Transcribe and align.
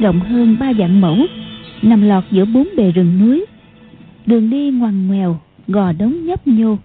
rộng 0.00 0.20
hơn 0.20 0.56
ba 0.60 0.72
vạn 0.72 1.00
mẫu, 1.00 1.16
nằm 1.82 2.02
lọt 2.02 2.24
giữa 2.30 2.44
bốn 2.44 2.68
bề 2.76 2.92
rừng 2.92 3.18
núi. 3.20 3.44
Đường 4.26 4.50
đi 4.50 4.70
ngoằn 4.70 5.08
ngoèo, 5.08 5.40
gò 5.68 5.92
đống 5.92 6.26
nhấp 6.26 6.46
nhô. 6.46 6.78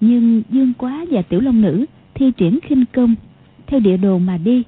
Nhưng 0.00 0.42
dương 0.50 0.72
quá 0.78 1.04
và 1.10 1.22
tiểu 1.22 1.40
long 1.40 1.60
nữ 1.60 1.86
thi 2.14 2.32
triển 2.36 2.58
khinh 2.62 2.84
công, 2.92 3.14
theo 3.66 3.80
địa 3.80 3.96
đồ 3.96 4.18
mà 4.18 4.38
đi, 4.38 4.62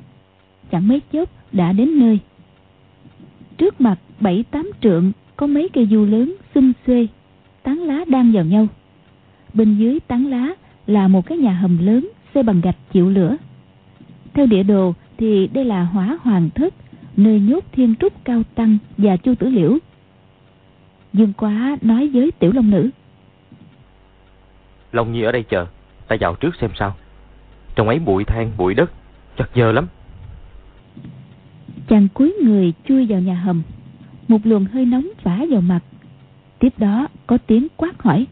chẳng 0.71 0.89
mấy 0.89 1.01
chốc 1.13 1.31
đã 1.53 1.73
đến 1.73 1.99
nơi. 1.99 2.19
Trước 3.59 3.81
mặt 3.81 3.99
bảy 4.21 4.45
tám 4.51 4.71
trượng 4.81 5.13
có 5.37 5.47
mấy 5.47 5.69
cây 5.69 5.89
du 5.91 6.05
lớn 6.05 6.35
xum 6.55 6.73
xuê, 6.87 7.07
tán 7.63 7.79
lá 7.79 8.05
đang 8.09 8.33
vào 8.33 8.45
nhau. 8.45 8.67
Bên 9.55 9.77
dưới 9.77 10.01
tán 10.01 10.27
lá 10.27 10.49
là 10.87 11.09
một 11.09 11.27
cái 11.27 11.39
nhà 11.39 11.53
hầm 11.53 11.79
lớn, 11.87 12.09
xây 12.35 12.43
bằng 12.43 12.61
gạch 12.61 12.77
chịu 12.93 13.11
lửa. 13.11 13.37
Theo 14.35 14.47
địa 14.47 14.63
đồ 14.63 14.95
thì 15.17 15.47
đây 15.47 15.65
là 15.65 15.85
hỏa 15.85 16.19
hoàng 16.23 16.51
thất 16.55 16.75
nơi 17.17 17.41
nhốt 17.41 17.65
thiên 17.73 17.95
trúc 18.01 18.25
cao 18.25 18.43
tăng 18.55 18.79
và 18.99 19.17
chu 19.17 19.35
tử 19.35 19.49
liễu. 19.49 19.79
Dương 21.13 21.33
quá 21.33 21.77
nói 21.83 22.11
với 22.13 22.31
tiểu 22.39 22.53
long 22.53 22.71
nữ. 22.71 22.91
Long 24.93 25.13
nhi 25.13 25.23
ở 25.23 25.33
đây 25.33 25.43
chờ 25.43 25.67
ta 26.09 26.17
vào 26.21 26.35
trước 26.35 26.57
xem 26.61 26.71
sao. 26.79 26.95
Trong 27.75 27.89
ấy 27.89 27.99
bụi 27.99 28.25
than 28.25 28.51
bụi 28.57 28.75
đất 28.75 28.93
chật 29.37 29.51
giờ 29.55 29.73
lắm. 29.73 29.87
Chàng 31.89 32.09
cúi 32.15 32.35
người 32.43 32.73
chui 32.89 33.07
vào 33.07 33.21
nhà 33.21 33.35
hầm. 33.35 33.63
Một 34.29 34.39
luồng 34.45 34.65
hơi 34.65 34.85
nóng 34.85 35.09
phả 35.23 35.45
vào 35.51 35.61
mặt. 35.61 35.81
Tiếp 36.59 36.73
đó 36.79 37.09
có 37.27 37.39
tiếng 37.47 37.67
quát 37.77 38.03
hỏi. 38.03 38.27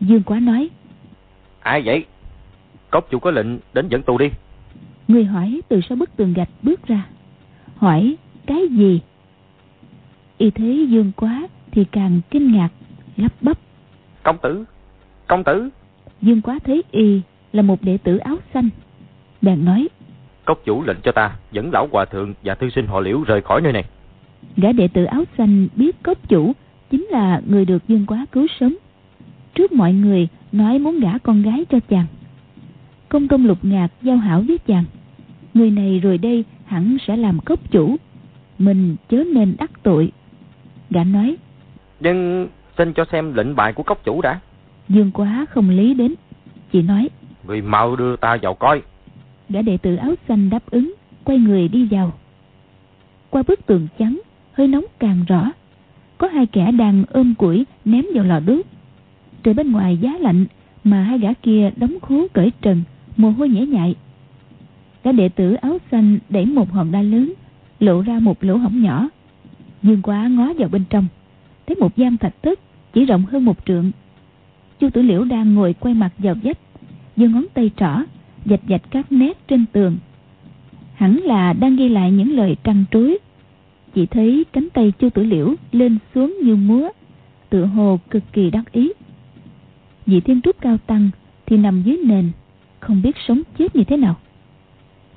Dương 0.00 0.22
quá 0.22 0.40
nói. 0.40 0.70
Ai 1.60 1.82
vậy? 1.84 2.04
Cốc 2.90 3.06
chủ 3.10 3.18
có 3.18 3.30
lệnh 3.30 3.46
đến 3.74 3.88
dẫn 3.88 4.02
tù 4.02 4.18
đi 4.18 4.30
người 5.08 5.24
hỏi 5.24 5.60
từ 5.68 5.80
sau 5.88 5.96
bức 5.96 6.16
tường 6.16 6.34
gạch 6.34 6.48
bước 6.62 6.86
ra. 6.86 7.06
Hỏi 7.76 8.16
cái 8.46 8.68
gì? 8.68 9.00
Y 10.38 10.50
thế 10.50 10.86
dương 10.88 11.12
quá 11.16 11.48
thì 11.70 11.84
càng 11.84 12.20
kinh 12.30 12.52
ngạc 12.52 12.68
lắp 13.16 13.32
bắp. 13.40 13.58
Công 14.22 14.38
tử 14.42 14.64
công 15.26 15.44
tử. 15.44 15.68
Dương 16.22 16.42
quá 16.42 16.58
thấy 16.64 16.82
y 16.90 17.20
là 17.52 17.62
một 17.62 17.82
đệ 17.82 17.98
tử 17.98 18.16
áo 18.16 18.36
xanh. 18.54 18.68
Bèn 19.42 19.64
nói 19.64 19.88
cốc 20.44 20.58
chủ 20.64 20.82
lệnh 20.82 20.96
cho 21.02 21.12
ta 21.12 21.36
dẫn 21.52 21.70
lão 21.72 21.88
hòa 21.92 22.04
thượng 22.04 22.34
và 22.44 22.54
thư 22.54 22.70
sinh 22.70 22.86
họ 22.86 23.00
liễu 23.00 23.22
rời 23.22 23.40
khỏi 23.40 23.60
nơi 23.60 23.72
này. 23.72 23.84
Gã 24.56 24.72
đệ 24.72 24.88
tử 24.88 25.04
áo 25.04 25.24
xanh 25.38 25.68
biết 25.76 26.02
cốc 26.02 26.28
chủ 26.28 26.52
chính 26.90 27.06
là 27.10 27.40
người 27.46 27.64
được 27.64 27.88
dương 27.88 28.06
quá 28.06 28.26
cứu 28.32 28.46
sống. 28.60 28.74
Trước 29.54 29.72
mọi 29.72 29.92
người 29.92 30.28
nói 30.52 30.78
muốn 30.78 31.00
gả 31.00 31.18
con 31.18 31.42
gái 31.42 31.64
cho 31.70 31.80
chàng. 31.88 32.06
Công 33.08 33.28
công 33.28 33.46
lục 33.46 33.58
ngạc 33.62 33.88
giao 34.02 34.16
hảo 34.16 34.44
với 34.48 34.58
chàng 34.58 34.84
người 35.56 35.70
này 35.70 36.00
rồi 36.00 36.18
đây 36.18 36.44
hẳn 36.64 36.96
sẽ 37.06 37.16
làm 37.16 37.40
cốc 37.40 37.70
chủ. 37.70 37.96
Mình 38.58 38.96
chớ 39.08 39.24
nên 39.34 39.54
đắc 39.58 39.70
tội. 39.82 40.12
Gã 40.90 41.04
nói 41.04 41.36
nhưng 42.00 42.48
xin 42.78 42.92
cho 42.92 43.04
xem 43.12 43.34
lệnh 43.34 43.56
bài 43.56 43.72
của 43.72 43.82
cốc 43.82 44.04
chủ 44.04 44.22
đã. 44.22 44.40
Dương 44.88 45.10
quá 45.10 45.46
không 45.50 45.70
lý 45.70 45.94
đến. 45.94 46.14
Chỉ 46.72 46.82
nói 46.82 47.08
người 47.46 47.62
mau 47.62 47.96
đưa 47.96 48.16
ta 48.16 48.38
vào 48.42 48.54
coi. 48.54 48.82
Gã 49.48 49.62
đệ 49.62 49.76
tử 49.76 49.96
áo 49.96 50.14
xanh 50.28 50.50
đáp 50.50 50.62
ứng 50.70 50.94
quay 51.24 51.38
người 51.38 51.68
đi 51.68 51.88
vào. 51.90 52.12
Qua 53.30 53.42
bức 53.48 53.66
tường 53.66 53.88
trắng 53.98 54.20
hơi 54.52 54.68
nóng 54.68 54.84
càng 54.98 55.24
rõ. 55.28 55.52
Có 56.18 56.28
hai 56.28 56.46
kẻ 56.46 56.72
đang 56.72 57.04
ôm 57.10 57.34
củi 57.34 57.64
ném 57.84 58.04
vào 58.14 58.24
lò 58.24 58.40
đốt. 58.40 58.66
Trời 59.42 59.54
bên 59.54 59.72
ngoài 59.72 59.96
giá 59.96 60.10
lạnh 60.20 60.46
mà 60.84 61.02
hai 61.02 61.18
gã 61.18 61.32
kia 61.32 61.70
đóng 61.76 61.94
khố 62.02 62.26
cởi 62.32 62.52
trần 62.62 62.82
mồ 63.16 63.30
hôi 63.30 63.48
nhễ 63.48 63.66
nhại 63.66 63.94
Cả 65.06 65.12
đệ 65.12 65.28
tử 65.28 65.54
áo 65.54 65.78
xanh 65.90 66.18
đẩy 66.28 66.46
một 66.46 66.72
hòn 66.72 66.92
đá 66.92 67.02
lớn, 67.02 67.32
lộ 67.80 68.00
ra 68.00 68.18
một 68.18 68.44
lỗ 68.44 68.56
hổng 68.56 68.82
nhỏ. 68.82 69.08
Dương 69.82 70.02
quá 70.02 70.28
ngó 70.28 70.52
vào 70.52 70.68
bên 70.68 70.84
trong, 70.90 71.06
thấy 71.66 71.76
một 71.76 71.96
gian 71.96 72.16
thạch 72.16 72.42
thất 72.42 72.60
chỉ 72.92 73.04
rộng 73.04 73.24
hơn 73.24 73.44
một 73.44 73.56
trượng. 73.66 73.90
Chu 74.80 74.90
tử 74.90 75.02
liễu 75.02 75.24
đang 75.24 75.54
ngồi 75.54 75.72
quay 75.72 75.94
mặt 75.94 76.10
vào 76.18 76.34
vách, 76.42 76.58
giơ 77.16 77.28
ngón 77.28 77.46
tay 77.54 77.70
trỏ 77.76 77.96
dạch 78.44 78.60
dạch 78.68 78.82
các 78.90 79.12
nét 79.12 79.48
trên 79.48 79.64
tường. 79.72 79.96
Hẳn 80.94 81.16
là 81.16 81.52
đang 81.52 81.76
ghi 81.76 81.88
lại 81.88 82.10
những 82.10 82.36
lời 82.36 82.56
trăn 82.64 82.84
trối. 82.90 83.18
Chỉ 83.94 84.06
thấy 84.06 84.44
cánh 84.52 84.68
tay 84.70 84.92
chu 84.98 85.10
tử 85.10 85.24
liễu 85.24 85.54
lên 85.72 85.98
xuống 86.14 86.38
như 86.42 86.56
múa, 86.56 86.88
tựa 87.50 87.64
hồ 87.64 87.98
cực 88.10 88.22
kỳ 88.32 88.50
đắc 88.50 88.72
ý. 88.72 88.92
Vị 90.06 90.20
thiên 90.20 90.40
trúc 90.40 90.60
cao 90.60 90.78
tăng 90.86 91.10
thì 91.46 91.56
nằm 91.56 91.82
dưới 91.82 92.00
nền, 92.04 92.30
không 92.80 93.02
biết 93.02 93.16
sống 93.28 93.42
chết 93.58 93.76
như 93.76 93.84
thế 93.84 93.96
nào 93.96 94.16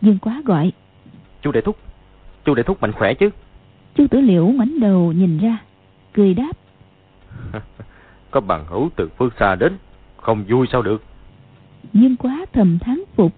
dương 0.02 0.18
quá 0.20 0.42
gọi. 0.46 0.72
Chu 1.42 1.52
đệ 1.52 1.62
thúc 1.62 1.78
chu 2.46 2.56
đệ 2.56 2.64
thúc 2.64 2.82
mạnh 2.82 2.92
khỏe 2.92 3.14
chứ? 3.14 3.30
Chu 3.96 4.08
tử 4.08 4.22
liễu 4.22 4.48
ngoảnh 4.48 4.80
đầu 4.80 5.12
nhìn 5.12 5.38
ra 5.38 5.58
cười 6.14 6.34
đáp. 6.34 6.52
Có 8.32 8.42
bằng 8.42 8.66
hữu 8.68 8.90
từ 8.96 9.10
phương 9.18 9.30
xa 9.40 9.56
đến 9.56 9.74
không 10.18 10.44
vui 10.50 10.68
sao 10.72 10.82
được? 10.82 11.04
Dương 11.94 12.16
quá 12.16 12.46
thầm 12.54 12.80
thán 12.80 13.04
phục. 13.16 13.34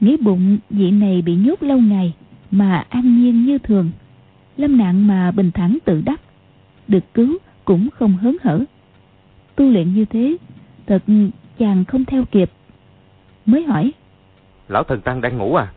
Nghĩ 0.00 0.16
bụng 0.16 0.58
vị 0.70 0.90
này 0.90 1.22
bị 1.22 1.34
nhốt 1.34 1.62
lâu 1.62 1.78
ngày 1.78 2.14
mà 2.50 2.86
an 2.88 3.18
nhiên 3.18 3.46
như 3.46 3.58
thường. 3.58 3.90
Lâm 4.56 4.78
nạn 4.78 5.06
mà 5.06 5.30
bình 5.30 5.50
thản 5.50 5.78
tự 5.84 6.02
đắc 6.06 6.20
được 6.88 7.14
cứu 7.14 7.38
cũng 7.64 7.88
không 7.90 8.16
hớn 8.16 8.36
hở. 8.42 8.64
Tu 9.56 9.64
luyện 9.64 9.94
như 9.94 10.04
thế 10.04 10.36
thật 10.86 11.02
chàng 11.58 11.84
không 11.84 12.04
theo 12.04 12.24
kịp. 12.24 12.50
Mới 13.46 13.64
hỏi 13.64 13.92
lão 14.68 14.84
thần 14.84 15.00
tăng 15.00 15.20
đang 15.20 15.38
ngủ 15.38 15.54
à 15.54 15.72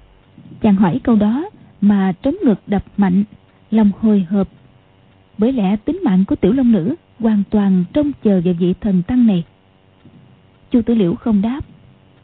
chàng 0.62 0.75
hỏi 0.75 1.00
câu 1.03 1.16
đó 1.16 1.50
mà 1.81 2.14
trống 2.22 2.36
ngực 2.44 2.59
đập 2.68 2.84
mạnh 2.97 3.24
lòng 3.72 3.92
hồi 4.00 4.28
hộp. 4.30 4.47
Bởi 5.38 5.52
lẽ 5.52 5.75
tính 5.75 6.00
mạng 6.03 6.25
của 6.28 6.36
tiểu 6.36 6.53
long 6.53 6.72
nữ 6.72 6.96
hoàn 7.19 7.44
toàn 7.50 7.84
trông 7.94 8.12
chờ 8.24 8.42
vào 8.46 8.53
vị 8.59 8.74
thần 8.81 9.03
tăng 9.03 9.28
này. 9.28 9.44
Chu 10.72 10.81
tử 10.81 10.96
liễu 10.96 11.16
không 11.16 11.42
đáp. 11.42 11.59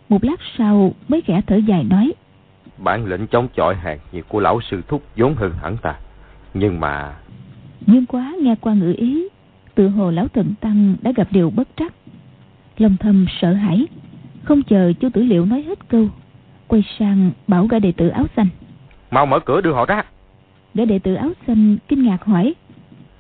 Một 0.09 0.23
lát 0.23 0.39
sau 0.57 0.93
mới 1.07 1.21
khẽ 1.21 1.41
thở 1.47 1.55
dài 1.55 1.83
nói 1.83 2.13
bản 2.77 3.05
lệnh 3.05 3.27
chống 3.27 3.47
chọi 3.55 3.75
hàng 3.75 3.99
nhiệt 4.11 4.25
của 4.27 4.39
lão 4.39 4.59
sư 4.61 4.81
thúc 4.87 5.03
vốn 5.15 5.35
hơn 5.35 5.51
hẳn 5.61 5.77
ta. 5.77 5.95
Nhưng 6.53 6.79
mà 6.79 7.15
nhưng 7.85 8.05
quá 8.05 8.33
nghe 8.41 8.55
qua 8.61 8.73
ngữ 8.73 8.93
ý 8.97 9.27
tự 9.75 9.89
hồ 9.89 10.11
lão 10.11 10.27
thần 10.27 10.53
tăng 10.61 10.95
đã 11.01 11.11
gặp 11.15 11.27
điều 11.31 11.49
bất 11.49 11.67
trắc. 11.75 11.93
Lòng 12.77 12.95
thầm 12.99 13.25
sợ 13.41 13.53
hãi 13.53 13.87
không 14.43 14.63
chờ 14.63 14.93
chu 14.99 15.09
tử 15.09 15.23
liệu 15.23 15.45
nói 15.45 15.61
hết 15.61 15.89
câu 15.89 16.09
quay 16.67 16.83
sang 16.99 17.31
bảo 17.47 17.67
gã 17.67 17.79
đệ 17.79 17.91
tử 17.91 18.07
áo 18.07 18.25
xanh. 18.35 18.47
Mau 19.11 19.25
mở 19.25 19.39
cửa 19.39 19.61
đưa 19.61 19.73
họ 19.73 19.85
ra. 19.85 20.03
Gã 20.73 20.85
đệ 20.85 20.99
tử 20.99 21.13
áo 21.13 21.31
xanh 21.47 21.77
kinh 21.87 22.03
ngạc 22.03 22.25
hỏi. 22.25 22.55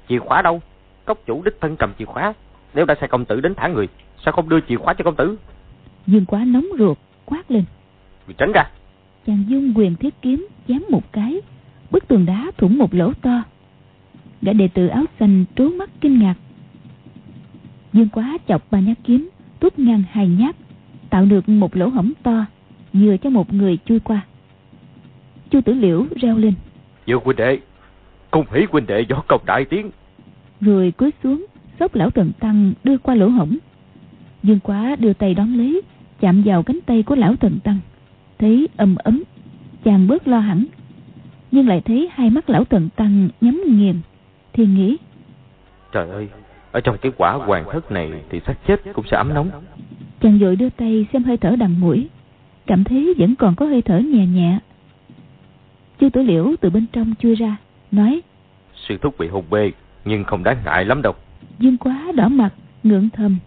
Chìa 0.09 0.19
khóa 0.19 0.41
đâu? 0.41 0.61
Cốc 1.05 1.17
chủ 1.25 1.41
đích 1.45 1.61
thân 1.61 1.75
cầm 1.77 1.93
chìa 1.99 2.05
khóa. 2.05 2.33
Nếu 2.73 2.85
đã 2.85 2.95
sai 2.99 3.09
công 3.09 3.25
tử 3.25 3.41
đến 3.41 3.55
thả 3.55 3.67
người 3.67 3.87
sao 4.25 4.31
không 4.31 4.49
đưa 4.49 4.59
chìa 4.61 4.77
khóa 4.77 4.93
cho 4.93 5.03
công 5.03 5.15
tử? 5.15 5.37
Dương 6.07 6.25
quá 6.25 6.43
nóng 6.45 6.65
ruột 6.79 6.97
quát 7.25 7.51
lên. 7.51 7.63
Vì 8.27 8.33
tránh 8.37 8.51
ra. 8.51 8.69
Chàng 9.27 9.43
dung 9.47 9.73
quyền 9.75 9.95
thiết 9.95 10.21
kiếm 10.21 10.47
chém 10.67 10.81
một 10.89 11.11
cái 11.11 11.41
bức 11.91 12.07
tường 12.07 12.25
đá 12.25 12.51
thủng 12.57 12.77
một 12.77 12.93
lỗ 12.93 13.13
to. 13.21 13.43
Gã 14.41 14.53
đệ 14.53 14.67
tử 14.67 14.87
áo 14.87 15.03
xanh 15.19 15.45
trố 15.55 15.69
mắt 15.69 15.89
kinh 16.01 16.19
ngạc. 16.19 16.35
Dương 17.93 18.09
quá 18.09 18.37
chọc 18.47 18.71
ba 18.71 18.79
nhát 18.79 18.97
kiếm 19.03 19.29
tút 19.59 19.79
ngang 19.79 20.03
hai 20.11 20.27
nhát 20.27 20.55
tạo 21.09 21.25
được 21.25 21.49
một 21.49 21.75
lỗ 21.75 21.87
hổng 21.89 22.11
to 22.23 22.45
vừa 23.01 23.17
cho 23.17 23.29
một 23.29 23.53
người 23.53 23.77
chui 23.85 23.99
qua. 23.99 24.25
Chu 25.49 25.61
tử 25.61 25.73
liễu 25.73 26.05
reo 26.15 26.37
lên. 26.37 26.53
Dương 27.05 27.21
huynh 27.23 27.37
đệ 27.37 27.59
cung 28.31 28.45
hỷ 28.51 28.65
huynh 28.71 28.85
đệ 28.85 29.01
do 29.01 29.23
công 29.27 29.41
đại 29.45 29.65
tiến. 29.65 29.91
Rồi 30.61 30.93
cúi 30.97 31.11
xuống 31.23 31.45
xốc 31.79 31.95
lão 31.95 32.09
thần 32.09 32.31
tăng 32.39 32.73
đưa 32.83 32.97
qua 32.97 33.15
lỗ 33.15 33.27
hổng. 33.27 33.57
Dương 34.43 34.59
quá 34.59 34.95
đưa 34.99 35.13
tay 35.13 35.33
đón 35.33 35.57
lấy 35.57 35.81
chạm 36.19 36.43
vào 36.45 36.63
cánh 36.63 36.79
tay 36.85 37.03
của 37.03 37.15
lão 37.15 37.35
thần 37.35 37.59
tăng. 37.63 37.77
Thấy 38.39 38.67
ầm 38.77 38.95
ấm 38.95 39.23
chàng 39.83 40.07
bớt 40.07 40.27
lo 40.27 40.39
hẳn. 40.39 40.65
Nhưng 41.51 41.67
lại 41.67 41.81
thấy 41.85 42.09
hai 42.13 42.29
mắt 42.29 42.49
lão 42.49 42.63
thần 42.63 42.89
tăng 42.95 43.29
nhắm 43.41 43.63
nghiền 43.67 43.95
thì 44.53 44.65
nghĩ 44.65 44.97
trời 45.91 46.09
ơi 46.09 46.27
ở 46.71 46.81
trong 46.81 46.97
cái 46.97 47.11
quả 47.17 47.33
hoàng 47.33 47.65
thất 47.71 47.91
này 47.91 48.11
thì 48.29 48.41
xác 48.47 48.53
chết 48.67 48.81
cũng 48.93 49.05
sẽ 49.11 49.17
ấm 49.17 49.33
nóng. 49.33 49.49
Chàng 50.21 50.39
vội 50.39 50.55
đưa 50.55 50.69
tay 50.69 51.07
xem 51.13 51.23
hơi 51.23 51.37
thở 51.37 51.55
đằng 51.55 51.79
mũi 51.79 52.07
cảm 52.67 52.83
thấy 52.83 53.13
vẫn 53.17 53.35
còn 53.35 53.55
có 53.55 53.65
hơi 53.65 53.81
thở 53.81 53.99
nhẹ 53.99 54.25
nhẹ. 54.25 54.59
Chu 55.99 56.09
tử 56.09 56.21
liễu 56.21 56.55
từ 56.61 56.69
bên 56.69 56.85
trong 56.91 57.13
chui 57.19 57.35
ra 57.35 57.57
nói 57.91 58.21
sư 58.87 58.97
thúc 59.01 59.15
bị 59.17 59.27
hôn 59.27 59.43
mê 59.49 59.71
nhưng 60.05 60.23
không 60.23 60.43
đáng 60.43 60.57
ngại 60.65 60.85
lắm 60.85 61.01
đâu. 61.01 61.13
Dương 61.59 61.77
quá 61.77 62.11
đỏ 62.15 62.27
mặt 62.27 62.53
ngượng 62.83 63.09
thầm. 63.09 63.37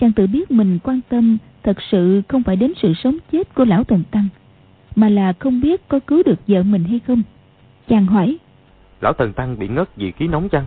Chàng 0.00 0.12
tự 0.12 0.26
biết 0.26 0.50
mình 0.50 0.78
quan 0.82 1.00
tâm 1.08 1.38
thật 1.62 1.76
sự 1.90 2.22
không 2.28 2.42
phải 2.42 2.56
đến 2.56 2.72
sự 2.82 2.92
sống 2.94 3.16
chết 3.32 3.54
của 3.54 3.64
lão 3.64 3.84
thần 3.84 4.02
tăng 4.10 4.28
mà 4.96 5.08
là 5.08 5.32
không 5.38 5.60
biết 5.60 5.88
có 5.88 6.00
cứu 6.06 6.22
được 6.22 6.40
vợ 6.46 6.62
mình 6.62 6.84
hay 6.84 7.00
không. 7.06 7.22
Chàng 7.88 8.06
hỏi 8.06 8.38
lão 9.00 9.12
thần 9.12 9.32
tăng 9.32 9.58
bị 9.58 9.68
ngất 9.68 9.96
vì 9.96 10.12
khí 10.12 10.28
nóng 10.28 10.48
chăng? 10.48 10.66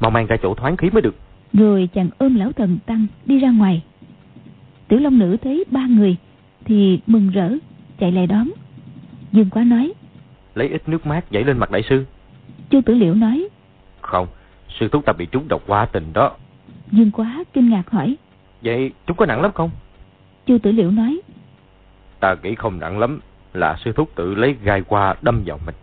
Mau 0.00 0.10
mang 0.10 0.26
ra 0.26 0.36
chỗ 0.42 0.54
thoáng 0.54 0.76
khí 0.76 0.90
mới 0.90 1.02
được. 1.02 1.14
Rồi 1.52 1.88
chàng 1.94 2.08
ôm 2.18 2.34
lão 2.34 2.52
thần 2.52 2.78
tăng 2.86 3.06
đi 3.26 3.38
ra 3.38 3.50
ngoài. 3.50 3.82
Tiểu 4.88 4.98
long 4.98 5.18
nữ 5.18 5.36
thấy 5.42 5.64
ba 5.70 5.86
người 5.86 6.16
thì 6.64 7.00
mừng 7.06 7.30
rỡ 7.30 7.52
chạy 7.98 8.12
lại 8.12 8.26
đón 8.26 8.48
Dương 9.32 9.50
Quá 9.50 9.64
nói. 9.64 9.92
Lấy 10.54 10.68
ít 10.68 10.88
nước 10.88 11.06
mát 11.06 11.30
dậy 11.30 11.44
lên 11.44 11.58
mặt 11.58 11.70
đại 11.70 11.82
sư. 11.88 12.04
Chu 12.70 12.80
Tử 12.86 12.94
Liễu 12.94 13.14
nói. 13.14 13.48
Không, 14.00 14.26
sư 14.78 14.88
thúc 14.88 15.04
ta 15.06 15.12
bị 15.12 15.26
trúng 15.26 15.48
độc 15.48 15.62
hoa 15.66 15.86
tình 15.86 16.12
đó. 16.12 16.36
Dương 16.92 17.10
Quá 17.10 17.44
kinh 17.52 17.70
ngạc 17.70 17.90
hỏi. 17.90 18.16
Vậy 18.62 18.92
chúng 19.06 19.16
có 19.16 19.26
nặng 19.26 19.42
lắm 19.42 19.50
không? 19.54 19.70
Chu 20.46 20.58
Tử 20.58 20.72
Liễu 20.72 20.90
nói. 20.90 21.20
Ta 22.20 22.36
nghĩ 22.42 22.54
không 22.54 22.78
nặng 22.80 22.98
lắm, 22.98 23.20
là 23.52 23.76
sư 23.84 23.92
thúc 23.92 24.10
tự 24.14 24.34
lấy 24.34 24.56
gai 24.62 24.82
qua 24.82 25.14
đâm 25.22 25.42
vào 25.46 25.58
mình. 25.66 25.74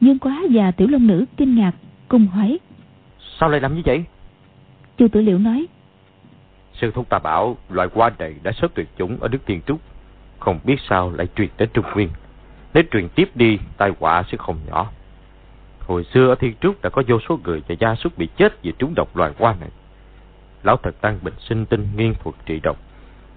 Dương 0.00 0.18
Quá 0.18 0.42
và 0.50 0.70
Tiểu 0.70 0.88
Long 0.88 1.06
Nữ 1.06 1.24
kinh 1.36 1.56
ngạc 1.56 1.72
cùng 2.08 2.26
hỏi. 2.26 2.58
Sao 3.38 3.48
lại 3.48 3.60
làm 3.60 3.74
như 3.74 3.82
vậy? 3.84 4.04
Chu 4.96 5.08
Tử 5.08 5.20
Liễu 5.20 5.38
nói. 5.38 5.66
Sư 6.82 6.90
thúc 6.94 7.08
ta 7.08 7.18
bảo 7.18 7.56
loại 7.68 7.88
hoa 7.94 8.10
này 8.18 8.34
đã 8.42 8.52
sớm 8.52 8.70
tuyệt 8.74 8.88
chủng 8.98 9.18
ở 9.20 9.28
nước 9.28 9.38
Tiên 9.46 9.60
Trúc. 9.66 9.80
Không 10.38 10.58
biết 10.64 10.76
sao 10.88 11.12
lại 11.16 11.28
truyền 11.36 11.48
đến 11.58 11.68
Trung 11.74 11.84
Nguyên. 11.94 12.08
Nếu 12.74 12.84
truyền 12.90 13.08
tiếp 13.08 13.28
đi, 13.34 13.58
tai 13.76 13.92
họa 14.00 14.22
sẽ 14.32 14.38
không 14.38 14.58
nhỏ. 14.66 14.90
Hồi 15.80 16.04
xưa 16.04 16.28
ở 16.28 16.34
Thiên 16.34 16.54
Trúc 16.60 16.82
đã 16.82 16.90
có 16.90 17.02
vô 17.08 17.18
số 17.28 17.38
người 17.44 17.62
và 17.68 17.74
gia 17.78 17.94
súc 17.94 18.18
bị 18.18 18.28
chết 18.36 18.62
vì 18.62 18.72
trúng 18.78 18.94
độc 18.96 19.16
loài 19.16 19.32
hoa 19.38 19.54
này. 19.60 19.68
Lão 20.62 20.76
thật 20.76 21.00
tăng 21.00 21.18
bình 21.22 21.34
sinh 21.38 21.66
tinh 21.66 21.88
nghiên 21.96 22.14
thuật 22.14 22.34
trị 22.46 22.60
độc. 22.62 22.76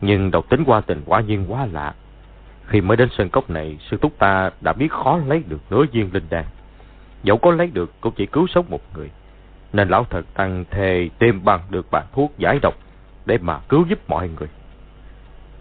Nhưng 0.02 0.32
độc 0.32 0.50
tính 0.50 0.64
qua 0.66 0.82
tình 0.82 1.02
quả 1.06 1.22
nhiên 1.22 1.46
quá 1.48 1.68
lạ. 1.72 1.94
Khi 2.68 2.82
mới 2.82 2.98
đến 2.98 3.10
sân 3.18 3.30
cốc 3.30 3.50
này, 3.50 3.78
sư 3.90 3.98
thúc 4.02 4.14
ta 4.20 4.52
đã 4.62 4.74
biết 4.74 4.92
khó 4.92 5.20
lấy 5.28 5.44
được 5.48 5.60
nửa 5.70 5.86
viên 5.92 6.10
linh 6.14 6.26
đan. 6.30 6.46
Dẫu 7.24 7.38
có 7.38 7.52
lấy 7.52 7.68
được 7.68 8.02
cũng 8.02 8.14
chỉ 8.16 8.26
cứu 8.26 8.48
sống 8.48 8.66
một 8.70 8.82
người. 8.96 9.10
Nên 9.74 9.90
lão 9.90 10.04
thật 10.10 10.26
tăng 10.34 10.66
thề 10.72 11.10
tìm 11.20 11.46
bằng 11.46 11.62
được 11.70 11.92
bản 11.92 12.06
thuốc 12.14 12.32
giải 12.38 12.60
độc 12.62 12.85
để 13.26 13.38
mà 13.38 13.60
cứu 13.70 13.86
giúp 13.90 14.00
mọi 14.08 14.30
người. 14.40 14.48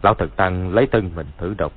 Lão 0.02 0.14
thật 0.14 0.36
tăng 0.36 0.74
lấy 0.74 0.86
thân 0.86 1.10
mình 1.16 1.26
thử 1.38 1.54
độc. 1.58 1.72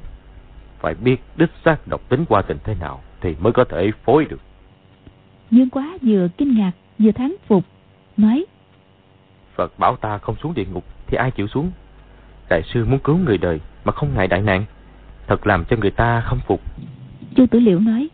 Phải 0.80 0.94
biết 0.94 1.18
đích 1.36 1.52
xác 1.66 1.88
độc 1.88 2.10
tính 2.10 2.26
qua 2.30 2.42
tình 2.42 2.58
thế 2.64 2.76
nào 2.80 3.02
thì 3.22 3.36
mới 3.40 3.54
có 3.54 3.64
thể 3.64 3.92
phối 4.06 4.26
được. 4.26 4.40
Dương 5.52 5.70
quá 5.70 5.98
vừa 6.02 6.28
kinh 6.38 6.58
ngạc 6.58 6.72
vừa 7.00 7.12
thán 7.12 7.36
phục, 7.48 7.64
nói 8.18 8.46
Phật 9.56 9.80
bảo 9.80 9.96
ta 9.96 10.18
không 10.18 10.36
xuống 10.36 10.54
địa 10.54 10.66
ngục 10.72 10.84
thì 11.08 11.18
ai 11.18 11.32
chịu 11.32 11.48
xuống. 11.48 11.72
Đại 12.50 12.62
sư 12.74 12.86
muốn 12.86 13.00
cứu 13.00 13.18
người 13.18 13.38
đời 13.38 13.60
mà 13.84 13.92
không 13.92 14.14
ngại 14.16 14.28
đại 14.28 14.42
nạn. 14.42 14.66
Thật 15.28 15.48
làm 15.48 15.66
cho 15.66 15.78
người 15.78 15.92
ta 15.92 16.22
không 16.22 16.40
phục. 16.48 16.62
Chu 17.36 17.46
Tử 17.52 17.60
Liễu 17.60 17.80
nói 17.80 18.08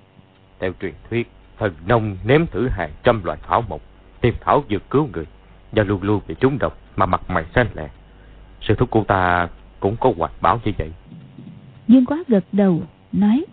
Theo 0.59 0.71
truyền 0.81 0.93
thuyết, 1.09 1.31
thần 1.57 1.73
nông 1.85 2.17
nếm 2.25 2.45
thử 2.45 2.67
hàng 2.67 2.91
trăm 3.03 3.23
loại 3.23 3.37
thảo 3.47 3.61
mộc, 3.61 3.81
tìm 4.21 4.33
thảo 4.41 4.63
dược 4.69 4.89
cứu 4.89 5.09
người, 5.13 5.25
và 5.75 5.83
luôn 5.83 6.03
luôn 6.03 6.21
bị 6.27 6.35
trúng 6.39 6.59
độc 6.59 6.77
mà 6.95 7.05
mặt 7.05 7.29
mày 7.29 7.45
xanh 7.55 7.67
lẹ. 7.75 7.89
Sư 8.61 8.75
thúc 8.77 8.89
cô 8.91 9.03
ta 9.03 9.47
cũng 9.79 9.95
có 9.99 10.13
hoạt 10.17 10.31
bảo 10.41 10.59
như 10.65 10.71
vậy. 10.77 10.91
Dương 11.87 12.05
quá 12.05 12.23
gật 12.27 12.43
đầu, 12.51 12.81
nói 13.11 13.45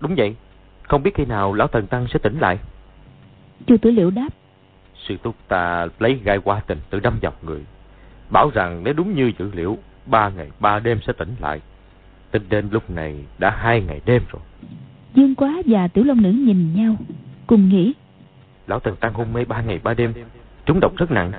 Đúng 0.00 0.14
vậy, 0.16 0.36
không 0.82 1.02
biết 1.02 1.14
khi 1.14 1.24
nào 1.24 1.54
lão 1.54 1.68
thần 1.68 1.86
tăng 1.86 2.06
sẽ 2.12 2.18
tỉnh 2.18 2.38
lại. 2.38 2.58
Chu 3.66 3.76
Tử 3.76 3.90
Liễu 3.90 4.10
đáp 4.10 4.28
Sư 5.08 5.16
thúc 5.22 5.34
ta 5.48 5.86
lấy 5.98 6.20
gai 6.24 6.38
qua 6.38 6.60
tình 6.66 6.78
tự 6.90 7.00
đâm 7.00 7.18
vào 7.22 7.32
người. 7.42 7.64
Bảo 8.30 8.50
rằng 8.54 8.84
nếu 8.84 8.94
đúng 8.94 9.14
như 9.14 9.32
dữ 9.38 9.50
liệu, 9.54 9.78
ba 10.06 10.28
ngày 10.28 10.50
ba 10.60 10.78
đêm 10.78 10.98
sẽ 11.06 11.12
tỉnh 11.12 11.34
lại. 11.40 11.60
Tính 12.30 12.42
đến 12.48 12.68
lúc 12.70 12.90
này 12.90 13.24
đã 13.38 13.50
hai 13.50 13.80
ngày 13.80 14.00
đêm 14.06 14.22
rồi. 14.32 14.42
Dương 15.14 15.34
quá 15.34 15.62
và 15.66 15.88
Tiểu 15.88 16.04
Long 16.04 16.22
Nữ 16.22 16.30
nhìn 16.30 16.74
nhau, 16.74 16.96
cùng 17.46 17.68
nghĩ. 17.68 17.92
Lão 18.66 18.80
Tần 18.80 18.96
Tăng 18.96 19.14
hôn 19.14 19.32
mê 19.32 19.44
ba 19.44 19.62
ngày 19.62 19.80
ba 19.82 19.94
đêm, 19.94 20.12
trúng 20.66 20.80
độc 20.80 20.96
rất 20.96 21.10
nặng. 21.10 21.32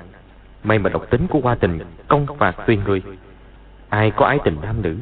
May 0.64 0.78
mà 0.78 0.90
độc 0.90 1.10
tính 1.10 1.26
của 1.26 1.40
hoa 1.40 1.54
tình 1.54 1.78
công 2.08 2.26
phạt 2.38 2.56
tùy 2.66 2.76
người. 2.76 3.02
Ai 3.88 4.10
có 4.10 4.26
ái 4.26 4.38
tình 4.44 4.56
nam 4.62 4.82
nữ, 4.82 4.96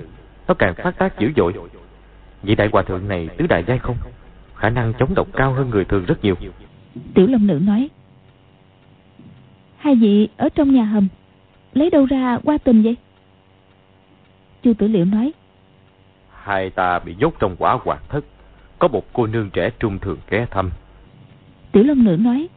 nó 0.49 0.55
càng 0.55 0.75
phát 0.75 0.99
tác 0.99 1.19
dữ 1.19 1.32
dội. 1.37 1.55
Vị 2.43 2.55
đại 2.55 2.69
hòa 2.73 2.82
thượng 2.82 3.09
này 3.09 3.29
tứ 3.37 3.47
đại 3.47 3.65
giai 3.67 3.79
không? 3.79 3.97
Khả 4.55 4.71
năng 4.71 4.93
chống 4.99 5.15
độc 5.15 5.29
cao 5.32 5.53
hơn 5.53 5.71
người 5.71 5.85
thường 5.85 6.05
rất 6.05 6.25
nhiều. 6.25 6.35
Tiểu 7.15 7.26
Long 7.26 7.47
Nữ 7.47 7.61
nói. 7.62 7.88
Hai 9.76 9.94
vị 9.94 10.29
ở 10.37 10.49
trong 10.49 10.75
nhà 10.75 10.85
hầm, 10.85 11.09
lấy 11.75 11.91
đâu 11.91 12.06
ra 12.06 12.38
hoa 12.44 12.59
tình 12.65 12.82
vậy? 12.82 12.97
Chu 14.62 14.75
Tử 14.75 14.88
Liệu 14.88 15.05
nói. 15.05 15.32
Hai 16.31 16.71
ta 16.71 16.99
bị 16.99 17.15
nhốt 17.19 17.35
trong 17.38 17.56
quả 17.59 17.79
hoàng 17.85 18.03
thất, 18.09 18.25
có 18.79 18.88
một 18.88 19.05
cô 19.12 19.26
nương 19.26 19.50
trẻ 19.50 19.71
trung 19.79 19.99
thường 19.99 20.19
ghé 20.31 20.47
thăm. 20.50 20.71
Tiểu 21.73 21.82
Long 21.82 22.05
Nữ 22.05 22.17
nói. 22.17 22.49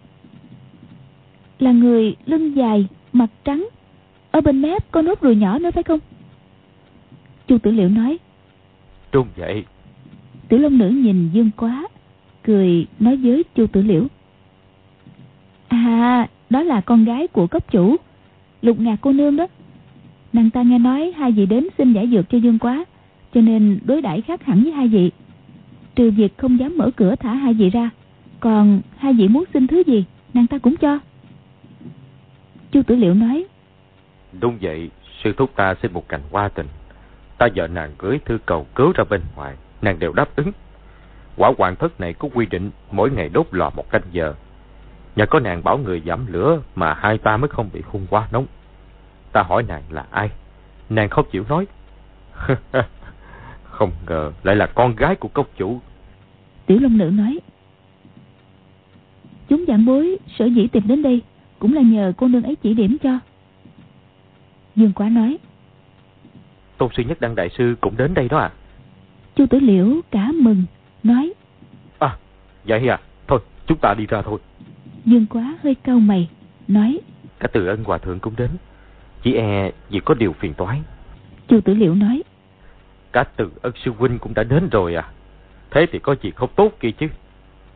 Là 1.59 1.71
người 1.71 2.15
lưng 2.25 2.55
dài, 2.55 2.87
mặt 3.13 3.29
trắng, 3.43 3.67
ở 4.31 4.41
bên 4.41 4.61
mép 4.61 4.91
có 4.91 5.01
nốt 5.01 5.21
ruồi 5.21 5.35
nhỏ 5.35 5.59
nữa 5.59 5.71
phải 5.71 5.83
không? 5.83 5.99
Chu 7.47 7.57
Tử 7.57 7.71
Liệu 7.71 7.89
nói. 7.89 8.17
Đúng 9.11 9.27
vậy. 9.35 9.63
Tiểu 10.47 10.59
Long 10.59 10.77
Nữ 10.77 10.89
nhìn 10.89 11.29
Dương 11.33 11.49
Quá, 11.57 11.87
cười 12.43 12.87
nói 12.99 13.15
với 13.15 13.43
Chu 13.55 13.67
Tử 13.67 13.81
Liễu. 13.81 14.07
À, 15.67 16.27
đó 16.49 16.63
là 16.63 16.81
con 16.81 17.05
gái 17.05 17.27
của 17.27 17.47
cấp 17.47 17.71
chủ, 17.71 17.95
lục 18.61 18.79
ngạc 18.79 18.97
cô 19.01 19.13
nương 19.13 19.35
đó. 19.35 19.47
Nàng 20.33 20.49
ta 20.49 20.61
nghe 20.61 20.79
nói 20.79 21.13
hai 21.17 21.31
vị 21.31 21.45
đến 21.45 21.67
xin 21.77 21.93
giải 21.93 22.07
dược 22.07 22.29
cho 22.29 22.37
Dương 22.37 22.59
Quá, 22.59 22.85
cho 23.33 23.41
nên 23.41 23.79
đối 23.85 24.01
đãi 24.01 24.21
khác 24.21 24.45
hẳn 24.45 24.63
với 24.63 24.71
hai 24.71 24.87
vị. 24.87 25.11
Trừ 25.95 26.11
việc 26.11 26.37
không 26.37 26.59
dám 26.59 26.77
mở 26.77 26.91
cửa 26.95 27.15
thả 27.15 27.33
hai 27.33 27.53
vị 27.53 27.69
ra, 27.69 27.89
còn 28.39 28.81
hai 28.97 29.13
vị 29.13 29.27
muốn 29.27 29.43
xin 29.53 29.67
thứ 29.67 29.83
gì, 29.87 30.05
nàng 30.33 30.47
ta 30.47 30.57
cũng 30.57 30.75
cho. 30.75 30.99
Chu 32.77 32.83
Tử 32.83 32.95
Liệu 32.95 33.13
nói. 33.13 33.45
Đúng 34.39 34.57
vậy, 34.61 34.89
sư 35.23 35.33
thúc 35.37 35.51
ta 35.55 35.75
xin 35.81 35.93
một 35.93 36.09
cành 36.09 36.21
hoa 36.31 36.47
tình. 36.47 36.67
Ta 37.37 37.47
vợ 37.55 37.67
nàng 37.67 37.91
gửi 37.97 38.19
thư 38.25 38.37
cầu 38.45 38.67
cứu 38.75 38.91
ra 38.95 39.03
bên 39.09 39.21
ngoài, 39.35 39.55
nàng 39.81 39.99
đều 39.99 40.13
đáp 40.13 40.35
ứng. 40.35 40.51
Quả 41.37 41.51
hoàng 41.57 41.75
thất 41.75 41.99
này 41.99 42.13
có 42.13 42.29
quy 42.33 42.45
định 42.45 42.71
mỗi 42.91 43.11
ngày 43.11 43.29
đốt 43.29 43.47
lò 43.51 43.71
một 43.75 43.91
canh 43.91 44.01
giờ. 44.11 44.33
Nhờ 45.15 45.25
có 45.25 45.39
nàng 45.39 45.63
bảo 45.63 45.77
người 45.77 46.01
giảm 46.05 46.25
lửa 46.27 46.61
mà 46.75 46.93
hai 46.93 47.17
ta 47.17 47.37
mới 47.37 47.47
không 47.47 47.69
bị 47.73 47.81
hung 47.85 48.07
quá 48.09 48.27
nóng. 48.31 48.45
Ta 49.31 49.43
hỏi 49.43 49.63
nàng 49.63 49.83
là 49.89 50.05
ai? 50.11 50.29
Nàng 50.89 51.09
không 51.09 51.25
chịu 51.31 51.43
nói. 51.49 51.67
không 53.63 53.91
ngờ 54.07 54.31
lại 54.43 54.55
là 54.55 54.67
con 54.67 54.95
gái 54.95 55.15
của 55.15 55.29
cốc 55.29 55.47
chủ. 55.57 55.79
Tiểu 56.65 56.79
Long 56.81 56.97
Nữ 56.97 57.09
nói. 57.13 57.39
Chúng 59.49 59.65
giảng 59.67 59.85
bối 59.85 60.17
sở 60.39 60.45
dĩ 60.45 60.67
tìm 60.67 60.87
đến 60.87 61.01
đây 61.01 61.21
cũng 61.59 61.73
là 61.73 61.81
nhờ 61.81 62.13
cô 62.17 62.27
nương 62.27 62.43
ấy 62.43 62.55
chỉ 62.55 62.73
điểm 62.73 62.97
cho. 63.03 63.19
Dương 64.75 64.93
Quá 64.93 65.09
nói. 65.09 65.37
Tôn 66.77 66.89
sư 66.97 67.03
nhất 67.03 67.21
đăng 67.21 67.35
đại 67.35 67.49
sư 67.57 67.75
cũng 67.81 67.97
đến 67.97 68.13
đây 68.13 68.27
đó 68.27 68.37
à? 68.37 68.51
Chu 69.35 69.45
Tử 69.45 69.59
Liễu 69.59 70.01
cả 70.11 70.31
mừng, 70.33 70.63
nói. 71.03 71.33
À, 71.99 72.17
vậy 72.63 72.87
à, 72.87 72.99
thôi 73.27 73.39
chúng 73.67 73.77
ta 73.81 73.93
đi 73.97 74.05
ra 74.05 74.21
thôi. 74.21 74.39
Dương 75.05 75.25
Quá 75.29 75.57
hơi 75.63 75.75
cau 75.75 75.99
mày, 75.99 76.29
nói. 76.67 76.99
Cả 77.39 77.47
từ 77.53 77.67
ân 77.67 77.83
hòa 77.83 77.97
thượng 77.97 78.19
cũng 78.19 78.33
đến, 78.37 78.49
chỉ 79.23 79.33
e 79.33 79.71
vì 79.89 79.99
có 80.05 80.13
điều 80.13 80.33
phiền 80.33 80.53
toái. 80.53 80.81
Chu 81.47 81.61
Tử 81.61 81.73
Liễu 81.73 81.95
nói. 81.95 82.23
Cả 83.11 83.23
từ 83.35 83.51
ân 83.61 83.73
sư 83.85 83.91
huynh 83.97 84.19
cũng 84.19 84.33
đã 84.33 84.43
đến 84.43 84.69
rồi 84.71 84.95
à? 84.95 85.09
Thế 85.71 85.85
thì 85.91 85.99
có 85.99 86.15
gì 86.21 86.31
không 86.31 86.49
tốt 86.55 86.71
kia 86.79 86.91
chứ? 86.91 87.07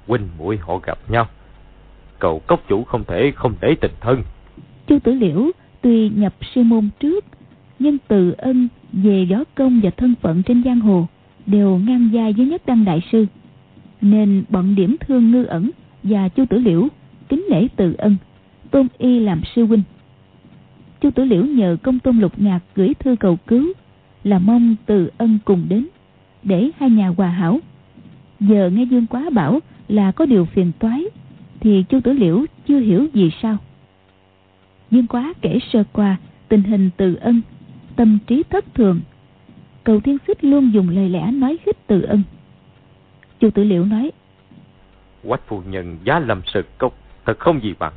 Huynh 0.07 0.29
muội 0.38 0.57
họ 0.57 0.77
gặp 0.77 0.97
nhau, 1.07 1.27
cầu 2.21 2.41
cốc 2.47 2.63
chủ 2.67 2.83
không 2.83 3.03
thể 3.07 3.31
không 3.35 3.53
để 3.61 3.75
tình 3.81 3.91
thân. 4.01 4.23
Chu 4.87 4.99
Tử 4.99 5.13
Liễu 5.13 5.51
tuy 5.81 6.09
nhập 6.09 6.33
sư 6.55 6.63
môn 6.63 6.89
trước, 6.99 7.25
nhưng 7.79 7.97
từ 8.07 8.31
ân 8.37 8.67
về 8.93 9.25
võ 9.31 9.37
công 9.55 9.79
và 9.83 9.89
thân 9.89 10.13
phận 10.21 10.43
trên 10.43 10.63
giang 10.63 10.79
hồ 10.79 11.07
đều 11.45 11.77
ngang 11.77 12.09
vai 12.13 12.33
với 12.33 12.45
nhất 12.45 12.61
đăng 12.65 12.85
đại 12.85 13.01
sư, 13.11 13.25
nên 14.01 14.43
bọn 14.49 14.75
điểm 14.75 14.95
thương 14.99 15.31
ngư 15.31 15.43
ẩn 15.43 15.71
và 16.03 16.29
Chu 16.29 16.45
Tử 16.45 16.57
Liễu 16.57 16.87
kính 17.29 17.45
nể 17.49 17.67
từ 17.75 17.95
ân, 17.97 18.15
tôn 18.71 18.87
y 18.97 19.19
làm 19.19 19.41
sư 19.55 19.65
huynh. 19.65 19.83
Chu 21.01 21.11
Tử 21.11 21.23
Liễu 21.23 21.45
nhờ 21.45 21.77
công 21.83 21.99
tôn 21.99 22.19
lục 22.19 22.39
ngạc 22.39 22.59
gửi 22.75 22.93
thư 22.99 23.15
cầu 23.15 23.37
cứu, 23.47 23.73
là 24.23 24.39
mong 24.39 24.75
từ 24.85 25.09
ân 25.17 25.39
cùng 25.45 25.65
đến, 25.69 25.87
để 26.43 26.69
hai 26.77 26.89
nhà 26.89 27.07
hòa 27.17 27.27
hảo. 27.27 27.59
Giờ 28.39 28.69
nghe 28.73 28.83
Dương 28.83 29.07
Quá 29.07 29.29
bảo 29.29 29.59
là 29.87 30.11
có 30.11 30.25
điều 30.25 30.45
phiền 30.45 30.71
toái, 30.79 31.03
thì 31.62 31.84
Chu 31.89 32.00
Tử 32.03 32.13
Liễu 32.13 32.46
chưa 32.68 32.80
hiểu 32.80 33.08
gì 33.13 33.32
sao. 33.41 33.58
Dương 34.91 35.08
Quá 35.08 35.34
kể 35.41 35.60
sơ 35.74 35.84
qua 35.94 36.18
tình 36.48 36.63
hình 36.63 36.89
từ 36.98 37.15
ân, 37.15 37.41
tâm 37.96 38.18
trí 38.27 38.44
thất 38.50 38.65
thường. 38.74 39.01
Cầu 39.84 40.00
Thiên 40.00 40.18
Xích 40.27 40.44
luôn 40.44 40.74
dùng 40.74 40.89
lời 40.89 41.10
lẽ 41.10 41.32
nói 41.32 41.58
khích 41.65 41.77
từ 41.88 42.01
ân. 42.01 42.24
Chu 43.39 43.50
Tử 43.50 43.63
Liễu 43.63 43.86
nói, 43.86 44.12
Quách 45.27 45.48
phu 45.48 45.62
nhân 45.65 45.98
giá 46.03 46.20
lâm 46.20 46.41
sự 46.46 46.63
cốc 46.77 46.94
thật 47.25 47.39
không 47.39 47.63
gì 47.63 47.74
bằng. 47.80 47.94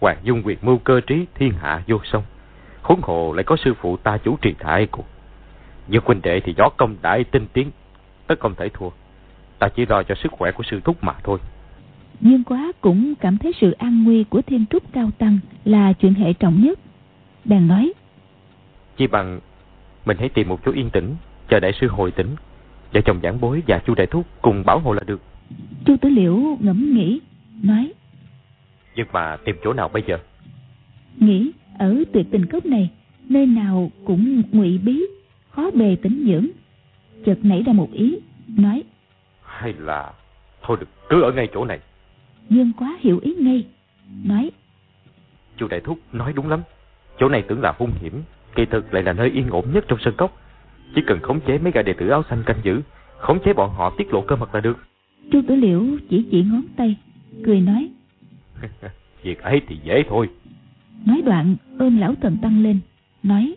Hoàng 0.00 0.18
Dung 0.22 0.42
Nguyệt 0.42 0.58
mưu 0.62 0.78
cơ 0.78 1.00
trí 1.00 1.26
thiên 1.34 1.52
hạ 1.52 1.82
vô 1.86 2.00
song. 2.04 2.22
Huống 2.82 3.00
hồ 3.02 3.32
lại 3.32 3.44
có 3.44 3.56
sư 3.64 3.74
phụ 3.80 3.96
ta 3.96 4.18
chủ 4.18 4.36
trì 4.42 4.54
đại 4.60 4.86
cuộc. 4.86 5.06
Như 5.88 5.98
huynh 6.04 6.22
đệ 6.22 6.40
thì 6.40 6.54
gió 6.56 6.68
công 6.76 6.96
đại 7.02 7.24
tinh 7.24 7.46
tiến, 7.52 7.70
tất 8.26 8.40
không 8.40 8.54
thể 8.54 8.68
thua. 8.68 8.88
Ta 9.58 9.68
chỉ 9.68 9.86
lo 9.86 10.02
cho 10.02 10.14
sức 10.14 10.32
khỏe 10.32 10.52
của 10.52 10.62
sư 10.70 10.80
thúc 10.84 11.04
mà 11.04 11.12
thôi. 11.24 11.38
Dương 12.20 12.44
Quá 12.44 12.72
cũng 12.80 13.14
cảm 13.20 13.38
thấy 13.38 13.52
sự 13.60 13.70
an 13.70 14.04
nguy 14.04 14.24
của 14.24 14.42
thiên 14.42 14.64
trúc 14.70 14.92
cao 14.92 15.10
tăng 15.18 15.38
là 15.64 15.92
chuyện 15.92 16.14
hệ 16.14 16.32
trọng 16.32 16.62
nhất. 16.62 16.78
Bèn 17.44 17.68
nói, 17.68 17.92
Chỉ 18.96 19.06
bằng 19.06 19.40
mình 20.06 20.16
hãy 20.20 20.28
tìm 20.28 20.48
một 20.48 20.60
chỗ 20.64 20.72
yên 20.72 20.90
tĩnh, 20.90 21.14
chờ 21.48 21.60
đại 21.60 21.72
sư 21.80 21.88
hồi 21.88 22.10
tỉnh. 22.10 22.36
Vợ 22.92 23.00
chồng 23.04 23.20
giảng 23.22 23.40
bối 23.40 23.62
và 23.66 23.78
chu 23.86 23.94
đại 23.94 24.06
thúc 24.06 24.26
cùng 24.42 24.62
bảo 24.66 24.78
hộ 24.78 24.92
là 24.92 25.02
được. 25.06 25.22
Chu 25.84 25.96
Tử 25.96 26.08
Liễu 26.08 26.36
ngẫm 26.60 26.94
nghĩ, 26.94 27.20
nói. 27.62 27.92
Nhưng 28.96 29.06
mà 29.12 29.36
tìm 29.44 29.56
chỗ 29.64 29.72
nào 29.72 29.88
bây 29.88 30.02
giờ? 30.06 30.18
Nghĩ 31.16 31.52
ở 31.78 32.04
tuyệt 32.12 32.26
tình 32.30 32.46
cốc 32.46 32.66
này, 32.66 32.90
nơi 33.28 33.46
nào 33.46 33.90
cũng 34.04 34.42
ngụy 34.52 34.78
bí, 34.78 35.06
khó 35.50 35.70
bề 35.74 35.96
tính 36.02 36.24
dưỡng. 36.28 36.46
Chợt 37.26 37.38
nảy 37.42 37.62
ra 37.62 37.72
một 37.72 37.88
ý, 37.92 38.18
nói. 38.48 38.82
Hay 39.42 39.74
là 39.78 40.12
thôi 40.62 40.76
được 40.80 40.88
cứ 41.08 41.22
ở 41.22 41.32
ngay 41.32 41.48
chỗ 41.54 41.64
này. 41.64 41.78
Dương 42.50 42.72
quá 42.78 42.96
hiểu 43.00 43.18
ý 43.22 43.34
ngay, 43.34 43.66
nói. 44.24 44.50
Chu 45.56 45.68
đại 45.68 45.80
thúc 45.80 45.98
nói 46.12 46.32
đúng 46.32 46.48
lắm. 46.48 46.62
Chỗ 47.18 47.28
này 47.28 47.42
tưởng 47.42 47.60
là 47.60 47.74
hung 47.78 47.92
hiểm, 48.00 48.22
kỳ 48.54 48.64
thực 48.66 48.94
lại 48.94 49.02
là 49.02 49.12
nơi 49.12 49.30
yên 49.30 49.50
ổn 49.50 49.64
nhất 49.72 49.84
trong 49.88 49.98
sân 50.04 50.14
cốc. 50.16 50.40
Chỉ 50.94 51.02
cần 51.06 51.20
khống 51.22 51.40
chế 51.40 51.58
mấy 51.58 51.72
gã 51.72 51.82
đệ 51.82 51.92
tử 51.92 52.08
áo 52.08 52.22
xanh 52.30 52.42
canh 52.46 52.56
giữ, 52.62 52.80
khống 53.18 53.38
chế 53.44 53.52
bọn 53.52 53.70
họ 53.70 53.94
tiết 53.98 54.12
lộ 54.12 54.20
cơ 54.20 54.36
mật 54.36 54.54
là 54.54 54.60
được. 54.60 54.78
Chu 55.32 55.42
Tử 55.48 55.54
Liễu 55.54 55.82
chỉ 56.10 56.26
chỉ 56.30 56.42
ngón 56.42 56.62
tay, 56.76 56.96
cười 57.44 57.60
nói. 57.60 57.90
Việc 59.22 59.42
ấy 59.42 59.60
thì 59.68 59.78
dễ 59.84 60.02
thôi. 60.08 60.28
Nói 61.06 61.22
đoạn 61.26 61.56
ôm 61.78 61.98
lão 61.98 62.14
thần 62.22 62.36
tăng 62.42 62.62
lên, 62.62 62.80
nói. 63.22 63.54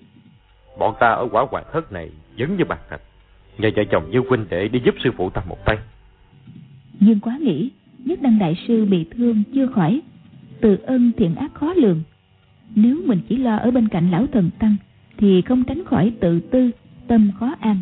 Bọn 0.80 0.96
ta 1.00 1.08
ở 1.10 1.28
quả 1.32 1.46
hoàng 1.52 1.66
thất 1.74 1.92
này 1.92 2.12
giống 2.36 2.58
như 2.58 2.66
bàn 2.66 2.80
thạch. 2.90 3.02
Nhờ 3.58 3.70
vợ 3.76 3.84
chồng 3.92 4.10
Dương 4.12 4.26
huynh 4.30 4.46
để 4.50 4.68
đi 4.68 4.82
giúp 4.86 4.96
sư 5.04 5.12
phụ 5.18 5.30
ta 5.30 5.42
một 5.48 5.66
tay. 5.66 5.78
Dương 7.00 7.20
quá 7.20 7.38
nghĩ, 7.42 7.70
nhất 8.10 8.22
đăng 8.22 8.40
đại 8.40 8.56
sư 8.68 8.86
bị 8.86 9.06
thương 9.12 9.44
chưa 9.54 9.68
khỏi. 9.68 10.02
Từ 10.62 10.76
ân 10.76 11.12
thiện 11.18 11.36
ác 11.36 11.54
khó 11.54 11.74
lường. 11.74 12.02
Nếu 12.76 12.98
mình 13.06 13.20
chỉ 13.30 13.38
lo 13.38 13.56
ở 13.56 13.72
bên 13.72 13.88
cạnh 13.88 14.12
lão 14.12 14.28
thần 14.28 14.50
tăng, 14.60 14.76
thì 15.18 15.42
không 15.42 15.64
tránh 15.64 15.86
khỏi 15.86 16.14
tự 16.20 16.40
tư, 16.40 16.72
tâm 17.08 17.32
khó 17.40 17.56
an. 17.60 17.78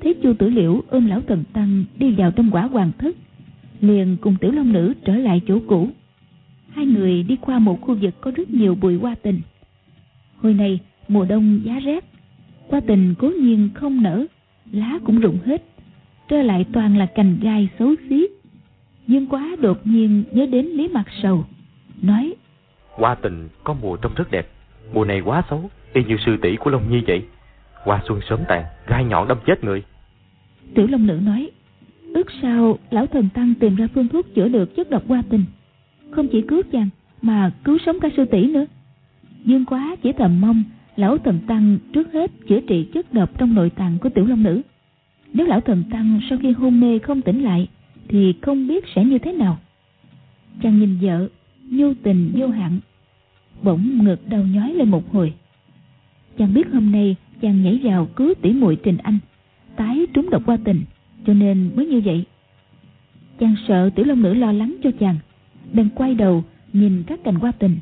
Thấy 0.00 0.14
chu 0.14 0.34
tử 0.34 0.48
liễu 0.48 0.82
ôm 0.88 1.06
lão 1.06 1.20
thần 1.20 1.44
tăng 1.52 1.84
đi 1.98 2.10
vào 2.10 2.30
trong 2.30 2.50
quả 2.50 2.62
hoàng 2.62 2.90
thất, 2.98 3.16
liền 3.80 4.16
cùng 4.20 4.36
tiểu 4.40 4.52
long 4.52 4.72
nữ 4.72 4.92
trở 5.04 5.16
lại 5.16 5.40
chỗ 5.46 5.58
cũ. 5.66 5.88
Hai 6.70 6.86
người 6.86 7.22
đi 7.22 7.36
qua 7.40 7.58
một 7.58 7.80
khu 7.80 7.94
vực 7.94 8.20
có 8.20 8.30
rất 8.30 8.50
nhiều 8.50 8.74
bụi 8.74 8.98
hoa 8.98 9.14
tình. 9.22 9.40
Hồi 10.36 10.54
này 10.54 10.80
mùa 11.08 11.24
đông 11.24 11.60
giá 11.64 11.78
rét, 11.78 12.04
hoa 12.68 12.80
tình 12.80 13.14
cố 13.18 13.30
nhiên 13.40 13.68
không 13.74 14.02
nở, 14.02 14.26
lá 14.72 14.98
cũng 15.04 15.20
rụng 15.20 15.38
hết, 15.44 15.64
trơ 16.30 16.42
lại 16.42 16.64
toàn 16.72 16.96
là 16.96 17.06
cành 17.06 17.36
gai 17.42 17.68
xấu 17.78 17.94
xí. 18.08 18.26
Dương 19.06 19.26
quá 19.26 19.56
đột 19.60 19.86
nhiên 19.86 20.24
nhớ 20.32 20.46
đến 20.46 20.66
Lý 20.66 20.88
Mặt 20.88 21.04
Sầu, 21.22 21.44
nói 22.02 22.34
Hoa 22.90 23.14
tình 23.14 23.48
có 23.64 23.74
mùa 23.82 23.96
trông 23.96 24.12
rất 24.16 24.30
đẹp, 24.30 24.48
mùa 24.92 25.04
này 25.04 25.20
quá 25.20 25.42
xấu, 25.50 25.70
y 25.92 26.04
như 26.04 26.16
sư 26.26 26.36
tỷ 26.42 26.56
của 26.56 26.70
Long 26.70 26.90
Nhi 26.90 27.02
vậy. 27.06 27.22
Hoa 27.84 28.02
xuân 28.08 28.20
sớm 28.28 28.40
tàn, 28.48 28.64
gai 28.86 29.04
nhọn 29.04 29.28
đâm 29.28 29.38
chết 29.46 29.64
người. 29.64 29.82
Tiểu 30.74 30.86
Long 30.90 31.06
Nữ 31.06 31.20
nói, 31.22 31.50
ước 32.14 32.26
sao 32.42 32.78
lão 32.90 33.06
thần 33.06 33.28
tăng 33.34 33.54
tìm 33.54 33.76
ra 33.76 33.86
phương 33.94 34.08
thuốc 34.08 34.34
chữa 34.34 34.48
được 34.48 34.76
chất 34.76 34.90
độc 34.90 35.02
hoa 35.08 35.22
tình. 35.30 35.44
Không 36.10 36.28
chỉ 36.28 36.42
cứu 36.42 36.62
chàng, 36.72 36.88
mà 37.22 37.50
cứu 37.64 37.78
sống 37.86 38.00
cả 38.00 38.08
sư 38.16 38.24
tỷ 38.24 38.46
nữa. 38.46 38.64
Dương 39.44 39.64
quá 39.64 39.96
chỉ 40.02 40.12
thầm 40.12 40.40
mong 40.40 40.64
lão 40.96 41.18
thần 41.18 41.38
tăng 41.46 41.78
trước 41.92 42.12
hết 42.12 42.30
chữa 42.48 42.60
trị 42.60 42.88
chất 42.94 43.12
độc 43.12 43.38
trong 43.38 43.54
nội 43.54 43.70
tạng 43.70 43.98
của 43.98 44.08
tiểu 44.08 44.26
long 44.26 44.42
nữ. 44.42 44.62
Nếu 45.32 45.46
lão 45.46 45.60
thần 45.60 45.84
tăng 45.90 46.20
sau 46.30 46.38
khi 46.42 46.52
hôn 46.52 46.80
mê 46.80 46.98
không 46.98 47.22
tỉnh 47.22 47.44
lại, 47.44 47.68
thì 48.08 48.34
không 48.42 48.68
biết 48.68 48.84
sẽ 48.94 49.04
như 49.04 49.18
thế 49.18 49.32
nào. 49.32 49.58
Chàng 50.62 50.80
nhìn 50.80 50.98
vợ, 51.00 51.28
nhu 51.70 51.94
tình 52.02 52.32
vô 52.36 52.48
hạn, 52.48 52.80
bỗng 53.62 54.04
ngực 54.04 54.28
đau 54.28 54.42
nhói 54.42 54.74
lên 54.74 54.90
một 54.90 55.12
hồi. 55.12 55.32
Chàng 56.38 56.54
biết 56.54 56.66
hôm 56.72 56.92
nay 56.92 57.16
chàng 57.40 57.62
nhảy 57.62 57.80
vào 57.82 58.06
cứu 58.06 58.34
tỷ 58.42 58.52
muội 58.52 58.76
Trình 58.76 58.96
Anh, 58.96 59.18
tái 59.76 60.06
trúng 60.14 60.30
độc 60.30 60.42
qua 60.46 60.56
tình, 60.64 60.82
cho 61.26 61.34
nên 61.34 61.70
mới 61.76 61.86
như 61.86 62.00
vậy. 62.04 62.24
Chàng 63.38 63.54
sợ 63.68 63.90
tiểu 63.90 64.04
long 64.06 64.22
nữ 64.22 64.34
lo 64.34 64.52
lắng 64.52 64.76
cho 64.82 64.90
chàng, 65.00 65.16
bèn 65.72 65.88
quay 65.94 66.14
đầu 66.14 66.44
nhìn 66.72 67.02
các 67.06 67.24
cành 67.24 67.34
hoa 67.34 67.52
tình, 67.52 67.78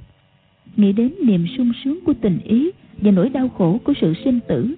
nghĩ 0.77 0.93
đến 0.93 1.13
niềm 1.25 1.47
sung 1.57 1.73
sướng 1.85 1.99
của 2.05 2.15
tình 2.21 2.39
ý 2.45 2.71
và 2.97 3.11
nỗi 3.11 3.29
đau 3.29 3.49
khổ 3.49 3.81
của 3.85 3.93
sự 4.01 4.15
sinh 4.25 4.41
tử 4.49 4.75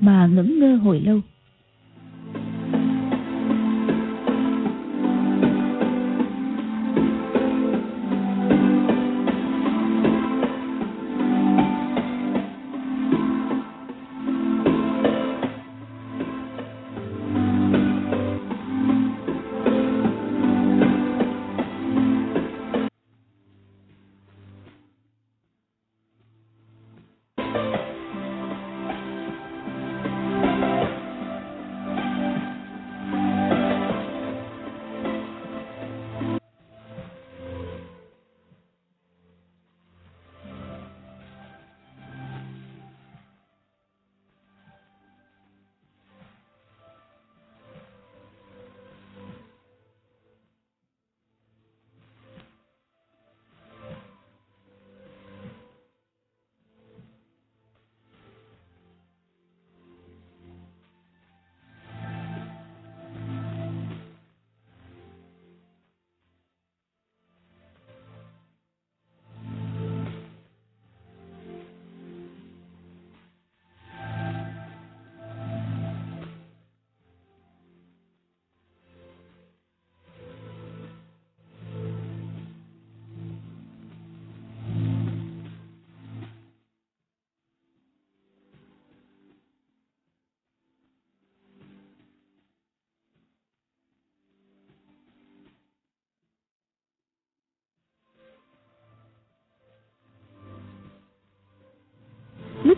mà 0.00 0.26
ngẩn 0.26 0.60
ngơ 0.60 0.76
hồi 0.76 1.00
lâu. 1.00 1.20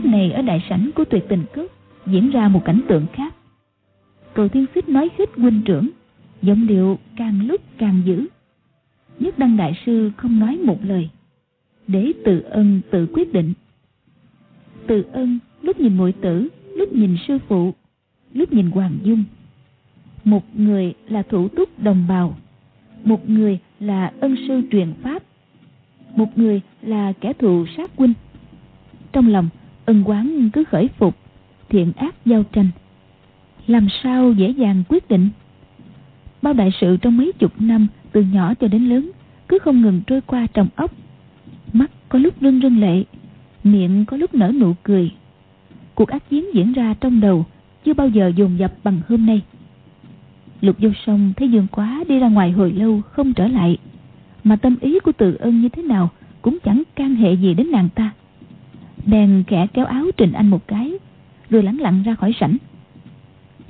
Lúc 0.02 0.11
này 0.11 0.32
ở 0.32 0.42
đại 0.42 0.64
sảnh 0.68 0.90
của 0.94 1.04
tuyệt 1.04 1.25
tình 1.28 1.44
cướp 1.52 1.71
diễn 2.06 2.30
ra 2.30 2.49
một 2.49 2.64
cảnh 2.64 2.80
tượng 2.88 3.06
khác. 3.12 3.35
Cầu 4.35 4.49
thiên 4.49 4.66
xích 4.75 4.88
nói 4.88 5.09
khích 5.16 5.30
huynh 5.37 5.62
trưởng, 5.64 5.88
giọng 6.42 6.66
điệu 6.66 6.99
càng 7.16 7.47
lúc 7.47 7.61
càng 7.78 8.02
dữ. 8.04 8.26
Nhất 9.18 9.38
đăng 9.38 9.56
đại 9.56 9.78
sư 9.87 10.12
không 10.16 10.38
nói 10.38 10.59
một 10.64 10.78
lời, 10.85 11.11
để 11.87 12.12
tự 12.25 12.40
ân 12.40 12.80
tự 12.90 13.06
quyết 13.12 13.32
định. 13.32 13.52
Tự 14.87 15.04
ân 15.12 15.38
lúc 15.62 15.80
nhìn 15.80 15.97
muội 15.97 16.12
tử, 16.12 16.49
lúc 16.76 16.92
nhìn 16.92 17.16
sư 17.28 17.38
phụ, 17.49 17.75
lúc 18.32 18.52
nhìn 18.52 18.71
Hoàng 18.71 18.99
Dung. 19.02 19.25
Một 20.25 20.56
người 20.56 20.94
là 21.09 21.23
thủ 21.23 21.49
túc 21.49 21.82
đồng 21.82 22.04
bào, 22.09 22.37
một 23.04 23.28
người 23.30 23.59
là 23.80 24.12
ân 24.21 24.37
sư 24.49 24.62
truyền 24.71 24.92
pháp, 25.02 25.23
một 26.16 26.38
người 26.38 26.61
là 26.82 27.12
kẻ 27.21 27.32
thù 27.32 27.66
sát 27.76 27.90
huynh. 27.97 28.12
Trong 29.12 29.28
lòng 29.28 29.49
ân 29.85 30.03
quán 30.05 30.51
cứ 30.53 30.65
khởi 30.65 30.89
phục, 30.99 31.17
thiện 31.69 31.93
ác 31.97 32.15
giao 32.25 32.43
tranh. 32.53 32.69
Làm 33.67 33.89
sao 34.03 34.33
dễ 34.33 34.51
dàng 34.51 34.83
quyết 34.89 35.09
định? 35.09 35.29
Bao 36.43 36.53
đại 36.53 36.71
sự 36.81 36.97
trong 36.97 37.17
mấy 37.17 37.33
chục 37.39 37.53
năm, 37.61 37.87
từ 38.12 38.23
nhỏ 38.23 38.55
cho 38.55 38.69
đến 38.69 38.89
lớn, 38.89 39.11
cứ 39.49 39.59
không 39.59 39.83
ngừng 39.83 40.01
trôi 40.07 40.21
qua 40.21 40.47
trong 40.55 40.69
óc. 40.77 40.95
Mắt 41.73 41.91
có 42.09 42.19
lúc 42.19 42.35
rưng 42.41 42.61
rưng 42.61 42.81
lệ, 42.81 43.05
miệng 43.65 44.05
có 44.05 44.17
lúc 44.17 44.35
nở 44.35 44.53
nụ 44.61 44.75
cười. 44.83 45.11
Cuộc 45.95 46.09
ác 46.09 46.31
chiến 46.31 46.55
diễn 46.55 46.73
ra 46.73 46.95
trong 47.01 47.21
đầu, 47.21 47.47
chưa 47.85 47.95
bao 47.95 48.09
giờ 48.09 48.33
dồn 48.37 48.59
dập 48.59 48.73
bằng 48.85 49.01
hôm 49.09 49.27
nay. 49.27 49.43
Lục 50.61 50.77
vô 50.79 50.91
sông 51.07 51.33
thấy 51.37 51.51
dương 51.51 51.67
quá 51.73 52.05
đi 52.09 52.19
ra 52.19 52.29
ngoài 52.29 52.51
hồi 52.51 52.73
lâu 52.73 53.01
không 53.01 53.35
trở 53.35 53.49
lại, 53.49 53.79
mà 54.45 54.57
tâm 54.57 54.77
ý 54.81 55.01
của 55.01 55.12
từ 55.12 55.35
ân 55.35 55.61
như 55.61 55.69
thế 55.69 55.83
nào 55.83 56.11
cũng 56.43 56.59
chẳng 56.65 56.83
can 56.95 57.15
hệ 57.15 57.33
gì 57.33 57.55
đến 57.55 57.71
nàng 57.71 57.89
ta 57.95 58.12
bèn 59.06 59.44
khẽ 59.47 59.66
kéo 59.73 59.87
áo 59.87 60.04
Trình 60.16 60.32
Anh 60.32 60.49
một 60.49 60.66
cái, 60.66 60.92
rồi 61.50 61.62
lẳng 61.62 61.80
lặng 61.80 62.02
ra 62.02 62.14
khỏi 62.14 62.35
sảnh. 62.40 62.56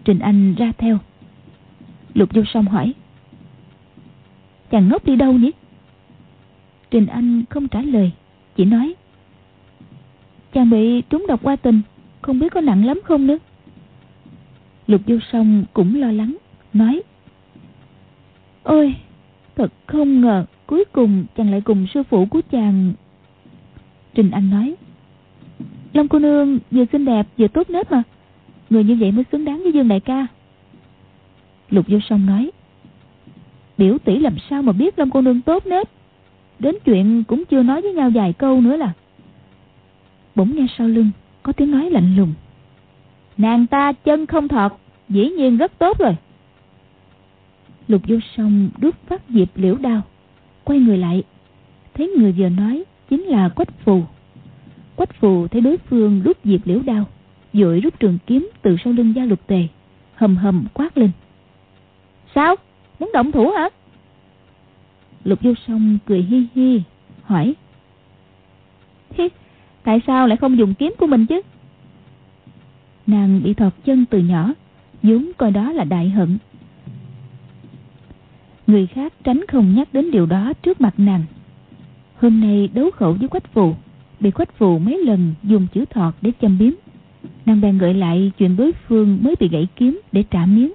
Trình 0.04 0.18
Anh 0.18 0.54
ra 0.54 0.72
theo. 0.78 0.98
Lục 2.14 2.34
Du 2.34 2.42
song 2.54 2.64
hỏi 2.64 2.94
Chàng 4.70 4.88
ngốc 4.88 5.04
đi 5.04 5.16
đâu 5.16 5.32
nhỉ? 5.32 5.50
Trình 6.90 7.06
Anh 7.06 7.44
không 7.50 7.68
trả 7.68 7.82
lời 7.82 8.10
Chỉ 8.56 8.64
nói 8.64 8.94
Chàng 10.52 10.70
bị 10.70 11.02
trúng 11.02 11.26
độc 11.28 11.40
qua 11.42 11.56
tình 11.56 11.80
Không 12.22 12.38
biết 12.38 12.52
có 12.52 12.60
nặng 12.60 12.84
lắm 12.84 13.00
không 13.04 13.26
nữa. 13.26 13.38
Lục 14.86 15.00
Du 15.06 15.18
song 15.32 15.64
cũng 15.72 16.00
lo 16.00 16.12
lắng 16.12 16.36
Nói 16.72 17.02
Ôi 18.62 18.94
Thật 19.56 19.72
không 19.86 20.20
ngờ 20.20 20.44
Cuối 20.72 20.84
cùng 20.92 21.24
chàng 21.36 21.50
lại 21.50 21.60
cùng 21.60 21.86
sư 21.94 22.02
phụ 22.02 22.26
của 22.26 22.40
chàng. 22.50 22.92
Trình 24.14 24.30
Anh 24.30 24.50
nói 24.50 24.74
Long 25.92 26.08
cô 26.08 26.18
nương 26.18 26.58
vừa 26.70 26.84
xinh 26.92 27.04
đẹp, 27.04 27.26
vừa 27.38 27.48
tốt 27.48 27.70
nết 27.70 27.92
mà. 27.92 28.02
Người 28.70 28.84
như 28.84 28.96
vậy 29.00 29.12
mới 29.12 29.24
xứng 29.32 29.44
đáng 29.44 29.62
với 29.62 29.72
Dương 29.72 29.88
đại 29.88 30.00
ca. 30.00 30.26
Lục 31.70 31.86
vô 31.88 31.98
song 32.08 32.26
nói, 32.26 32.50
Biểu 33.78 33.98
tỷ 33.98 34.18
làm 34.18 34.36
sao 34.50 34.62
mà 34.62 34.72
biết 34.72 34.98
Long 34.98 35.10
cô 35.10 35.20
nương 35.20 35.40
tốt 35.40 35.66
nết 35.66 35.88
Đến 36.58 36.74
chuyện 36.84 37.24
cũng 37.24 37.44
chưa 37.44 37.62
nói 37.62 37.80
với 37.80 37.92
nhau 37.92 38.10
vài 38.10 38.32
câu 38.32 38.60
nữa 38.60 38.76
là. 38.76 38.92
Bỗng 40.34 40.56
nghe 40.56 40.66
sau 40.78 40.88
lưng 40.88 41.10
Có 41.42 41.52
tiếng 41.52 41.70
nói 41.70 41.90
lạnh 41.90 42.16
lùng, 42.16 42.32
Nàng 43.36 43.66
ta 43.66 43.92
chân 43.92 44.26
không 44.26 44.48
thọt, 44.48 44.72
Dĩ 45.08 45.28
nhiên 45.30 45.56
rất 45.56 45.78
tốt 45.78 45.98
rồi. 45.98 46.16
Lục 47.88 48.02
vô 48.08 48.16
song 48.36 48.68
đút 48.78 48.94
phát 49.06 49.22
diệp 49.28 49.48
liễu 49.54 49.74
đao, 49.74 50.02
Quay 50.64 50.78
người 50.78 50.98
lại, 50.98 51.22
Thấy 51.94 52.08
người 52.18 52.32
vừa 52.32 52.48
nói 52.48 52.84
Chính 53.10 53.22
là 53.22 53.48
Quách 53.48 53.84
Phù. 53.84 54.02
Quách 54.96 55.14
Phù 55.20 55.48
thấy 55.48 55.60
đối 55.60 55.76
phương 55.76 56.22
đút 56.24 56.38
diệp 56.44 56.60
liễu 56.66 56.82
đao 56.82 57.04
Dội 57.52 57.80
rút 57.80 58.00
trường 58.00 58.18
kiếm 58.26 58.50
từ 58.62 58.76
sau 58.84 58.92
lưng 58.92 59.12
gia 59.16 59.24
lục 59.24 59.46
tề 59.46 59.66
Hầm 60.14 60.36
hầm 60.36 60.64
quát 60.74 60.98
lên 60.98 61.10
Sao? 62.34 62.56
Muốn 62.98 63.10
động 63.14 63.32
thủ 63.32 63.50
hả? 63.50 63.68
Lục 65.24 65.38
vô 65.42 65.52
song 65.66 65.98
cười 66.06 66.22
hi 66.22 66.46
hi 66.54 66.82
Hỏi 67.22 67.54
Hi, 69.14 69.28
Tại 69.82 70.00
sao 70.06 70.26
lại 70.26 70.36
không 70.36 70.58
dùng 70.58 70.74
kiếm 70.74 70.94
của 70.98 71.06
mình 71.06 71.26
chứ? 71.26 71.40
Nàng 73.06 73.42
bị 73.42 73.54
thọt 73.54 73.72
chân 73.84 74.04
từ 74.10 74.18
nhỏ 74.18 74.52
vốn 75.02 75.32
coi 75.36 75.50
đó 75.50 75.72
là 75.72 75.84
đại 75.84 76.10
hận 76.10 76.38
Người 78.66 78.86
khác 78.86 79.12
tránh 79.24 79.40
không 79.48 79.74
nhắc 79.74 79.88
đến 79.92 80.10
điều 80.10 80.26
đó 80.26 80.52
trước 80.62 80.80
mặt 80.80 80.94
nàng 80.96 81.24
Hôm 82.16 82.40
nay 82.40 82.68
đấu 82.74 82.90
khẩu 82.90 83.12
với 83.12 83.28
quách 83.28 83.52
phù 83.52 83.74
Bị 84.22 84.30
quách 84.30 84.52
phù 84.58 84.78
mấy 84.78 85.04
lần 85.04 85.34
dùng 85.42 85.66
chữ 85.74 85.84
thọt 85.90 86.14
để 86.20 86.32
châm 86.40 86.58
biếm. 86.58 86.72
Nàng 87.46 87.60
bèn 87.60 87.78
gợi 87.78 87.94
lại 87.94 88.32
chuyện 88.38 88.56
đối 88.56 88.72
phương 88.72 89.18
mới 89.22 89.34
bị 89.40 89.48
gãy 89.48 89.68
kiếm 89.76 90.00
để 90.12 90.24
trả 90.30 90.46
miếng. 90.46 90.72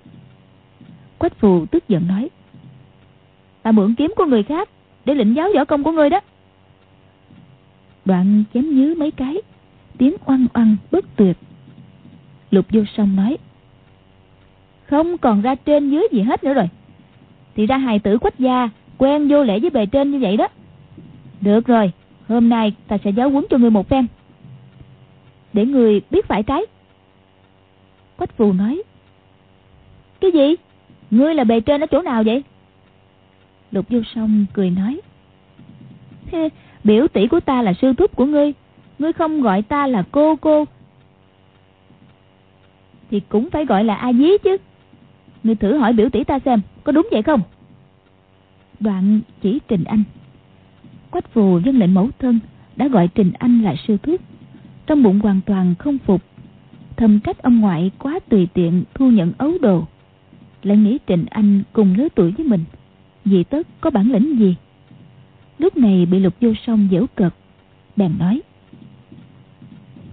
Quách 1.17 1.39
phù 1.39 1.65
tức 1.65 1.87
giận 1.87 2.07
nói, 2.07 2.29
Ta 3.61 3.71
mượn 3.71 3.95
kiếm 3.95 4.13
của 4.15 4.25
người 4.25 4.43
khác 4.43 4.69
Để 5.05 5.15
lĩnh 5.15 5.35
giáo 5.35 5.49
võ 5.55 5.65
công 5.65 5.83
của 5.83 5.91
người 5.91 6.09
đó. 6.09 6.19
Đoạn 8.05 8.43
chém 8.53 8.75
nhứ 8.75 8.95
mấy 8.97 9.11
cái, 9.11 9.35
Tiếng 9.97 10.15
oăng 10.25 10.47
oăng 10.53 10.75
bất 10.91 11.05
tuyệt. 11.15 11.37
Lục 12.51 12.65
vô 12.69 12.81
song 12.97 13.15
nói, 13.15 13.37
Không 14.85 15.17
còn 15.17 15.41
ra 15.41 15.55
trên 15.55 15.89
dưới 15.89 16.07
gì 16.11 16.21
hết 16.21 16.43
nữa 16.43 16.53
rồi. 16.53 16.69
Thì 17.55 17.65
ra 17.65 17.77
hài 17.77 17.99
tử 17.99 18.17
quách 18.17 18.39
gia 18.39 18.69
Quen 18.97 19.27
vô 19.27 19.43
lễ 19.43 19.59
với 19.59 19.69
bề 19.69 19.85
trên 19.85 20.11
như 20.11 20.19
vậy 20.19 20.37
đó. 20.37 20.47
Được 21.41 21.67
rồi 21.67 21.91
Hôm 22.27 22.49
nay 22.49 22.73
ta 22.87 22.97
sẽ 23.03 23.09
giáo 23.09 23.29
huấn 23.29 23.45
cho 23.49 23.57
người 23.57 23.69
một 23.69 23.89
phen. 23.89 24.07
Để 25.53 25.65
người 25.65 26.01
biết 26.11 26.27
phải 26.27 26.43
trái. 26.43 26.61
Quách 28.17 28.37
phù 28.37 28.53
nói, 28.53 28.83
Cái 30.21 30.31
gì? 30.31 30.55
Ngươi 31.11 31.35
là 31.35 31.43
bề 31.43 31.59
trên 31.59 31.83
ở 31.83 31.87
chỗ 31.87 32.01
nào 32.01 32.23
vậy? 32.23 32.43
Lục 33.71 33.85
vô 33.89 33.99
song 34.15 34.45
cười 34.53 34.69
nói 34.69 35.01
Biểu 36.83 37.07
tỷ 37.07 37.27
của 37.27 37.39
ta 37.39 37.61
là 37.61 37.73
sư 37.73 37.93
thúc 37.93 38.15
của 38.15 38.25
ngươi. 38.25 38.53
Ngươi 38.99 39.13
không 39.13 39.41
gọi 39.41 39.61
ta 39.61 39.87
là 39.87 40.03
cô 40.11 40.35
cô. 40.35 40.65
Thì 43.11 43.21
cũng 43.29 43.49
phải 43.49 43.65
gọi 43.65 43.83
là 43.83 43.95
A 43.95 44.13
Dí 44.13 44.29
chứ. 44.43 44.57
Ngươi 45.43 45.55
thử 45.55 45.77
hỏi 45.77 45.93
biểu 45.93 46.09
tỷ 46.09 46.23
ta 46.23 46.39
xem, 46.39 46.61
Có 46.83 46.91
đúng 46.91 47.07
vậy 47.11 47.21
không? 47.21 47.41
Đoạn 48.79 49.19
chỉ 49.41 49.59
Trình 49.67 49.83
Anh. 49.83 50.03
Quách 51.11 51.33
phù 51.33 51.59
dân 51.59 51.77
lệnh 51.79 51.93
mẫu 51.93 52.09
thân 52.19 52.39
Đã 52.75 52.87
gọi 52.87 53.07
Trình 53.07 53.31
Anh 53.39 53.61
là 53.61 53.75
sư 53.87 53.97
thúc. 54.03 54.21
Trong 54.87 55.03
bụng 55.03 55.19
hoàn 55.19 55.41
toàn 55.45 55.75
không 55.79 55.97
phục, 55.97 56.21
Thầm 56.97 57.19
trách 57.19 57.43
ông 57.43 57.59
ngoại 57.59 57.91
quá 57.99 58.19
tùy 58.29 58.47
tiện 58.53 58.83
Thu 58.93 59.11
nhận 59.11 59.31
ấu 59.37 59.51
đồ. 59.61 59.83
Lại 60.63 60.77
nghĩ 60.77 60.97
Trình 61.07 61.25
Anh 61.29 61.63
cùng 61.73 61.95
lứa 61.97 62.07
tuổi 62.15 62.31
với 62.31 62.45
mình 62.45 62.63
Vì 63.25 63.43
tất 63.43 63.67
có 63.81 63.89
bản 63.89 64.11
lĩnh 64.11 64.39
gì? 64.39 64.55
Lúc 65.57 65.77
này 65.77 66.05
bị 66.05 66.19
lục 66.19 66.33
vô 66.41 66.53
song 66.67 66.87
giễu 66.91 67.05
cợt, 67.15 67.33
Bèn 67.95 68.11
nói, 68.19 68.41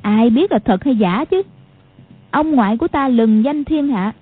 Ai 0.02 0.30
biết 0.30 0.52
là 0.52 0.58
thật 0.58 0.84
hay 0.84 0.96
giả 0.96 1.24
chứ? 1.24 1.42
Ông 2.30 2.50
ngoại 2.50 2.76
của 2.76 2.88
ta 2.88 3.08
lừng 3.08 3.44
danh 3.44 3.64
thiên 3.64 3.88
hạ. 3.88 4.12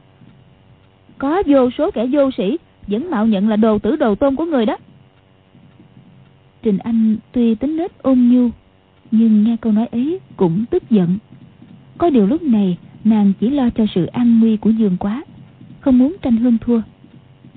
Có 1.18 1.42
vô 1.46 1.70
số 1.78 1.90
kẻ 1.90 2.06
vô 2.06 2.30
sĩ 2.36 2.58
Vẫn 2.86 3.10
mạo 3.10 3.26
nhận 3.26 3.48
là 3.48 3.56
đồ 3.56 3.78
tử 3.78 3.96
đồ 3.96 4.14
tôn 4.14 4.36
của 4.36 4.44
người 4.44 4.66
đó. 4.66 4.76
Trình 6.62 6.78
Anh 6.78 7.16
tuy 7.32 7.54
tính 7.54 7.76
nết 7.76 8.02
ôn 8.02 8.18
nhu, 8.18 8.48
Nhưng 9.10 9.44
nghe 9.44 9.56
câu 9.60 9.72
nói 9.72 9.86
ấy 9.86 10.20
cũng 10.36 10.64
tức 10.70 10.90
giận. 10.90 11.18
Có 11.98 12.10
điều 12.10 12.26
lúc 12.26 12.42
này, 12.42 12.78
Nàng 13.04 13.32
chỉ 13.40 13.50
lo 13.50 13.70
cho 13.70 13.86
sự 13.94 14.06
an 14.06 14.40
nguy 14.40 14.56
của 14.56 14.70
Dương 14.70 14.96
quá, 15.00 15.24
Không 15.80 15.98
muốn 15.98 16.16
tranh 16.22 16.36
hương 16.36 16.58
thua. 16.58 16.80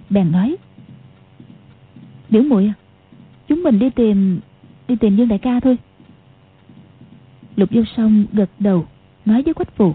Bèn 0.09 0.31
nói, 0.31 0.55
Biểu 2.29 2.43
muội 2.43 2.65
à 2.65 2.73
Chúng 3.47 3.63
mình 3.63 3.79
đi 3.79 3.89
tìm 3.89 4.39
Đi 4.87 4.95
tìm 4.95 5.15
Dương 5.15 5.27
đại 5.27 5.39
ca 5.39 5.59
thôi. 5.59 5.77
Lục 7.55 7.69
vô 7.71 7.81
song 7.97 8.25
gật 8.33 8.49
đầu, 8.59 8.85
Nói 9.25 9.41
với 9.41 9.53
quách 9.53 9.75
phù, 9.75 9.93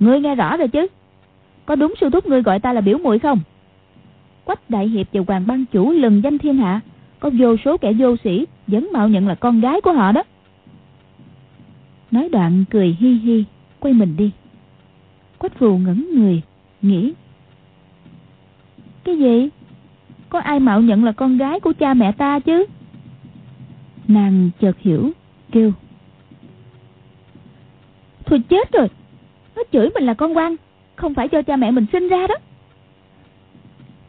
Ngươi 0.00 0.20
nghe 0.20 0.34
rõ 0.34 0.56
rồi 0.56 0.68
chứ? 0.68 0.86
Có 1.66 1.74
đúng 1.74 1.94
sư 2.00 2.10
thúc 2.10 2.26
ngươi 2.26 2.42
gọi 2.42 2.60
ta 2.60 2.72
là 2.72 2.80
biểu 2.80 2.98
muội 2.98 3.18
không? 3.18 3.40
Quách 4.44 4.70
đại 4.70 4.88
hiệp 4.88 5.06
và 5.12 5.20
hoàng 5.26 5.46
ban 5.46 5.64
chủ 5.72 5.92
lừng 5.92 6.22
danh 6.24 6.38
thiên 6.38 6.56
hạ 6.56 6.80
có 7.20 7.30
vô 7.38 7.56
số 7.64 7.76
kẻ 7.76 7.92
vô 7.92 8.16
sĩ 8.24 8.46
Vẫn 8.66 8.88
mạo 8.92 9.08
nhận 9.08 9.28
là 9.28 9.34
con 9.34 9.60
gái 9.60 9.80
của 9.80 9.92
họ 9.92 10.12
đó. 10.12 10.22
Nói 12.10 12.28
đoạn 12.28 12.64
cười 12.70 12.96
hi 13.00 13.14
hi, 13.14 13.44
Quay 13.80 13.94
mình 13.94 14.16
đi. 14.16 14.30
Quách 15.38 15.58
phù 15.58 15.78
ngẩn 15.78 16.08
người, 16.14 16.42
Nghĩ. 16.82 17.12
Cái 19.04 19.18
gì? 19.18 19.48
Có 20.28 20.38
ai 20.38 20.60
mạo 20.60 20.80
nhận 20.80 21.04
là 21.04 21.12
con 21.12 21.36
gái 21.36 21.60
của 21.60 21.72
cha 21.78 21.94
mẹ 21.94 22.12
ta 22.12 22.40
chứ? 22.40 22.64
Nàng 24.08 24.50
chợt 24.60 24.78
hiểu, 24.78 25.10
Kêu. 25.52 25.72
Thôi 28.26 28.42
chết 28.48 28.72
rồi, 28.72 28.88
Nó 29.56 29.62
chửi 29.72 29.90
mình 29.94 30.04
là 30.04 30.14
con 30.14 30.36
quan 30.36 30.56
Không 30.96 31.14
phải 31.14 31.28
do 31.32 31.42
cha 31.42 31.56
mẹ 31.56 31.70
mình 31.70 31.86
sinh 31.92 32.08
ra 32.08 32.26
đó. 32.26 32.34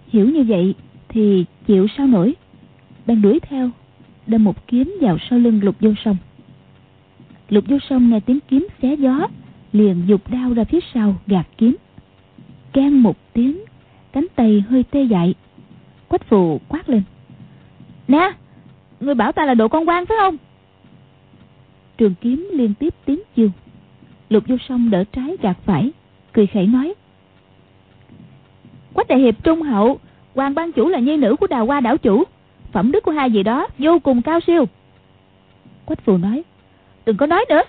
Hiểu 0.08 0.30
như 0.30 0.44
vậy 0.44 0.76
Thì 1.08 1.46
chịu 1.66 1.88
sao 1.98 2.08
nổi. 2.08 2.36
Đang 3.10 3.22
đuổi 3.22 3.40
theo 3.40 3.70
Đâm 4.28 4.44
một 4.44 4.68
kiếm 4.68 4.98
vào 5.02 5.18
sau 5.30 5.40
lưng 5.40 5.60
lục 5.64 5.76
vô 5.80 5.92
sông 6.06 6.18
Lục 7.50 7.64
vô 7.68 7.78
sông 7.90 8.10
nghe 8.10 8.20
tiếng 8.20 8.40
kiếm 8.48 8.68
xé 8.82 8.96
gió, 8.96 9.28
Liền 9.74 10.04
dục 10.08 10.22
đao 10.32 10.54
ra 10.54 10.64
phía 10.64 10.80
sau 10.94 11.16
gạt 11.28 11.48
kiếm. 11.58 11.76
Can 12.74 13.04
một 13.04 13.18
tiếng, 13.34 13.64
Cánh 14.12 14.26
tay 14.36 14.64
hơi 14.70 14.84
tê 14.84 15.04
dại, 15.04 15.34
Quách 16.08 16.26
phù 16.26 16.60
quát 16.68 16.90
lên. 16.90 17.02
Nè, 18.08 18.32
Người 19.00 19.16
bảo 19.16 19.32
ta 19.32 19.46
là 19.46 19.54
độ 19.54 19.68
con 19.68 19.90
quan, 19.90 20.06
phải 20.06 20.18
không? 20.22 20.38
Trường 21.98 22.14
kiếm 22.22 22.50
liên 22.54 22.74
tiếp 22.74 22.94
tiếng 23.06 23.22
chiêu 23.36 23.50
Lục 24.30 24.44
vô 24.48 24.56
song 24.68 24.90
đỡ 24.90 25.04
trái 25.04 25.38
gạt 25.42 25.58
phải, 25.66 25.92
Cười 26.34 26.48
khẩy 26.48 26.68
nói. 26.68 26.94
Quách 28.94 29.08
đại 29.08 29.20
hiệp 29.20 29.44
trung 29.44 29.62
hậu 29.62 30.00
Hoàng 30.36 30.56
ban 30.56 30.72
chủ 30.72 30.88
là 30.88 31.00
nhi 31.00 31.18
nữ 31.18 31.36
của 31.40 31.48
đào 31.48 31.66
hoa 31.66 31.80
đảo 31.80 31.98
chủ. 31.98 32.24
Phẩm 32.72 32.92
đức 32.92 33.04
của 33.04 33.12
hai 33.12 33.30
vị 33.30 33.44
đó 33.44 33.68
vô 33.78 34.00
cùng 34.00 34.22
cao 34.22 34.40
siêu. 34.48 34.66
Quách 35.86 36.06
phù 36.06 36.18
nói, 36.18 36.44
Đừng 37.06 37.18
có 37.18 37.26
nói 37.26 37.46
nữa. 37.50 37.62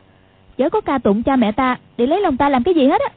Chớ 0.56 0.70
có 0.70 0.80
ca 0.80 0.98
tụng 0.98 1.22
cha 1.22 1.36
mẹ 1.36 1.52
ta 1.52 1.78
Để 1.96 2.06
lấy 2.06 2.20
lòng 2.20 2.36
ta 2.36 2.48
làm 2.48 2.62
cái 2.62 2.74
gì 2.74 2.86
hết 2.86 3.00
á. 3.00 3.08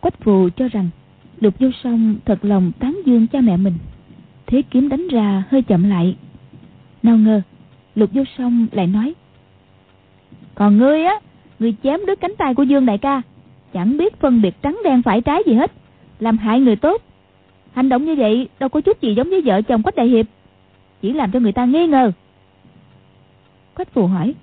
Quách 0.00 0.20
phù 0.20 0.48
cho 0.56 0.68
rằng 0.68 0.88
Lục 1.40 1.54
vô 1.58 1.68
song 1.82 2.16
thật 2.24 2.38
lòng 2.42 2.72
tán 2.78 3.00
dương 3.04 3.26
cha 3.26 3.40
mẹ 3.40 3.56
mình. 3.56 3.74
Thế 4.46 4.62
kiếm 4.70 4.88
đánh 4.88 5.08
ra 5.08 5.42
hơi 5.50 5.62
chậm 5.62 5.90
lại. 5.90 6.16
Nào 7.02 7.16
ngờ, 7.16 7.42
Lục 7.94 8.10
vô 8.12 8.22
song 8.38 8.66
lại 8.72 8.86
nói, 8.86 9.14
Còn 10.54 10.78
ngươi 10.78 11.04
á, 11.04 11.14
Ngươi 11.58 11.74
chém 11.82 12.00
đứt 12.06 12.20
cánh 12.20 12.34
tay 12.38 12.54
của 12.54 12.62
Dương 12.62 12.86
đại 12.86 12.98
ca, 12.98 13.22
Chẳng 13.72 13.96
biết 13.96 14.20
phân 14.20 14.42
biệt 14.42 14.54
trắng 14.62 14.80
đen 14.84 15.02
phải 15.02 15.20
trái 15.20 15.42
gì 15.46 15.54
hết, 15.54 15.72
Làm 16.20 16.38
hại 16.38 16.60
người 16.60 16.76
tốt 16.76 17.02
Hành 17.72 17.88
động 17.88 18.04
như 18.04 18.14
vậy, 18.14 18.48
đâu 18.60 18.68
có 18.68 18.80
chút 18.80 19.00
gì 19.00 19.14
giống 19.14 19.30
với 19.30 19.40
vợ 19.40 19.62
chồng 19.62 19.82
Quách 19.82 19.96
Đại 19.96 20.06
Hiệp. 20.06 20.26
Chỉ 21.02 21.12
làm 21.12 21.32
cho 21.32 21.40
người 21.40 21.52
ta 21.52 21.64
nghi 21.64 21.86
ngờ. 21.86 22.12
Quách 23.74 23.92
Phù 23.92 24.06
hỏi, 24.06 24.34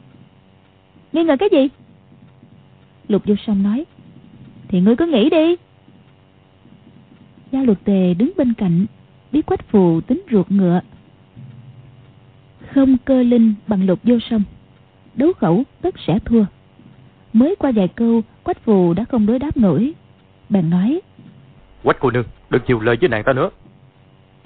Nghi 1.13 1.24
ngờ 1.24 1.36
cái 1.39 1.50
gì? 1.52 1.68
Lục 3.08 3.22
vô 3.26 3.36
song 3.48 3.63
nói, 3.63 3.86
Thì 4.68 4.82
ngươi 4.82 4.96
cứ 4.96 5.06
nghĩ 5.06 5.30
đi. 5.30 5.56
Gia 7.52 7.63
luật 7.63 7.78
tề 7.84 8.13
đứng 8.13 8.32
bên 8.38 8.54
cạnh, 8.54 8.86
Biết 9.32 9.46
quách 9.46 9.70
phù 9.70 10.02
tính 10.02 10.22
ruột 10.32 10.52
ngựa. 10.52 10.82
Không 12.72 12.98
cơ 13.06 13.24
linh 13.24 13.54
bằng 13.68 13.86
lục 13.86 14.00
vô 14.04 14.20
sông 14.30 14.44
Đấu 15.15 15.34
khẩu 15.34 15.63
tất 15.82 15.96
sẽ 16.08 16.20
thua. 16.26 16.46
Mới 17.34 17.56
qua 17.60 17.72
vài 17.72 17.88
câu, 17.88 18.22
Quách 18.44 18.63
phù 18.63 18.94
đã 18.94 19.06
không 19.06 19.26
đối 19.26 19.39
đáp 19.39 19.58
nổi. 19.58 19.94
Bèn 20.50 20.70
nói 20.70 21.02
Quách 21.84 22.00
cô 22.00 22.12
nương, 22.12 22.24
đừng 22.50 22.62
chịu 22.68 22.80
lời 22.80 22.98
với 23.02 23.10
nàng 23.10 23.24
ta 23.24 23.34
nữa. 23.34 23.50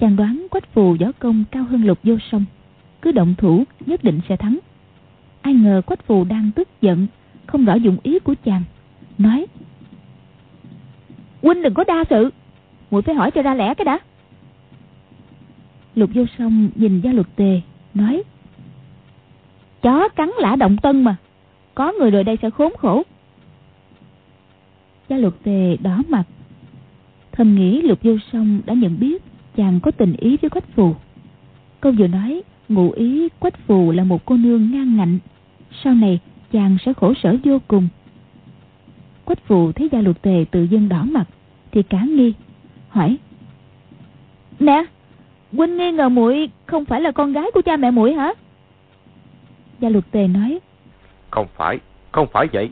Chàng 0.00 0.16
đoán 0.16 0.46
quách 0.50 0.72
phù 0.72 0.96
võ 1.00 1.06
công 1.18 1.44
cao 1.50 1.64
hơn 1.64 1.84
lục 1.84 1.98
vô 2.02 2.16
sông 2.30 2.44
Cứ 3.02 3.12
động 3.12 3.34
thủ, 3.38 3.64
nhất 3.86 4.04
định 4.04 4.20
sẽ 4.28 4.36
thắng. 4.36 4.58
Ai 5.42 5.54
ngờ 5.54 5.82
quách 5.86 6.06
phù 6.06 6.24
đang 6.24 6.50
tức 6.54 6.68
giận, 6.80 7.06
Không 7.46 7.64
rõ 7.64 7.74
dụng 7.74 7.96
ý 8.02 8.18
của 8.18 8.34
chàng. 8.44 8.62
Nói, 9.18 9.46
Huynh 11.42 11.62
đừng 11.62 11.74
có 11.74 11.84
đa 11.84 12.04
sự. 12.10 12.30
Muội 12.90 13.02
phải 13.02 13.14
hỏi 13.14 13.30
cho 13.30 13.42
ra 13.42 13.54
lẽ 13.54 13.74
cái 13.74 13.84
đã. 13.84 13.98
Lục 15.94 16.10
vô 16.14 16.24
song 16.38 16.68
nhìn 16.74 17.00
gia 17.00 17.12
luật 17.12 17.26
tề, 17.36 17.60
Nói, 17.94 18.22
Chó 19.82 20.08
cắn 20.08 20.30
lã 20.38 20.56
động 20.56 20.76
tân 20.82 21.04
mà. 21.04 21.16
Có 21.74 21.92
người 21.98 22.10
rồi 22.10 22.24
đây 22.24 22.38
sẽ 22.42 22.50
khốn 22.50 22.72
khổ. 22.78 23.02
Gia 25.08 25.16
luật 25.16 25.34
tề 25.42 25.76
đỏ 25.76 26.02
mặt 26.08 26.24
Thầm 27.36 27.54
nghĩ 27.54 27.82
lục 27.82 27.98
vô 28.02 28.12
song 28.32 28.60
đã 28.66 28.74
nhận 28.74 29.00
biết 29.00 29.22
Chàng 29.56 29.80
có 29.82 29.90
tình 29.90 30.14
ý 30.18 30.36
với 30.36 30.50
quách 30.50 30.68
phù. 30.74 30.94
Câu 31.80 31.92
vừa 31.98 32.06
nói, 32.06 32.42
Ngụ 32.68 32.90
ý 32.90 33.28
quách 33.38 33.58
phù 33.66 33.92
là 33.92 34.04
một 34.04 34.24
cô 34.24 34.36
nương 34.36 34.70
ngang 34.72 34.96
ngạnh. 34.96 35.18
Sau 35.84 35.94
này, 35.94 36.20
chàng 36.52 36.76
sẽ 36.84 36.92
khổ 36.92 37.14
sở 37.22 37.36
vô 37.44 37.58
cùng. 37.68 37.88
Quách 39.24 39.46
phù 39.46 39.72
thấy 39.72 39.88
gia 39.92 40.00
luật 40.00 40.22
tề 40.22 40.44
tự 40.50 40.62
dưng 40.62 40.88
đỏ 40.88 41.04
mặt, 41.04 41.24
Thì 41.70 41.82
cả 41.82 42.04
nghi, 42.04 42.34
Hỏi, 42.88 43.16
Nè, 44.60 44.84
Huynh 45.52 45.76
nghi 45.76 45.92
ngờ 45.92 46.08
muội 46.08 46.50
không 46.66 46.84
phải 46.84 47.00
là 47.00 47.12
con 47.12 47.32
gái 47.32 47.50
của 47.54 47.62
cha 47.62 47.76
mẹ 47.76 47.90
muội 47.90 48.12
hả? 48.12 48.32
Gia 49.80 49.88
luật 49.88 50.04
tề 50.10 50.26
nói, 50.28 50.60
Không 51.30 51.46
phải 51.56 51.78
Không 52.12 52.26
phải 52.32 52.46
vậy. 52.52 52.70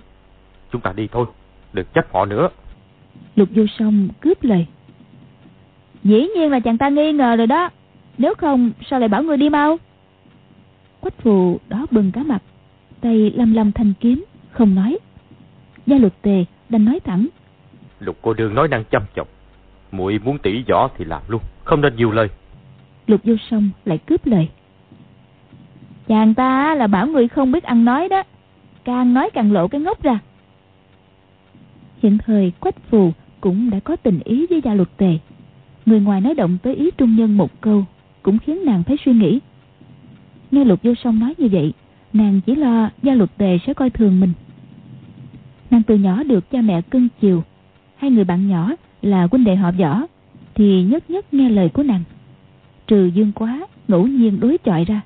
Chúng 0.72 0.80
ta 0.80 0.92
đi 0.92 1.08
thôi, 1.12 1.26
Đừng 1.72 1.86
chấp 1.94 2.12
họ 2.12 2.24
nữa. 2.24 2.48
Lục 3.36 3.48
vô 3.54 3.62
song 3.78 4.08
cướp 4.20 4.44
lời. 4.44 4.66
Dĩ 6.04 6.26
nhiên 6.34 6.50
là 6.50 6.60
chàng 6.60 6.78
ta 6.78 6.88
nghi 6.88 7.12
ngờ 7.12 7.36
rồi 7.36 7.46
đó. 7.46 7.70
Nếu 8.18 8.34
không 8.34 8.70
sao 8.90 9.00
lại 9.00 9.08
bảo 9.08 9.22
người 9.22 9.36
đi 9.36 9.50
mau? 9.50 9.76
Quách 11.00 11.22
phù 11.22 11.60
đó 11.68 11.86
bừng 11.90 12.12
cả 12.12 12.22
mặt 12.22 12.42
Tay 13.00 13.32
lâm 13.36 13.52
lâm 13.54 13.72
thanh 13.72 13.92
kiếm 14.00 14.24
Không 14.50 14.74
nói. 14.74 14.98
Gia 15.86 15.98
luật 15.98 16.22
tề 16.22 16.44
đành 16.68 16.84
nói 16.84 17.00
thẳng. 17.00 17.28
Lục 18.00 18.18
cô 18.22 18.34
đương 18.34 18.54
nói 18.54 18.68
năng 18.68 18.84
chăm 18.84 19.02
chọc 19.16 19.28
muội 19.92 20.18
muốn 20.24 20.38
tỉ 20.38 20.64
võ 20.68 20.88
thì 20.98 21.04
làm 21.04 21.22
luôn 21.28 21.42
Không 21.64 21.80
nên 21.80 21.96
nhiều 21.96 22.10
lời. 22.10 22.28
Lục 23.06 23.20
vô 23.24 23.34
song 23.50 23.70
lại 23.84 23.98
cướp 23.98 24.26
lời. 24.26 24.48
Chàng 26.08 26.34
ta 26.34 26.74
là 26.74 26.86
bảo 26.86 27.06
người 27.06 27.28
không 27.28 27.52
biết 27.52 27.64
ăn 27.64 27.84
nói 27.84 28.08
đó 28.08 28.22
Càng 28.84 29.14
nói 29.14 29.30
càng 29.30 29.52
lộ 29.52 29.68
cái 29.68 29.80
ngốc 29.80 30.02
ra. 30.02 30.18
Hiện 32.02 32.18
thời 32.18 32.52
Quách 32.60 32.90
Phù 32.90 33.12
cũng 33.42 33.70
đã 33.70 33.80
có 33.80 33.96
tình 33.96 34.20
ý 34.24 34.46
với 34.50 34.60
gia 34.64 34.74
luật 34.74 34.96
tề. 34.96 35.18
Người 35.86 36.00
ngoài 36.00 36.20
nói 36.20 36.34
động 36.34 36.58
tới 36.62 36.74
ý 36.74 36.90
trung 36.98 37.16
nhân 37.16 37.36
một 37.36 37.60
câu 37.60 37.84
Cũng 38.22 38.38
khiến 38.38 38.64
nàng 38.64 38.82
phải 38.82 38.96
suy 39.04 39.12
nghĩ. 39.12 39.40
Nghe 40.50 40.64
lục 40.64 40.80
vô 40.82 40.94
song 40.94 41.18
nói 41.18 41.34
như 41.38 41.48
vậy, 41.52 41.72
Nàng 42.12 42.40
chỉ 42.46 42.54
lo 42.54 42.90
gia 43.02 43.14
luật 43.14 43.30
tề 43.38 43.58
sẽ 43.66 43.74
coi 43.74 43.90
thường 43.90 44.20
mình. 44.20 44.32
Nàng 45.70 45.82
từ 45.82 45.96
nhỏ 45.96 46.22
được 46.22 46.50
cha 46.50 46.60
mẹ 46.60 46.82
cưng 46.82 47.08
chiều. 47.20 47.44
Hai 47.96 48.10
người 48.10 48.24
bạn 48.24 48.48
nhỏ 48.48 48.70
là 49.02 49.28
huynh 49.30 49.44
đệ 49.44 49.56
họ 49.56 49.70
võ 49.72 50.02
Thì 50.54 50.82
nhất 50.82 51.10
nhất 51.10 51.34
nghe 51.34 51.50
lời 51.50 51.68
của 51.68 51.82
nàng. 51.82 52.02
Trừ 52.86 53.06
dương 53.06 53.32
quá 53.32 53.66
ngẫu 53.88 54.06
nhiên 54.06 54.40
đối 54.40 54.58
chọi 54.58 54.84
ra, 54.84 55.00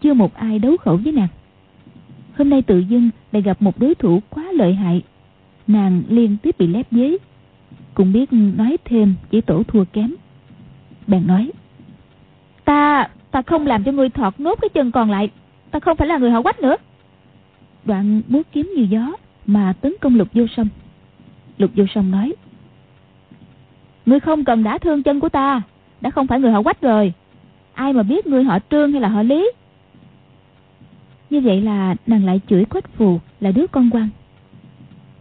Chưa 0.00 0.14
một 0.14 0.34
ai 0.34 0.58
đấu 0.58 0.76
khẩu 0.76 0.96
với 0.96 1.12
nàng. 1.12 1.28
Hôm 2.38 2.50
nay 2.50 2.62
tự 2.62 2.78
dưng 2.78 3.10
lại 3.32 3.42
gặp 3.42 3.62
một 3.62 3.78
đối 3.78 3.94
thủ 3.94 4.22
quá 4.30 4.44
lợi 4.52 4.74
hại. 4.74 5.02
Nàng 5.66 6.02
liên 6.08 6.36
tiếp 6.42 6.58
bị 6.58 6.66
lép 6.66 6.86
dế 6.90 7.16
cũng 8.00 8.12
biết 8.12 8.32
nói 8.32 8.76
thêm 8.84 9.14
chỉ 9.30 9.40
tổ 9.40 9.62
thua 9.62 9.84
kém. 9.84 10.14
Bèn 11.06 11.26
nói 11.26 11.50
Ta, 12.64 13.08
ta 13.30 13.42
không 13.42 13.66
làm 13.66 13.84
cho 13.84 13.92
ngươi 13.92 14.08
thọt 14.08 14.40
nốt 14.40 14.58
cái 14.60 14.68
chân 14.68 14.90
còn 14.90 15.10
lại 15.10 15.30
Ta 15.70 15.80
không 15.80 15.96
phải 15.96 16.08
là 16.08 16.18
người 16.18 16.30
họ 16.30 16.42
quách 16.42 16.60
nữa. 16.60 16.76
Đoạn 17.84 18.22
múa 18.28 18.42
kiếm 18.52 18.72
như 18.76 18.82
gió 18.82 19.12
Mà 19.46 19.72
tấn 19.80 19.94
công 20.00 20.14
lục 20.14 20.28
vô 20.34 20.46
sông 20.56 20.68
Lục 21.58 21.70
vô 21.76 21.84
sông 21.94 22.10
nói 22.10 22.32
Ngươi 24.06 24.20
không 24.20 24.44
cần 24.44 24.62
đã 24.62 24.78
thương 24.78 25.02
chân 25.02 25.20
của 25.20 25.28
ta 25.28 25.62
Đã 26.00 26.10
không 26.10 26.26
phải 26.26 26.40
người 26.40 26.52
họ 26.52 26.62
quách 26.62 26.80
rồi. 26.80 27.12
Ai 27.72 27.92
mà 27.92 28.02
biết 28.02 28.26
ngươi 28.26 28.44
họ 28.44 28.58
trương 28.70 28.92
hay 28.92 29.00
là 29.00 29.08
họ 29.08 29.22
lý? 29.22 29.50
Như 31.30 31.40
vậy 31.40 31.60
là 31.60 31.96
nàng 32.06 32.24
lại 32.24 32.40
chửi 32.48 32.64
quách 32.64 32.92
phù 32.92 33.18
là 33.40 33.52
đứa 33.52 33.66
con 33.66 33.90
quan. 33.90 34.08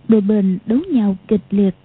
Đôi 0.07 0.21
bên 0.21 0.57
đấu 0.65 0.79
nhau 0.91 1.15
kịch 1.27 1.41
liệt 1.49 1.75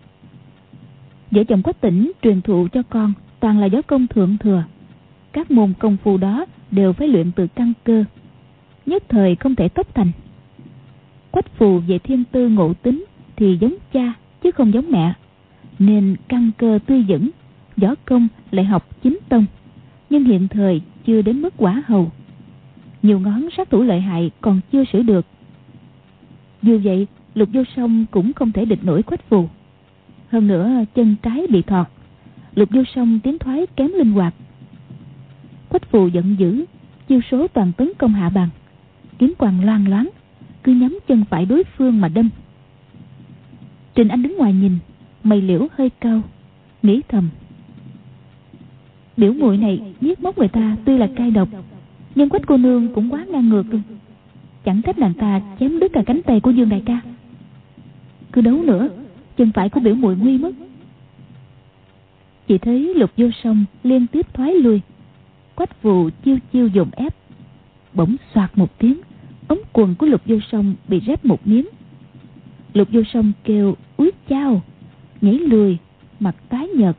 Vợ 1.34 1.44
chồng 1.44 1.62
quách 1.62 1.80
tỉnh 1.80 2.12
truyền 2.22 2.40
thụ 2.40 2.68
cho 2.72 2.82
con, 2.82 3.12
Toàn 3.40 3.58
là 3.58 3.66
gió 3.66 3.82
công 3.82 4.06
thượng 4.06 4.38
thừa. 4.38 4.64
Các 5.32 5.50
môn 5.50 5.72
công 5.78 5.96
phu 5.96 6.16
đó 6.16 6.46
đều 6.70 6.92
phải 6.92 7.08
luyện 7.08 7.32
từ 7.32 7.46
căn 7.46 7.72
cơ, 7.84 8.04
Nhất 8.86 9.02
thời 9.08 9.36
không 9.36 9.54
thể 9.54 9.68
tốc 9.68 9.94
thành. 9.94 10.12
Quách 11.30 11.56
phù 11.56 11.78
về 11.78 11.98
thiên 11.98 12.24
tư 12.24 12.48
ngộ 12.48 12.74
tính 12.74 13.04
Thì 13.36 13.58
giống 13.60 13.74
cha 13.92 14.14
chứ 14.42 14.50
không 14.50 14.74
giống 14.74 14.90
mẹ, 14.90 15.12
nên 15.78 16.16
căn 16.28 16.50
cơ 16.58 16.78
tươi 16.86 17.04
vững, 17.08 17.30
võ 17.76 17.94
công 18.04 18.28
lại 18.50 18.64
học 18.64 19.02
chính 19.02 19.18
tông, 19.28 19.44
nhưng 20.10 20.24
hiện 20.24 20.48
thời 20.48 20.82
chưa 21.06 21.22
đến 21.22 21.42
mức 21.42 21.54
quả 21.56 21.82
hầu. 21.86 22.10
Nhiều 23.02 23.20
ngón 23.20 23.48
sát 23.56 23.70
thủ 23.70 23.82
lợi 23.82 24.00
hại 24.00 24.30
còn 24.40 24.60
chưa 24.72 24.84
sửa 24.92 25.02
được. 25.02 25.26
Dù 26.62 26.80
vậy, 26.84 27.06
lục 27.34 27.48
vô 27.52 27.62
song 27.76 28.06
cũng 28.10 28.32
không 28.32 28.52
thể 28.52 28.64
địch 28.64 28.84
nổi 28.84 29.02
quách 29.02 29.28
phù 29.28 29.48
hơn 30.28 30.46
nữa, 30.46 30.70
chân 30.94 31.16
trái 31.22 31.46
bị 31.50 31.62
thọt. 31.62 31.86
Lục 32.54 32.68
vô 32.72 32.82
song 32.94 33.20
tiến 33.20 33.38
thoái 33.38 33.66
kém 33.76 33.90
linh 33.92 34.12
hoạt. 34.12 34.34
Quách 35.68 35.90
phù 35.90 36.08
giận 36.08 36.36
dữ, 36.38 36.64
chiêu 37.08 37.20
số 37.30 37.48
toàn 37.48 37.72
tấn 37.72 37.92
công 37.98 38.12
hạ 38.12 38.28
bằng 38.28 38.48
kiếm 39.18 39.32
quàng 39.38 39.64
loan 39.64 39.84
loáng, 39.84 40.08
cứ 40.62 40.72
nhắm 40.72 40.98
chân 41.06 41.24
phải 41.30 41.46
đối 41.46 41.64
phương 41.64 42.00
mà 42.00 42.08
đâm. 42.08 42.30
Trình 43.94 44.08
anh 44.08 44.22
đứng 44.22 44.36
ngoài 44.36 44.52
nhìn 44.52 44.78
mày 45.24 45.42
liễu 45.42 45.66
hơi 45.72 45.90
cao 46.00 46.22
nghĩ 46.82 47.00
thầm. 47.08 47.28
Biểu 49.16 49.32
muội 49.32 49.56
này 49.56 49.94
giết 50.00 50.20
móc 50.20 50.38
người 50.38 50.48
ta 50.48 50.76
tuy 50.84 50.98
là 50.98 51.08
cay 51.16 51.30
độc, 51.30 51.48
nhưng 52.14 52.28
quách 52.28 52.46
cô 52.46 52.56
nương 52.56 52.94
cũng 52.94 53.12
quá 53.12 53.24
ngang 53.28 53.48
ngược 53.48 53.66
chẳng 54.64 54.82
trách 54.82 54.98
nàng 54.98 55.14
ta 55.14 55.40
chém 55.60 55.78
đứt 55.78 55.92
cả 55.92 56.02
cánh 56.06 56.22
tay 56.22 56.40
của 56.40 56.50
dương 56.50 56.68
đại 56.68 56.82
ca. 56.86 57.00
Cứ 58.32 58.40
đấu 58.40 58.62
nữa 58.62 58.88
chân 59.36 59.52
phải 59.52 59.68
của 59.68 59.80
biểu 59.80 59.94
muội 59.94 60.16
nguy 60.16 60.38
mất. 60.38 60.52
Chỉ 62.46 62.58
thấy 62.58 62.94
lục 62.94 63.10
vô 63.16 63.26
song 63.44 63.64
liên 63.82 64.06
tiếp 64.06 64.34
thoái 64.34 64.54
lui. 64.54 64.80
Quách 65.54 65.82
vù 65.82 66.10
chiêu 66.24 66.38
chiêu 66.52 66.68
dồn 66.68 66.90
ép. 66.92 67.14
Bỗng 67.94 68.16
xoạt 68.34 68.58
một 68.58 68.78
tiếng, 68.78 69.00
ống 69.48 69.60
quần 69.72 69.94
của 69.94 70.06
lục 70.06 70.22
vô 70.26 70.36
song 70.52 70.74
bị 70.88 71.00
rách 71.00 71.24
một 71.24 71.46
miếng. 71.46 71.66
Lục 72.72 72.88
vô 72.92 73.02
song 73.12 73.32
kêu, 73.44 73.76
úi 73.96 74.10
chao! 74.28 74.62
nhảy 75.20 75.34
lùi, 75.34 75.76
mặt 76.20 76.36
tái 76.48 76.68
nhợt. 76.68 76.96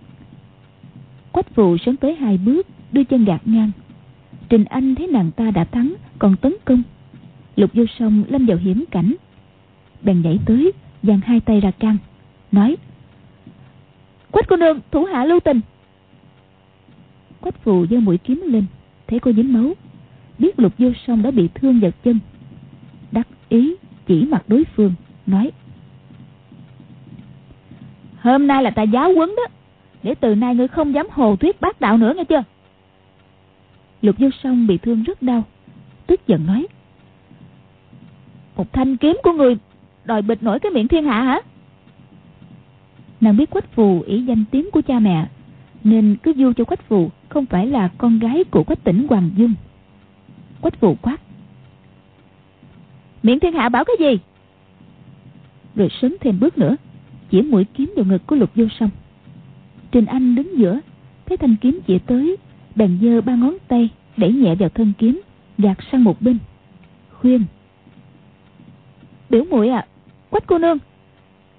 Quách 1.31 1.55
phụ 1.55 1.77
sớm 1.77 1.97
tới 1.97 2.15
hai 2.15 2.37
bước, 2.37 2.67
đưa 2.91 3.03
chân 3.03 3.25
gạt 3.25 3.41
ngang. 3.45 3.71
Trình 4.49 4.65
anh 4.65 4.95
thấy 4.95 5.07
nàng 5.07 5.31
ta 5.31 5.51
đã 5.51 5.63
thắng, 5.63 5.93
còn 6.19 6.35
tấn 6.35 6.53
công. 6.65 6.83
Lục 7.55 7.71
vô 7.73 7.83
song 7.99 8.23
lâm 8.27 8.45
vào 8.45 8.57
hiểm 8.57 8.83
cảnh. 8.91 9.15
Bèn 10.01 10.21
nhảy 10.21 10.39
tới, 10.45 10.71
giang 11.03 11.19
hai 11.25 11.39
tay 11.39 11.61
ra 11.61 11.71
can 11.71 11.97
nói, 12.51 12.77
quách 14.31 14.47
cô 14.47 14.55
nương, 14.55 14.79
thủ 14.91 15.03
hạ 15.03 15.25
lưu 15.25 15.39
tình. 15.39 15.61
Quách 17.41 17.63
phù 17.63 17.85
giơ 17.87 17.99
mũi 17.99 18.17
kiếm 18.17 18.43
lên, 18.45 18.65
thấy 19.07 19.19
cô 19.19 19.31
dính 19.33 19.53
máu, 19.53 19.73
biết 20.39 20.59
lục 20.59 20.73
vô 20.77 20.89
song 21.07 21.21
đã 21.21 21.31
bị 21.31 21.49
thương 21.53 21.79
vào 21.79 21.91
chân, 22.03 22.19
đắc 23.11 23.27
ý 23.49 23.75
chỉ 24.07 24.25
mặt 24.25 24.43
đối 24.47 24.63
phương, 24.75 24.93
nói, 25.25 25.51
Hôm 28.25 28.47
nay 28.47 28.63
là 28.63 28.69
ta 28.69 28.83
giáo 28.83 29.11
quấn 29.15 29.35
đó, 29.37 29.43
Để 30.03 30.15
từ 30.15 30.35
nay 30.35 30.55
ngươi 30.55 30.67
không 30.67 30.93
dám 30.93 31.07
hồ 31.11 31.35
thuyết 31.35 31.61
bác 31.61 31.81
đạo 31.81 31.97
nữa 31.97 32.13
nghe 32.15 32.23
chưa? 32.23 32.43
Lục 34.01 34.15
vô 34.19 34.29
song 34.43 34.67
bị 34.67 34.77
thương 34.77 35.03
rất 35.03 35.21
đau, 35.21 35.43
Tức 36.07 36.27
giận 36.27 36.45
nói, 36.45 36.67
Một 38.55 38.73
thanh 38.73 38.97
kiếm 38.97 39.17
của 39.23 39.31
người 39.31 39.57
Đòi 40.05 40.21
bịch 40.21 40.43
nổi 40.43 40.59
cái 40.59 40.71
miệng 40.71 40.87
thiên 40.87 41.05
hạ 41.05 41.21
hả? 41.21 41.41
Nàng 43.21 43.37
biết 43.37 43.49
quách 43.49 43.71
phù 43.71 44.01
ý 44.01 44.21
danh 44.21 44.45
tiếng 44.51 44.71
của 44.71 44.81
cha 44.81 44.99
mẹ, 44.99 45.27
Nên 45.83 46.15
cứ 46.23 46.33
du 46.37 46.53
cho 46.53 46.63
quách 46.63 46.87
phù 46.87 47.09
Không 47.29 47.45
phải 47.45 47.67
là 47.67 47.89
con 47.97 48.19
gái 48.19 48.43
của 48.43 48.63
quách 48.63 48.83
tỉnh 48.83 49.07
Hoàng 49.09 49.29
Dung. 49.35 49.53
Quách 50.61 50.79
phù 50.79 50.95
quát 51.01 51.17
Miệng 53.23 53.39
thiên 53.39 53.53
hạ 53.53 53.69
bảo 53.69 53.85
cái 53.85 53.95
gì? 53.99 54.19
Rồi 55.75 55.89
sớm 56.01 56.15
thêm 56.21 56.39
bước 56.39 56.57
nữa, 56.57 56.75
chỉ 57.29 57.41
mũi 57.41 57.65
kiếm 57.73 57.93
vào 57.95 58.05
ngực 58.05 58.27
của 58.27 58.35
lục 58.35 58.49
vô 58.55 58.65
song. 58.79 58.89
Trình 59.91 60.05
anh 60.05 60.35
đứng 60.35 60.59
giữa, 60.59 60.79
thấy 61.25 61.37
thanh 61.37 61.55
kiếm 61.61 61.79
chỉ 61.87 61.99
tới, 61.99 62.37
bèn 62.75 62.97
giơ 63.01 63.21
ba 63.21 63.35
ngón 63.35 63.57
tay 63.67 63.89
đẩy 64.17 64.33
nhẹ 64.33 64.55
vào 64.55 64.69
thân 64.69 64.93
kiếm, 64.97 65.21
gạt 65.57 65.77
sang 65.91 66.03
một 66.03 66.21
bên. 66.21 66.37
Khuyên, 67.11 67.45
biểu 69.29 69.43
muội 69.43 69.69
à 69.69 69.87
quách 70.29 70.47
cô 70.47 70.57
nương, 70.57 70.77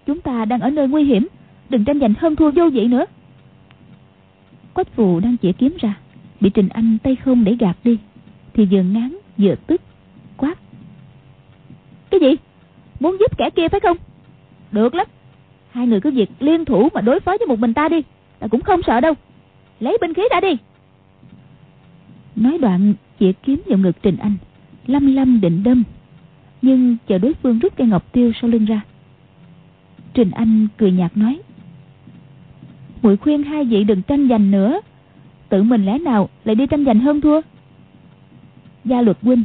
chúng 0.07 0.21
ta 0.21 0.45
đang 0.45 0.61
ở 0.61 0.71
nơi 0.71 0.89
nguy 0.89 1.05
hiểm 1.05 1.27
đừng 1.69 1.85
tranh 1.85 2.01
giành 2.01 2.15
hơn 2.19 2.37
thua 2.37 2.51
vô 2.51 2.71
vị 2.71 2.87
nữa. 2.87 3.05
Quách 4.75 4.95
phù 4.95 5.21
đang 5.21 5.37
chĩa 5.37 5.53
kiếm 5.53 5.77
ra, 5.81 5.99
bị 6.41 6.51
trình 6.51 6.69
anh 6.69 6.99
tay 7.03 7.17
không 7.17 7.45
để 7.45 7.57
gạt 7.59 7.77
đi, 7.85 7.99
thì 8.55 8.65
vừa 8.65 8.83
ngán 8.83 9.17
vừa 9.39 9.55
tức, 9.67 9.81
quát. 10.37 10.59
Cái 12.11 12.21
gì? 12.21 12.37
Muốn 13.01 13.17
giúp 13.21 13.39
kẻ 13.39 13.51
kia 13.51 13.69
phải 13.69 13.81
không? 13.81 13.97
Được 14.73 14.95
lắm. 14.95 15.07
Hai 15.71 15.87
người 15.87 16.01
cứ 16.01 16.11
việc 16.11 16.31
liên 16.41 16.65
thủ 16.65 16.89
mà 16.95 17.01
đối 17.01 17.21
phó 17.21 17.37
với 17.39 17.47
một 17.47 17.59
mình 17.59 17.75
ta 17.75 17.89
đi, 17.89 18.03
ta 18.39 18.47
cũng 18.47 18.61
không 18.61 18.81
sợ 18.87 19.01
đâu. 19.01 19.15
Lấy 19.81 19.99
binh 20.01 20.15
khí 20.15 20.23
ra 20.31 20.41
đi. 20.41 20.57
Nói 22.37 22.59
đoạn, 22.59 22.95
chĩa 23.21 23.33
kiếm 23.33 23.63
vào 23.67 23.79
ngực 23.79 23.97
trình 24.03 24.17
anh 24.17 24.37
lâm 24.87 25.17
lâm 25.17 25.41
định 25.41 25.63
đâm, 25.63 25.85
nhưng 26.63 26.97
chờ 27.07 27.19
đối 27.19 27.35
phương 27.35 27.59
rút 27.59 27.73
cây 27.77 27.87
ngọc 27.87 28.13
tiêu 28.13 28.33
sau 28.41 28.51
lưng 28.51 28.65
ra, 28.65 28.81
trình 30.15 30.31
anh 30.31 30.69
cười 30.77 30.93
nhạt 30.93 31.17
nói 31.17 31.41
muội 33.03 33.17
khuyên 33.17 33.43
hai 33.43 33.65
vị 33.65 33.85
đừng 33.85 34.03
tranh 34.03 34.29
giành 34.29 34.51
nữa. 34.51 34.81
Tự 35.49 35.63
mình 35.63 35.85
lẽ 35.85 35.99
nào 35.99 36.29
lại 36.45 36.55
đi 36.55 36.67
tranh 36.67 36.85
giành 36.85 37.01
hơn 37.01 37.21
thua? 37.21 37.41
Gia 38.85 39.03
luật 39.03 39.17
huynh 39.23 39.43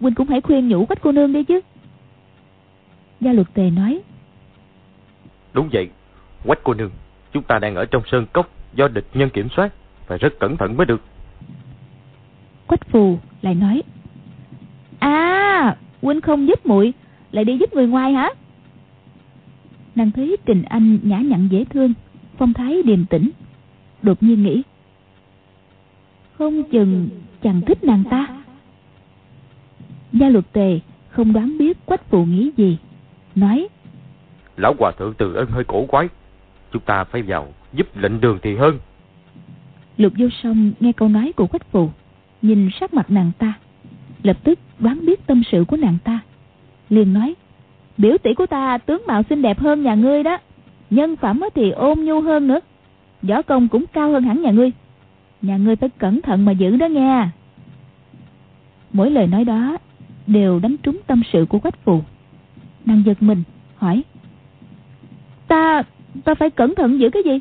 huynh 0.00 0.14
cũng 0.14 0.28
hãy 0.28 0.40
khuyên 0.40 0.68
nhủ 0.68 0.86
quách 0.86 1.00
cô 1.02 1.12
nương 1.12 1.32
đi 1.32 1.44
chứ. 1.44 1.60
Gia 3.20 3.32
luật 3.32 3.54
tề 3.54 3.70
nói. 3.70 4.00
Đúng 5.52 5.68
vậy. 5.72 5.88
Quách 6.44 6.60
cô 6.64 6.74
nương 6.74 6.90
chúng 7.32 7.42
ta 7.42 7.58
đang 7.58 7.74
ở 7.74 7.84
trong 7.84 8.02
sơn 8.06 8.26
cốc 8.32 8.50
do 8.74 8.88
địch 8.88 9.06
nhân 9.14 9.30
kiểm 9.30 9.48
soát 9.56 9.72
phải 10.06 10.18
rất 10.18 10.38
cẩn 10.40 10.56
thận 10.56 10.76
mới 10.76 10.86
được. 10.86 11.00
Quách 12.66 12.88
phù 12.88 13.18
lại 13.42 13.54
nói. 13.54 13.82
À 14.98 15.76
huynh 16.02 16.20
không 16.20 16.48
giúp 16.48 16.66
muội 16.66 16.92
lại 17.32 17.44
đi 17.44 17.58
giúp 17.58 17.74
người 17.74 17.86
ngoài 17.86 18.12
hả? 18.12 18.30
Nàng 19.94 20.10
thấy 20.10 20.36
trình 20.46 20.62
anh 20.62 20.98
nhã 21.02 21.18
nhặn 21.18 21.48
dễ 21.48 21.64
thương 21.64 21.94
phong 22.38 22.52
thái 22.52 22.82
điềm 22.82 23.06
tĩnh. 23.06 23.30
Đột 24.02 24.22
nhiên 24.22 24.42
nghĩ 24.42 24.62
không 26.38 26.62
chừng 26.70 27.08
chẳng 27.42 27.60
thích 27.60 27.84
nàng 27.84 28.04
ta. 28.10 28.26
Gia 30.12 30.28
luật 30.28 30.52
tề 30.52 30.80
không 31.08 31.32
đoán 31.32 31.58
biết 31.58 31.86
quách 31.86 32.10
phụ 32.10 32.24
nghĩ 32.24 32.50
gì 32.56 32.78
nói 33.34 33.68
lão 34.56 34.74
hòa 34.78 34.92
thượng 34.98 35.14
từ 35.18 35.34
ân 35.34 35.46
hơi 35.50 35.64
cổ 35.64 35.86
quái 35.86 36.08
chúng 36.72 36.82
ta 36.82 37.04
phải 37.04 37.22
vào 37.22 37.48
giúp 37.72 37.96
lệnh 37.96 38.20
đường 38.20 38.38
thì 38.42 38.56
hơn. 38.56 38.78
Lục 39.96 40.12
vô 40.18 40.26
song 40.42 40.72
nghe 40.80 40.92
câu 40.92 41.08
nói 41.08 41.32
của 41.36 41.46
quách 41.46 41.70
phụ 41.70 41.90
nhìn 42.42 42.70
sắc 42.80 42.94
mặt 42.94 43.10
nàng 43.10 43.30
ta 43.38 43.52
lập 44.22 44.36
tức 44.44 44.58
đoán 44.78 45.06
biết 45.06 45.26
tâm 45.26 45.42
sự 45.52 45.64
của 45.68 45.76
nàng 45.76 45.98
ta. 46.04 46.20
Liền 46.90 47.14
nói 47.14 47.34
biểu 47.98 48.18
tỷ 48.18 48.34
của 48.34 48.46
ta 48.46 48.78
tướng 48.78 49.02
mạo 49.06 49.22
xinh 49.22 49.42
đẹp 49.42 49.58
hơn 49.58 49.82
nhà 49.82 49.94
ngươi 49.94 50.22
đó 50.22 50.38
nhân 50.90 51.16
phẩm 51.16 51.40
thì 51.54 51.70
ôn 51.70 52.00
nhu 52.00 52.20
hơn 52.20 52.46
nữa. 52.46 52.60
Võ 53.22 53.42
công 53.42 53.68
cũng 53.68 53.84
cao 53.92 54.10
hơn 54.12 54.22
hẳn 54.22 54.42
nhà 54.42 54.50
ngươi. 54.50 54.72
Nhà 55.42 55.56
ngươi 55.56 55.76
phải 55.76 55.88
cẩn 55.88 56.22
thận 56.22 56.44
mà 56.44 56.52
giữ 56.52 56.76
đó 56.76 56.86
nghe 56.86 57.28
mỗi 58.92 59.10
lời 59.10 59.26
nói 59.26 59.44
đó 59.44 59.78
đều 60.26 60.60
đánh 60.60 60.76
trúng 60.76 60.98
tâm 61.06 61.22
sự 61.32 61.46
của 61.48 61.58
quách 61.58 61.84
phù. 61.84 62.00
Nàng 62.84 63.02
giật 63.06 63.22
mình, 63.22 63.42
hỏi, 63.76 64.04
ta 65.48 65.82
ta 66.24 66.34
phải 66.34 66.50
cẩn 66.50 66.74
thận 66.74 67.00
giữ 67.00 67.10
cái 67.10 67.22
gì? 67.22 67.38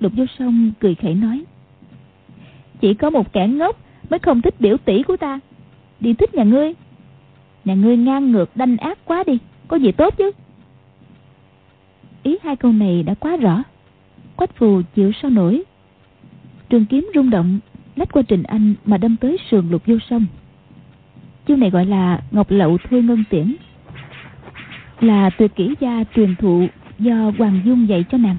Lục 0.00 0.12
vô 0.16 0.24
song 0.38 0.72
cười 0.80 0.94
khẩy 0.94 1.14
nói, 1.14 1.44
chỉ 2.80 2.94
có 2.94 3.10
một 3.10 3.32
kẻ 3.32 3.48
ngốc 3.48 3.80
mới 4.10 4.18
không 4.18 4.42
thích 4.42 4.54
biểu 4.60 4.76
tỷ 4.76 5.02
của 5.02 5.16
ta. 5.16 5.40
Đi 6.00 6.14
thích 6.14 6.34
nhà 6.34 6.44
ngươi. 6.44 6.74
Nhà 7.64 7.74
ngươi 7.74 7.96
ngang 7.96 8.32
ngược 8.32 8.56
đanh 8.56 8.76
ác 8.76 8.98
quá 9.04 9.24
đi, 9.26 9.38
có 9.68 9.76
gì 9.76 9.92
tốt 9.92 10.14
chứ? 10.16 10.30
Ý 12.26 12.36
hai 12.42 12.56
câu 12.56 12.72
này 12.72 13.02
đã 13.02 13.14
quá 13.14 13.36
rõ. 13.36 13.62
Quách 14.36 14.56
phù 14.56 14.82
chịu 14.94 15.12
sao 15.22 15.30
nổi? 15.30 15.62
Trường 16.68 16.86
kiếm 16.86 17.10
rung 17.14 17.30
động, 17.30 17.58
lách 17.96 18.12
qua 18.12 18.22
trình 18.28 18.42
anh 18.42 18.74
mà 18.84 18.98
đâm 18.98 19.16
tới 19.16 19.38
sườn 19.50 19.70
lục 19.70 19.82
vô 19.86 19.96
sông 20.10 20.26
chiêu 21.46 21.56
này 21.56 21.70
gọi 21.70 21.86
là 21.86 22.20
ngọc 22.30 22.50
lậu 22.50 22.78
Thuê 22.78 23.02
ngân 23.02 23.24
tiễn. 23.30 23.54
Là 25.00 25.30
tuyệt 25.30 25.54
kỹ 25.56 25.74
gia 25.80 26.04
truyền 26.14 26.34
thụ 26.36 26.66
do 26.98 27.32
hoàng 27.38 27.60
dung 27.64 27.88
dạy 27.88 28.04
cho 28.10 28.18
nàng. 28.18 28.36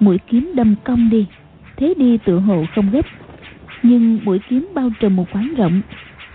Mũi 0.00 0.18
kiếm 0.18 0.52
đâm 0.54 0.74
cong 0.84 1.10
đi, 1.10 1.26
thế 1.76 1.94
đi 1.96 2.18
tự 2.18 2.38
hộ 2.38 2.64
không 2.74 2.90
gấp. 2.90 3.06
Nhưng 3.82 4.18
mũi 4.24 4.40
kiếm 4.48 4.68
bao 4.74 4.90
trùm 5.00 5.16
một 5.16 5.24
khoảng 5.32 5.54
rộng, 5.54 5.80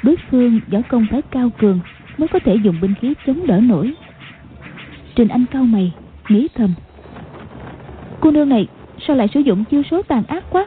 đối 0.03 0.15
phương 0.31 0.59
võ 0.67 0.79
công 0.89 1.05
phải 1.11 1.21
cao 1.21 1.49
cường 1.57 1.79
mới 2.17 2.27
có 2.27 2.39
thể 2.39 2.55
dùng 2.55 2.81
binh 2.81 2.93
khí 3.01 3.13
chống 3.25 3.47
đỡ 3.47 3.59
nổi. 3.59 3.93
Trình 5.15 5.27
anh 5.27 5.45
cao 5.51 5.63
mày 5.63 5.93
nghĩ 6.29 6.47
thầm. 6.55 6.73
Cô 8.19 8.31
nương 8.31 8.49
này 8.49 8.67
sao 9.07 9.15
lại 9.15 9.27
sử 9.33 9.39
dụng 9.39 9.63
chiêu 9.63 9.83
số 9.91 10.01
tàn 10.01 10.23
ác 10.27 10.43
quá? 10.49 10.65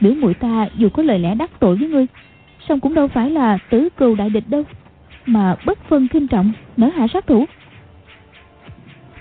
Biểu 0.00 0.14
mũi 0.14 0.34
ta 0.34 0.68
dù 0.76 0.88
có 0.88 1.02
lời 1.02 1.18
lẽ 1.18 1.34
đắc 1.34 1.50
tội 1.60 1.76
với 1.76 1.88
ngươi, 1.88 2.06
song 2.68 2.80
cũng 2.80 2.94
đâu 2.94 3.08
phải 3.08 3.30
là 3.30 3.58
tứ 3.70 3.88
cừu 3.96 4.14
đại 4.14 4.30
địch 4.30 4.44
đâu, 4.48 4.62
mà 5.26 5.56
bất 5.66 5.78
phân 5.88 6.08
khinh 6.08 6.28
trọng, 6.28 6.52
nở 6.76 6.90
hạ 6.96 7.06
sát 7.12 7.26
thủ. 7.26 7.44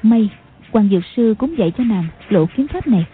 May 0.04 0.30
quan 0.72 0.90
dược 0.90 1.04
sư 1.16 1.36
cũng 1.40 1.58
dạy 1.58 1.72
cho 1.78 1.84
nàng 1.84 2.08
lộ 2.30 2.46
kiếm 2.56 2.68
pháp 2.68 2.88
này. 2.88 3.06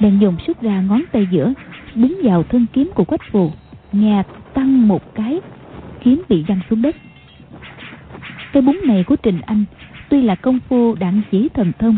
Bèn 0.00 0.18
dùng 0.18 0.36
sức 0.46 0.60
ra 0.60 0.80
ngón 0.80 1.02
tay 1.12 1.26
giữa 1.30 1.52
búng 1.94 2.18
vào 2.22 2.42
thân 2.42 2.66
kiếm 2.72 2.90
của 2.94 3.04
quách 3.04 3.20
phù 3.30 3.52
nghe 3.92 4.22
tăng 4.54 4.88
một 4.88 5.14
cái, 5.14 5.40
kiếm 6.04 6.22
bị 6.28 6.44
văng 6.48 6.60
xuống 6.70 6.82
đất. 6.82 6.96
Cái 8.52 8.62
búng 8.62 8.80
này 8.84 9.04
của 9.04 9.16
trình 9.16 9.40
anh 9.46 9.64
tuy 10.12 10.22
là 10.22 10.34
công 10.34 10.60
phu 10.68 10.94
đạn 10.94 11.22
chỉ 11.30 11.48
thần 11.54 11.72
thông, 11.78 11.96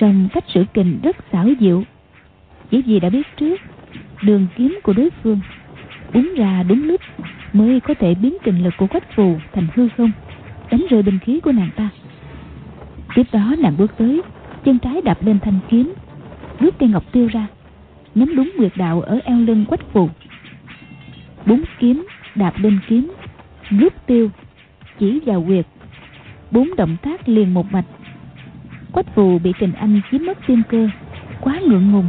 song 0.00 0.28
cách 0.32 0.44
sử 0.48 0.64
kình 0.74 1.00
rất 1.02 1.16
xảo 1.32 1.48
diệu. 1.60 1.82
Chỉ 2.70 2.82
vì 2.82 3.00
đã 3.00 3.10
biết 3.10 3.26
trước, 3.36 3.60
đường 4.22 4.46
kiếm 4.56 4.78
của 4.82 4.92
đối 4.92 5.10
phương 5.22 5.40
búng 6.14 6.34
ra 6.36 6.62
đúng 6.62 6.84
lúc 6.84 7.00
mới 7.52 7.80
có 7.80 7.94
thể 7.94 8.14
biến 8.14 8.36
kình 8.42 8.64
lực 8.64 8.74
của 8.76 8.86
quách 8.86 9.16
phù 9.16 9.36
thành 9.52 9.66
hư 9.74 9.88
không, 9.96 10.10
đánh 10.70 10.86
rơi 10.90 11.02
binh 11.02 11.18
khí 11.18 11.40
của 11.40 11.52
nàng 11.52 11.70
ta. 11.76 11.88
Tiếp 13.14 13.22
đó 13.32 13.54
nàng 13.58 13.76
bước 13.78 13.96
tới, 13.96 14.22
chân 14.64 14.78
trái 14.78 15.00
đạp 15.04 15.26
lên 15.26 15.38
thanh 15.40 15.58
kiếm, 15.70 15.92
rút 16.60 16.74
cây 16.78 16.88
ngọc 16.88 17.12
tiêu 17.12 17.28
ra 17.32 17.46
nhắm 18.14 18.36
đúng 18.36 18.52
nguyệt 18.56 18.72
đạo 18.76 19.00
ở 19.00 19.20
eo 19.24 19.38
lưng 19.38 19.64
quách 19.68 19.92
phù. 19.92 20.08
Búng 21.46 21.62
kiếm 21.78 22.06
đạp 22.34 22.54
lên 22.58 22.78
kiếm, 22.88 23.12
rút 23.70 24.06
tiêu, 24.06 24.30
chỉ 24.98 25.20
vào 25.26 25.44
quyệt 25.46 25.66
bốn 26.50 26.76
động 26.76 26.96
tác 27.02 27.28
liền 27.28 27.54
một 27.54 27.72
mạch. 27.72 27.84
Quách 28.92 29.14
phù 29.14 29.38
bị 29.38 29.52
kình 29.58 29.72
anh 29.72 30.00
chiếm 30.10 30.26
mất 30.26 30.38
tim 30.46 30.62
cơ, 30.68 30.88
quá 31.40 31.60
ngượng 31.66 31.92
ngùng. 31.92 32.08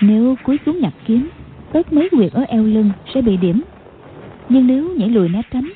Nếu 0.00 0.36
cúi 0.44 0.58
xuống 0.66 0.80
nhặt 0.80 0.92
kiếm 1.06 1.28
tất 1.72 1.92
mấy 1.92 2.10
quyệt 2.10 2.32
ở 2.32 2.42
eo 2.48 2.62
lưng 2.62 2.90
sẽ 3.14 3.22
bị 3.22 3.36
điểm. 3.36 3.62
Nhưng 4.48 4.66
nếu 4.66 4.94
nhảy 4.96 5.08
lùi 5.08 5.28
né 5.28 5.42
tránh, 5.50 5.70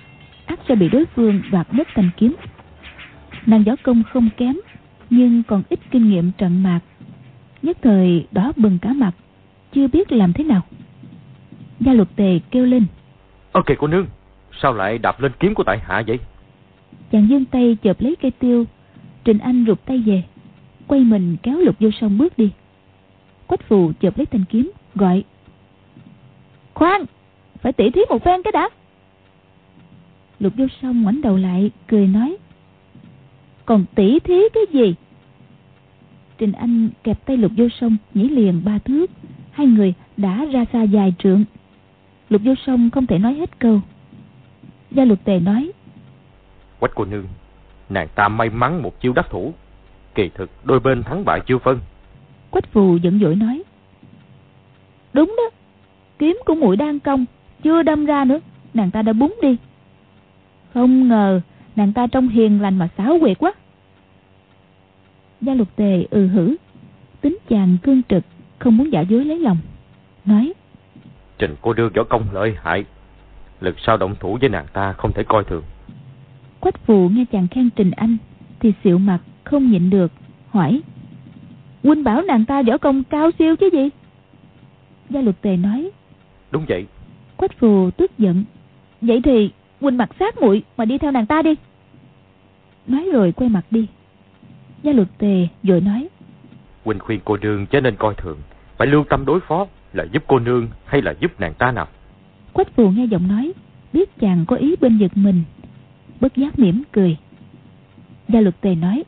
ắt 0.46 0.58
sẽ 0.68 0.74
bị 0.74 0.88
đối 0.88 1.04
phương 1.14 1.42
đoạt 1.50 1.66
mất 1.74 1.88
thanh 1.94 2.10
kiếm. 2.16 2.34
Nàng 3.46 3.64
võ 3.64 3.72
công 3.82 4.02
không 4.12 4.28
kém, 4.36 4.56
nhưng 5.10 5.42
còn 5.42 5.62
ít 5.68 5.80
kinh 5.90 6.10
nghiệm 6.10 6.32
trận 6.32 6.62
mạc. 6.62 6.80
Nhất 7.62 7.78
thời 7.82 8.26
đó 8.32 8.52
bừng 8.56 8.78
cả 8.78 8.92
mặt, 8.92 9.12
chưa 9.72 9.86
biết 9.88 10.12
làm 10.12 10.32
thế 10.32 10.44
nào. 10.44 10.62
Gia 11.80 11.92
luật 11.92 12.08
tề 12.16 12.40
kêu 12.50 12.64
lên. 12.64 12.86
Ok 13.52 13.66
cô 13.78 13.86
nương, 13.86 14.06
sao 14.62 14.72
lại 14.74 14.98
đạp 14.98 15.20
lên 15.20 15.32
kiếm 15.40 15.54
của 15.54 15.64
tại 15.64 15.78
hạ 15.78 16.02
vậy? 16.06 16.18
Chàng 17.14 17.28
dương 17.28 17.44
tay 17.44 17.76
chợp 17.82 18.00
lấy 18.00 18.16
cây 18.16 18.30
tiêu. 18.30 18.64
Trình 19.24 19.38
anh 19.38 19.64
rụt 19.66 19.84
tay 19.84 19.98
về, 19.98 20.22
quay 20.86 21.00
mình 21.00 21.36
kéo 21.42 21.58
lục 21.58 21.76
vô 21.80 21.90
sông 22.00 22.18
bước 22.18 22.38
đi. 22.38 22.50
Quách 23.46 23.68
phù 23.68 23.92
chợp 24.00 24.18
lấy 24.18 24.26
thanh 24.26 24.44
kiếm, 24.50 24.70
gọi. 24.94 25.24
Khoan, 26.74 27.04
phải 27.60 27.72
tỉ 27.72 27.90
thí 27.90 28.00
một 28.08 28.24
phen 28.24 28.42
cái 28.42 28.52
đã. 28.52 28.68
Lục 30.40 30.52
vô 30.56 30.66
sông 30.82 31.02
ngoảnh 31.02 31.20
đầu 31.20 31.36
lại, 31.36 31.70
cười 31.86 32.06
nói. 32.06 32.36
Còn 33.64 33.84
tỉ 33.94 34.18
thí 34.18 34.40
cái 34.52 34.62
gì? 34.72 34.94
Trình 36.38 36.52
anh 36.52 36.88
kẹp 37.04 37.26
tay 37.26 37.36
lục 37.36 37.52
vô 37.56 37.68
sông 37.80 37.96
nhảy 38.14 38.28
liền 38.28 38.64
ba 38.64 38.78
thước. 38.78 39.10
Hai 39.50 39.66
người 39.66 39.94
đã 40.16 40.44
ra 40.44 40.64
xa 40.72 40.82
dài 40.82 41.14
trượng. 41.18 41.44
Lục 42.28 42.42
vô 42.44 42.54
sông 42.66 42.90
không 42.90 43.06
thể 43.06 43.18
nói 43.18 43.34
hết 43.34 43.58
câu. 43.58 43.80
Gia 44.90 45.04
luật 45.04 45.24
tề 45.24 45.40
nói 45.40 45.72
quách 46.84 46.94
cô 46.94 47.04
nương. 47.04 47.26
Nàng 47.88 48.08
ta 48.14 48.28
may 48.28 48.50
mắn 48.50 48.82
một 48.82 49.00
chiêu 49.00 49.12
đắc 49.12 49.26
thủ. 49.30 49.54
Kỳ 50.14 50.30
thực 50.34 50.50
đôi 50.64 50.80
bên 50.80 51.02
thắng 51.02 51.24
bại 51.24 51.40
chưa 51.46 51.58
phân. 51.58 51.80
Quách 52.50 52.72
phù 52.72 52.96
giận 52.96 53.20
dỗi 53.22 53.34
nói 53.34 53.62
đúng 55.12 55.34
đó 55.36 55.56
kiếm 56.18 56.38
của 56.46 56.54
mũi 56.54 56.76
đang 56.76 57.00
công 57.00 57.24
chưa 57.62 57.82
đâm 57.82 58.06
ra 58.06 58.24
nữa 58.24 58.40
nàng 58.74 58.90
ta 58.90 59.02
đã 59.02 59.12
búng 59.12 59.34
đi. 59.42 59.56
Không 60.74 61.08
ngờ 61.08 61.40
nàng 61.76 61.92
ta 61.92 62.06
trông 62.06 62.28
hiền 62.28 62.62
lành 62.62 62.78
mà 62.78 62.88
xáo 62.96 63.18
quyệt 63.20 63.38
quá. 63.38 63.52
Gia 65.40 65.54
lục 65.54 65.68
tề 65.76 66.06
ừ 66.10 66.26
hử 66.26 66.56
Tính 67.20 67.38
chàng 67.48 67.76
cương 67.82 68.02
trực 68.08 68.24
Không 68.58 68.76
muốn 68.76 68.92
giả 68.92 69.00
dối 69.00 69.24
lấy 69.24 69.38
lòng 69.38 69.58
Nói 70.24 70.52
Trình 71.38 71.54
cô 71.60 71.72
đưa 71.72 71.88
võ 71.88 72.04
công 72.04 72.26
lợi 72.32 72.56
hại 72.62 72.84
Lần 73.60 73.74
sau 73.78 73.96
động 73.96 74.14
thủ 74.20 74.38
với 74.40 74.48
nàng 74.48 74.66
ta 74.72 74.92
không 74.92 75.12
thể 75.12 75.24
coi 75.24 75.44
thường 75.44 75.62
Quách 76.64 76.86
phù 76.86 77.08
nghe 77.08 77.24
chàng 77.32 77.48
khen 77.48 77.70
Trình 77.76 77.90
Anh 77.90 78.16
Thì 78.60 78.72
xịu 78.84 78.98
mặt 78.98 79.18
không 79.44 79.70
nhịn 79.70 79.90
được 79.90 80.12
Hỏi 80.50 80.82
Huynh 81.82 82.04
bảo 82.04 82.22
nàng 82.22 82.44
ta 82.44 82.62
võ 82.62 82.78
công 82.78 83.04
cao 83.04 83.30
siêu 83.38 83.56
chứ 83.56 83.70
gì? 83.72 83.88
Gia 85.10 85.20
lục 85.20 85.34
tề 85.40 85.56
nói 85.56 85.90
Đúng 86.50 86.64
vậy. 86.68 86.86
Quách 87.36 87.58
phù 87.58 87.90
tức 87.90 88.18
giận 88.18 88.44
Vậy 89.00 89.20
thì 89.24 89.50
Huynh 89.80 89.96
mặc 89.96 90.10
sát 90.18 90.40
muội 90.40 90.62
mà 90.76 90.84
đi 90.84 90.98
theo 90.98 91.10
nàng 91.10 91.26
ta 91.26 91.42
đi. 91.42 91.54
Nói 92.86 93.08
rồi 93.12 93.32
quay 93.32 93.50
mặt 93.50 93.64
đi. 93.70 93.86
Gia 94.82 94.92
luật 94.92 95.08
tề 95.18 95.48
rồi 95.62 95.80
nói 95.80 96.08
Huynh 96.84 96.98
khuyên 96.98 97.20
cô 97.24 97.36
nương 97.36 97.66
chớ 97.66 97.80
nên 97.80 97.96
coi 97.96 98.14
thường 98.14 98.38
Phải 98.76 98.86
lưu 98.86 99.04
tâm 99.10 99.24
đối 99.24 99.40
phó 99.40 99.66
Là 99.92 100.04
giúp 100.12 100.22
cô 100.26 100.38
nương 100.38 100.68
hay 100.84 101.02
là 101.02 101.14
giúp 101.20 101.40
nàng 101.40 101.54
ta 101.54 101.72
nào? 101.72 101.86
Quách 102.52 102.76
phù 102.76 102.90
nghe 102.90 103.04
giọng 103.04 103.28
nói 103.28 103.52
Biết 103.92 104.18
chàng 104.20 104.44
có 104.46 104.56
ý 104.56 104.74
bên 104.80 104.98
giật 104.98 105.16
mình 105.16 105.42
Bất 106.20 106.36
giác 106.36 106.58
mỉm 106.58 106.82
cười. 106.92 107.16
Gia 108.28 108.40
luật 108.40 108.60
tề 108.60 108.74
nói 108.74 109.04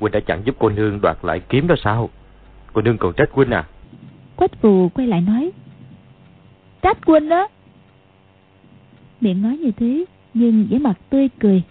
Huynh 0.00 0.12
đã 0.12 0.20
chẳng 0.20 0.42
giúp 0.44 0.56
cô 0.58 0.68
nương 0.68 1.00
đoạt 1.00 1.16
lại 1.22 1.40
kiếm 1.48 1.66
đó 1.66 1.74
sao? 1.84 2.10
Cô 2.72 2.82
nương 2.82 2.98
còn 2.98 3.12
trách 3.16 3.30
Huynh 3.32 3.50
à? 3.50 3.64
Quách 4.36 4.60
phù 4.60 4.88
quay 4.88 5.06
lại 5.06 5.20
nói 5.20 5.50
Trách 6.82 6.98
Huynh 7.06 7.28
đó 7.28 7.48
Miệng 9.20 9.42
nói 9.42 9.56
như 9.56 9.70
thế 9.70 10.04
Nhưng 10.34 10.66
vẻ 10.70 10.78
mặt 10.78 10.98
tươi 11.10 11.28
cười. 11.38 11.62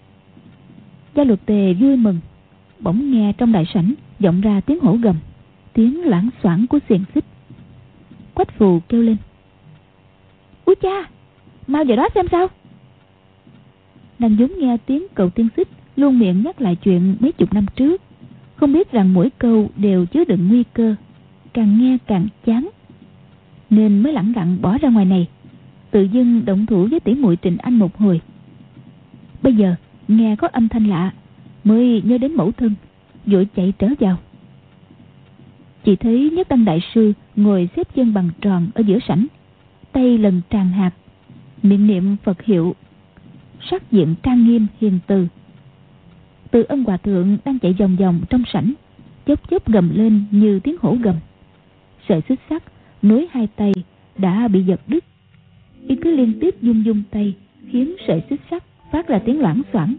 Gia 1.14 1.24
luật 1.24 1.46
tề 1.46 1.74
vui 1.74 1.96
mừng 1.96 2.20
Bỗng 2.80 3.10
nghe 3.10 3.32
trong 3.38 3.52
đại 3.52 3.64
sảnh 3.74 3.94
vọng 4.18 4.40
ra 4.40 4.60
tiếng 4.60 4.80
hổ 4.80 4.96
gầm 5.02 5.16
Tiếng 5.72 6.04
lãng 6.04 6.30
xoảng 6.42 6.66
của 6.66 6.78
xiềng 6.88 7.04
xích. 7.14 7.24
Quách 8.34 8.58
phù 8.58 8.80
kêu 8.88 9.02
lên 9.02 9.16
Úi 10.64 10.74
cha 10.74 11.08
Mau 11.66 11.84
vào 11.84 11.96
đó 11.96 12.08
xem 12.14 12.26
sao 12.30 12.48
Nàng 14.24 14.36
vốn 14.36 14.50
nghe 14.58 14.76
tiếng 14.86 15.06
cậu 15.14 15.30
tiên 15.30 15.48
xích, 15.56 15.68
Luôn 15.96 16.18
miệng 16.18 16.42
nhắc 16.42 16.60
lại 16.60 16.76
chuyện 16.76 17.16
mấy 17.20 17.32
chục 17.32 17.54
năm 17.54 17.66
trước. 17.76 18.02
Không 18.56 18.72
biết 18.72 18.92
rằng 18.92 19.14
mỗi 19.14 19.30
câu 19.38 19.70
đều 19.76 20.06
chứa 20.06 20.24
đựng 20.24 20.48
nguy 20.48 20.64
cơ, 20.72 20.94
Càng 21.52 21.78
nghe 21.80 21.98
càng 22.06 22.26
chán. 22.44 22.68
Nên 23.70 24.02
mới 24.02 24.12
lẳng 24.12 24.32
lặng 24.36 24.56
bỏ 24.60 24.78
ra 24.78 24.88
ngoài 24.88 25.04
này, 25.04 25.28
Tự 25.90 26.02
dưng 26.02 26.44
động 26.44 26.66
thủ 26.66 26.86
với 26.90 27.00
tỷ 27.00 27.14
muội 27.14 27.36
Trình 27.36 27.56
Anh 27.56 27.78
một 27.78 27.96
hồi. 27.96 28.20
Bây 29.42 29.54
giờ, 29.54 29.74
nghe 30.08 30.36
có 30.36 30.48
âm 30.52 30.68
thanh 30.68 30.86
lạ, 30.86 31.12
Mới 31.64 32.02
nhớ 32.04 32.18
đến 32.18 32.34
mẫu 32.34 32.52
thân, 32.52 32.74
Vội 33.26 33.48
chạy 33.56 33.72
trở 33.78 33.88
vào. 34.00 34.16
Chỉ 35.84 35.96
thấy 35.96 36.30
nhất 36.30 36.48
tăng 36.48 36.64
đại 36.64 36.80
sư 36.94 37.12
Ngồi 37.36 37.68
xếp 37.76 37.94
chân 37.94 38.14
bằng 38.14 38.30
tròn 38.40 38.70
ở 38.74 38.82
giữa 38.86 38.98
sảnh, 39.08 39.26
Tay 39.92 40.18
lần 40.18 40.40
tràn 40.50 40.68
hạt, 40.68 40.90
Miệng 41.62 41.86
niệm 41.86 42.16
Phật 42.24 42.42
hiệu 42.42 42.74
Sắc 43.70 43.92
diện 43.92 44.14
trang 44.22 44.46
nghiêm, 44.46 44.66
hiền 44.80 44.98
từ. 45.06 45.26
Từ 46.50 46.62
ân 46.62 46.84
hòa 46.84 46.96
thượng 46.96 47.38
đang 47.44 47.58
chạy 47.58 47.72
vòng 47.72 47.96
vòng 47.96 48.20
trong 48.30 48.42
sảnh, 48.52 48.74
Chớp 49.26 49.50
chớp 49.50 49.68
gầm 49.68 49.96
lên 49.96 50.24
như 50.30 50.60
tiếng 50.60 50.76
hổ 50.80 50.96
gầm. 51.02 51.16
Sợi 52.08 52.20
xích 52.28 52.40
sắt 52.50 52.62
nối 53.02 53.26
hai 53.30 53.46
tay 53.56 53.72
đã 54.18 54.48
bị 54.48 54.62
giật 54.62 54.80
đứt. 54.86 55.04
Y 55.88 55.96
cứ 55.96 56.16
liên 56.16 56.38
tiếp 56.40 56.54
dung 56.62 56.84
dung 56.84 57.02
tay, 57.10 57.34
khiến 57.70 57.96
sợi 58.06 58.22
xích 58.30 58.40
sắt 58.50 58.62
phát 58.92 59.08
ra 59.08 59.18
tiếng 59.18 59.40
loảng 59.40 59.62
xoảng. 59.72 59.94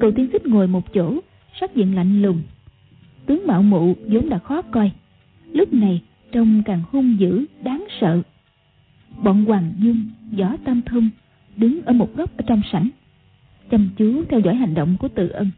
Cậu 0.00 0.10
tiên 0.10 0.28
xích 0.32 0.46
ngồi 0.46 0.66
một 0.66 0.92
chỗ, 0.94 1.14
sắc 1.60 1.74
diện 1.74 1.94
lạnh 1.94 2.22
lùng. 2.22 2.42
Tướng 3.26 3.46
mạo 3.46 3.62
mụ 3.62 3.94
vốn 4.06 4.28
đã 4.28 4.38
khó 4.38 4.62
coi. 4.62 4.92
Lúc 5.52 5.72
này, 5.72 6.02
trông 6.32 6.62
càng 6.64 6.82
hung 6.90 7.16
dữ, 7.20 7.44
đáng 7.62 7.84
sợ. 8.00 8.22
Bọn 9.22 9.44
hoàng 9.44 9.72
dung, 9.78 10.10
võ 10.38 10.56
tam 10.64 10.82
thông 10.82 11.10
đứng 11.56 11.82
ở 11.84 11.92
một 11.92 12.16
góc 12.16 12.36
ở 12.36 12.44
trong 12.46 12.62
sảnh, 12.72 12.88
chăm 13.70 13.90
chú 13.96 14.24
theo 14.28 14.40
dõi 14.40 14.54
hành 14.54 14.74
động 14.74 14.96
của 15.00 15.08
tự 15.08 15.28
ân. 15.28 15.50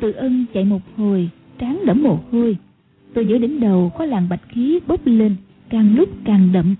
Từ 0.00 0.12
ân 0.12 0.46
chạy 0.54 0.64
một 0.64 0.80
hồi, 0.96 1.30
trán 1.58 1.82
đẫm 1.86 2.02
mồ 2.02 2.20
hôi. 2.32 2.56
Từ 3.14 3.22
giữa 3.22 3.38
đỉnh 3.38 3.60
đầu 3.60 3.92
có 3.98 4.04
làn 4.04 4.28
bạch 4.28 4.48
khí 4.48 4.80
bốc 4.86 5.00
lên, 5.04 5.36
càng 5.68 5.96
lúc 5.96 6.08
càng 6.24 6.52
đậm. 6.52 6.74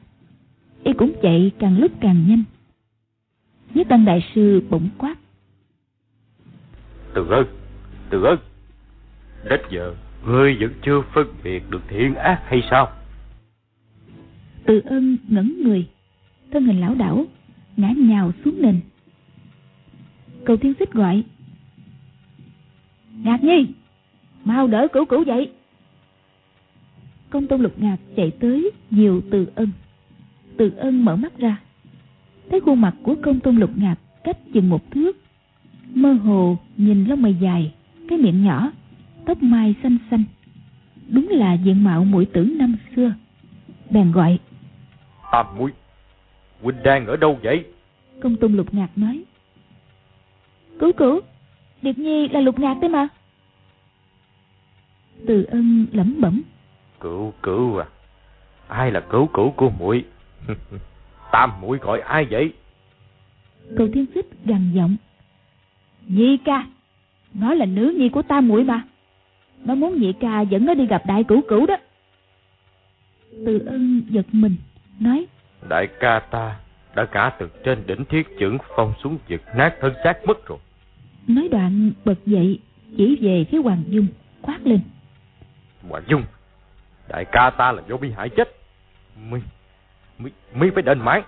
Y 0.84 0.92
cũng 0.92 1.12
chạy 1.22 1.50
càng 1.58 1.78
lúc 1.78 1.92
càng 2.00 2.24
nhanh. 2.28 2.44
Nhất 3.74 3.88
đăng 3.88 4.04
đại 4.04 4.30
sư 4.34 4.62
bỗng 4.70 4.88
quát. 4.98 5.14
Từ 7.14 7.26
ân, 7.28 7.46
từ 8.10 8.22
ân, 8.24 8.38
đến 9.50 9.60
giờ 9.70 9.94
ngươi 10.26 10.56
vẫn 10.60 10.70
chưa 10.82 11.02
phân 11.14 11.26
biệt 11.44 11.62
được 11.70 11.82
thiện 11.88 12.14
ác 12.14 12.42
hay 12.46 12.62
sao? 12.70 12.88
Từ 14.64 14.80
ân 14.84 15.16
ngẩn 15.28 15.62
người, 15.62 15.88
thân 16.52 16.64
hình 16.64 16.80
lão 16.80 16.94
đảo, 16.94 17.24
ngã 17.76 17.92
nhào 17.96 18.32
xuống 18.44 18.62
nền. 18.62 18.80
Cầu 20.44 20.56
thiên 20.56 20.74
xích 20.78 20.92
gọi 20.92 21.22
Ngạc 23.16 23.44
nhi 23.44 23.66
Mau 24.44 24.66
đỡ 24.66 24.88
cửu 24.92 25.04
cửu 25.04 25.22
dậy 25.22 25.50
Công 27.30 27.46
tôn 27.46 27.62
lục 27.62 27.72
ngạc 27.78 27.96
chạy 28.16 28.30
tới 28.30 28.70
Nhiều 28.90 29.20
từ 29.30 29.46
ân. 29.54 29.70
Từ 30.56 30.70
ân 30.76 31.04
mở 31.04 31.16
mắt 31.16 31.38
ra. 31.38 31.60
Thấy 32.50 32.60
khuôn 32.60 32.80
mặt 32.80 32.94
của 33.02 33.14
công 33.22 33.40
tôn 33.40 33.56
lục 33.56 33.70
ngạc 33.76 33.96
Cách 34.24 34.38
chừng 34.54 34.68
một 34.68 34.90
thước. 34.90 35.16
Mơ 35.94 36.12
hồ 36.12 36.58
nhìn 36.76 37.04
lông 37.04 37.22
mày 37.22 37.34
dài 37.34 37.74
Cái 38.08 38.18
miệng 38.18 38.44
nhỏ 38.44 38.70
Tóc 39.24 39.42
mai 39.42 39.74
xanh 39.82 39.98
xanh. 40.10 40.24
Đúng 41.08 41.28
là 41.28 41.54
diện 41.54 41.84
mạo 41.84 42.04
mũi 42.04 42.26
tử 42.26 42.44
năm 42.44 42.76
xưa. 42.96 43.12
Bèn 43.90 44.12
gọi. 44.12 44.38
Tam 45.32 45.46
mũi 45.58 45.70
Huynh 46.62 46.82
đang 46.84 47.06
ở 47.06 47.16
đâu 47.16 47.38
vậy? 47.42 47.64
Công 48.20 48.36
tôn 48.36 48.54
lục 48.54 48.74
ngạc 48.74 48.88
nói. 48.96 49.24
Cứu 50.78 50.92
cứu 50.92 51.20
Điệp 51.82 51.98
Nhi 51.98 52.28
là 52.28 52.40
lục 52.40 52.58
ngạc 52.58 52.74
đấy 52.80 52.88
mà. 52.88 53.08
Từ 55.26 55.44
ân 55.44 55.86
lẩm 55.92 56.20
bẩm. 56.20 56.42
Cửu 57.00 57.32
cửu 57.42 57.76
à. 57.76 57.86
Ai 58.68 58.90
là 58.90 59.00
cửu 59.00 59.26
cửu 59.26 59.50
của 59.50 59.70
muội? 59.70 60.04
Tam 61.32 61.60
muội 61.60 61.78
gọi 61.78 62.00
ai 62.00 62.26
vậy? 62.30 62.52
Cầu 63.76 63.88
thiên 63.94 64.06
xích 64.14 64.26
gằn 64.44 64.72
giọng. 64.74 64.96
Nhi 66.06 66.38
ca 66.44 66.66
Nó 67.34 67.54
là 67.54 67.66
nữ 67.66 67.94
nhi 67.98 68.08
của 68.08 68.22
tam 68.22 68.48
muội 68.48 68.64
mà. 68.64 68.82
Nó 69.64 69.74
muốn 69.74 70.00
nhị 70.00 70.12
ca 70.12 70.40
dẫn 70.40 70.66
nó 70.66 70.74
đi 70.74 70.86
gặp 70.86 71.02
đại 71.06 71.24
cửu 71.24 71.40
cửu 71.48 71.66
đó. 71.66 71.76
Từ 73.46 73.58
ân 73.66 74.02
giật 74.10 74.26
mình 74.32 74.56
Nói. 75.00 75.26
Đại 75.68 75.86
ca 76.00 76.18
ta 76.18 76.56
đã 76.94 77.04
cả 77.04 77.32
từ 77.38 77.48
trên 77.64 77.86
đỉnh 77.86 78.04
thiết 78.04 78.38
trưởng 78.38 78.58
phong 78.76 78.92
xuống 79.02 79.18
giật 79.28 79.40
nát 79.56 79.74
thân 79.80 79.94
xác 80.04 80.26
mất 80.26 80.46
rồi 80.46 80.58
Nói 81.26 81.48
đoạn 81.48 81.92
bật 82.04 82.26
dậy 82.26 82.58
Chỉ 82.96 83.16
về 83.20 83.44
phía 83.50 83.58
Hoàng 83.58 83.82
Dung 83.88 84.06
Quát 84.42 84.58
lên. 84.64 84.80
Hoàng 85.88 86.02
Dung 86.08 86.22
Đại 87.08 87.24
ca 87.24 87.50
ta 87.50 87.72
là 87.72 87.82
do 87.88 87.96
bị 87.96 88.10
hại 88.10 88.28
chết. 88.28 88.56
Mi 89.30 89.40
Mi, 90.18 90.30
mi 90.54 90.70
phải 90.74 90.82
đền 90.82 90.98
mãi 90.98 91.22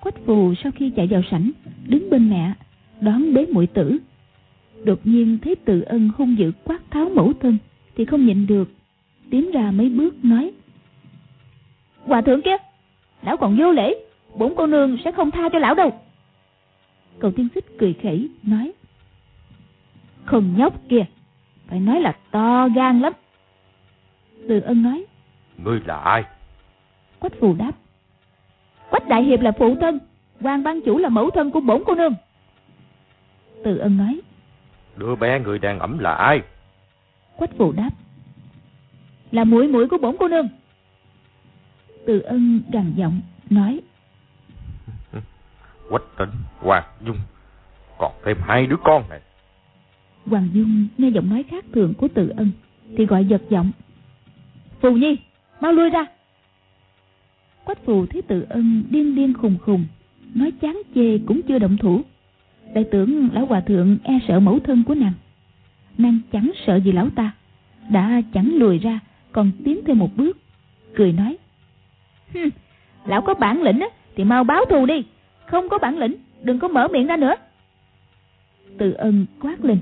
Quách 0.00 0.14
phù 0.26 0.54
sau 0.62 0.72
khi 0.72 0.92
chạy 0.96 1.06
vào 1.06 1.22
sảnh 1.30 1.50
Đứng 1.86 2.10
bên 2.10 2.30
mẹ 2.30 2.52
Đón 3.00 3.34
bế 3.34 3.46
muội 3.46 3.66
tử. 3.66 3.98
Đột 4.84 5.00
nhiên 5.04 5.38
thấy 5.42 5.54
tự 5.54 5.80
ân 5.80 6.10
hung 6.18 6.38
dữ 6.38 6.52
quát 6.64 6.80
tháo 6.90 7.08
mẫu 7.08 7.32
thân 7.40 7.58
Thì 7.96 8.04
không 8.04 8.26
nhịn 8.26 8.46
được 8.46 8.70
Tiến 9.30 9.52
ra 9.52 9.70
mấy 9.70 9.88
bước 9.88 10.24
nói. 10.24 10.52
Hòa 12.04 12.20
thượng 12.20 12.42
kia 12.42 12.56
Lão 13.22 13.36
còn 13.36 13.56
vô 13.56 13.72
lễ 13.72 13.94
Bốn 14.34 14.54
cô 14.56 14.66
nương 14.66 14.96
sẽ 15.04 15.12
không 15.12 15.30
tha 15.30 15.48
cho 15.52 15.58
lão 15.58 15.74
đâu. 15.74 15.92
Cầu 17.18 17.32
tiên 17.32 17.48
xích 17.54 17.64
cười 17.78 17.94
khẩy 18.02 18.28
nói 18.42 18.72
Con 20.26 20.56
nhóc 20.56 20.74
kia, 20.88 21.04
phải 21.66 21.80
nói 21.80 22.00
là 22.00 22.12
to 22.30 22.68
gan 22.68 23.00
lắm. 23.00 23.12
Từ 24.48 24.60
ân 24.60 24.82
nói. 24.82 25.04
Ngươi 25.56 25.80
là 25.84 25.96
ai? 25.96 26.24
Quách 27.18 27.32
phù 27.40 27.54
đáp. 27.54 27.72
Quách 28.90 29.08
đại 29.08 29.22
hiệp 29.22 29.40
là 29.40 29.52
phụ 29.58 29.76
thân, 29.80 29.98
quan 30.42 30.62
ban 30.62 30.80
chủ 30.84 30.98
là 30.98 31.08
mẫu 31.08 31.30
thân 31.30 31.50
của 31.50 31.60
bổn 31.60 31.82
cô 31.86 31.94
nương. 31.94 32.14
Từ 33.64 33.78
ân 33.78 33.96
nói. 33.96 34.20
Đứa 34.96 35.16
bé 35.16 35.40
người 35.40 35.58
đang 35.58 35.78
ẩm 35.78 35.98
là 35.98 36.14
ai? 36.14 36.42
Quách 37.36 37.50
phù 37.58 37.72
đáp. 37.72 37.90
Là 39.30 39.44
muội 39.44 39.68
muội 39.68 39.88
của 39.88 39.98
bổn 39.98 40.16
cô 40.18 40.28
nương. 40.28 40.48
Từ 42.06 42.20
ân 42.20 42.62
gằn 42.72 42.92
giọng, 42.96 43.20
nói. 43.50 43.80
Quách 45.90 46.02
tỉnh, 46.18 46.30
Hoàng 46.58 46.84
Dung, 47.00 47.18
còn 47.98 48.12
thêm 48.24 48.36
hai 48.40 48.66
đứa 48.66 48.76
con 48.84 49.08
này. 49.08 49.20
Hoàng 50.26 50.48
Dung 50.52 50.86
nghe 50.98 51.08
giọng 51.08 51.30
nói 51.30 51.42
khác 51.42 51.64
thường 51.72 51.94
của 51.98 52.08
Từ 52.08 52.28
ân, 52.28 52.50
thì 52.96 53.06
gọi 53.06 53.24
giật 53.24 53.42
giọng. 53.50 53.70
Phù 54.80 54.92
Nhi, 54.92 55.16
mau 55.60 55.72
lui 55.72 55.90
ra. 55.90 56.06
Quách 57.64 57.84
phù 57.84 58.06
thấy 58.06 58.22
Từ 58.22 58.46
ân 58.48 58.82
điên 58.90 59.14
điên 59.14 59.34
khùng 59.34 59.58
khùng, 59.58 59.84
nói 60.34 60.50
chán 60.50 60.82
chê 60.94 61.18
cũng 61.26 61.42
chưa 61.42 61.58
động 61.58 61.76
thủ. 61.76 62.02
Đại 62.74 62.84
tưởng 62.90 63.28
lão 63.32 63.46
hòa 63.46 63.60
thượng 63.60 63.98
e 64.04 64.18
sợ 64.28 64.40
mẫu 64.40 64.58
thân 64.58 64.84
của 64.84 64.94
nàng. 64.94 65.12
Nàng 65.98 66.18
chẳng 66.32 66.50
sợ 66.66 66.76
gì 66.76 66.92
lão 66.92 67.10
ta, 67.10 67.32
đã 67.90 68.22
chẳng 68.34 68.54
lùi 68.56 68.78
ra, 68.78 69.00
còn 69.32 69.50
tiến 69.64 69.80
thêm 69.86 69.98
một 69.98 70.16
bước, 70.16 70.38
cười 70.94 71.12
nói. 71.12 71.38
lão 73.06 73.22
có 73.22 73.34
bản 73.34 73.62
lĩnh 73.62 73.88
thì 74.16 74.24
mau 74.24 74.44
báo 74.44 74.64
thù 74.64 74.86
đi, 74.86 75.04
không 75.46 75.68
có 75.68 75.78
bản 75.78 75.98
lĩnh, 75.98 76.14
đừng 76.42 76.58
có 76.58 76.68
mở 76.68 76.88
miệng 76.88 77.06
ra 77.06 77.16
nữa. 77.16 77.34
Từ 78.78 78.92
ân 78.92 79.26
quát 79.40 79.64
lên. 79.64 79.78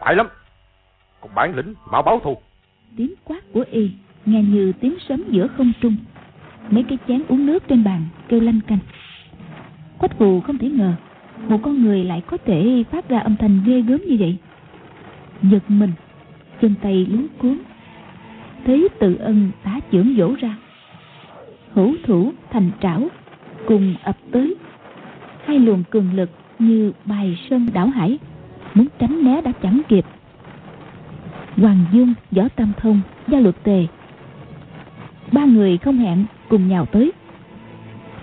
Phải 0.00 0.14
lắm, 0.14 0.26
còn 1.20 1.34
bản 1.34 1.56
lĩnh 1.56 1.74
mau 1.90 2.02
báo 2.02 2.20
thù. 2.24 2.38
Tiếng 2.96 3.14
quát 3.24 3.40
của 3.52 3.64
y 3.70 3.90
nghe 4.26 4.42
như 4.42 4.72
tiếng 4.80 4.94
sấm 5.08 5.24
giữa 5.30 5.46
không 5.46 5.72
trung. 5.80 5.96
Mấy 6.70 6.84
cái 6.88 6.98
chén 7.08 7.22
uống 7.28 7.46
nước 7.46 7.68
trên 7.68 7.84
bàn 7.84 8.02
kêu 8.28 8.40
lanh 8.40 8.60
canh. 8.66 8.78
Quách 9.98 10.18
phù 10.18 10.40
không 10.40 10.58
thể 10.58 10.68
ngờ 10.68 10.94
một 11.48 11.58
con 11.62 11.82
người 11.82 12.04
lại 12.04 12.22
có 12.26 12.36
thể 12.36 12.84
phát 12.90 13.08
ra 13.08 13.18
âm 13.18 13.36
thanh 13.36 13.60
ghê 13.66 13.80
gớm 13.80 14.00
như 14.06 14.16
vậy. 14.20 14.36
Giật 15.42 15.62
mình, 15.68 15.92
chân 16.60 16.74
tay 16.82 17.06
lún 17.10 17.26
cuốn. 17.38 17.58
Thấy 18.64 18.88
tự 19.00 19.16
ân 19.16 19.50
tá 19.62 19.80
chưởng 19.92 20.14
vỗ 20.16 20.34
ra. 20.40 20.56
Hữu 21.72 21.94
thủ 22.04 22.32
thành 22.50 22.70
trảo, 22.80 23.08
cùng 23.66 23.94
ập 24.02 24.16
tới. 24.32 24.56
Hai 25.44 25.58
luồng 25.58 25.84
cường 25.90 26.14
lực 26.14 26.30
như 26.58 26.92
bài 27.04 27.38
sơn 27.50 27.68
đảo 27.72 27.86
hải, 27.86 28.18
muốn 28.78 28.86
tránh 28.98 29.24
né 29.24 29.40
đã 29.40 29.52
chẳng 29.52 29.80
kịp. 29.88 30.04
Hoàng 31.56 31.84
Dung, 31.92 32.14
Võ 32.30 32.48
Tam 32.56 32.72
Thông, 32.80 33.00
Gia 33.28 33.40
Luật 33.40 33.62
Tề. 33.62 33.86
Ba 35.32 35.44
người 35.44 35.78
không 35.78 35.98
hẹn 35.98 36.24
cùng 36.48 36.68
nhào 36.68 36.86
tới. 36.86 37.12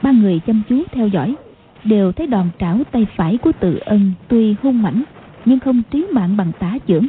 Ba 0.02 0.12
người 0.12 0.40
chăm 0.40 0.62
chú 0.70 0.84
theo 0.92 1.08
dõi 1.08 1.36
đều 1.84 2.12
thấy 2.12 2.28
đòn 2.28 2.50
trảo 2.60 2.84
tay 2.92 3.08
phải 3.16 3.38
của 3.38 3.52
tự 3.60 3.78
ân 3.78 4.12
tuy 4.28 4.56
hung 4.62 4.82
mãnh 4.82 5.04
nhưng 5.46 5.60
không 5.60 5.82
trí 5.92 6.06
mạng 6.12 6.38
bằng 6.38 6.52
tả 6.60 6.78
chưởng 6.88 7.06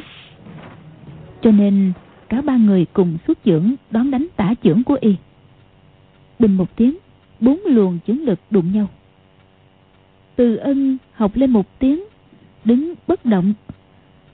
cho 1.41 1.51
nên 1.51 1.93
cả 2.29 2.41
ba 2.41 2.57
người 2.57 2.85
cùng 2.93 3.17
xuất 3.27 3.37
chưởng 3.45 3.75
đón 3.91 4.11
đánh 4.11 4.27
tả 4.35 4.53
chưởng 4.63 4.83
của 4.83 4.97
y 5.01 5.15
bình 6.39 6.53
một 6.53 6.75
tiếng 6.75 6.97
bốn 7.39 7.59
luồng 7.65 7.99
chưởng 8.07 8.21
lực 8.21 8.39
đụng 8.49 8.71
nhau 8.73 8.87
từ 10.35 10.55
ân 10.55 10.97
học 11.13 11.31
lên 11.35 11.51
một 11.51 11.79
tiếng 11.79 12.03
đứng 12.67 12.93
bất 13.07 13.25
động. 13.25 13.53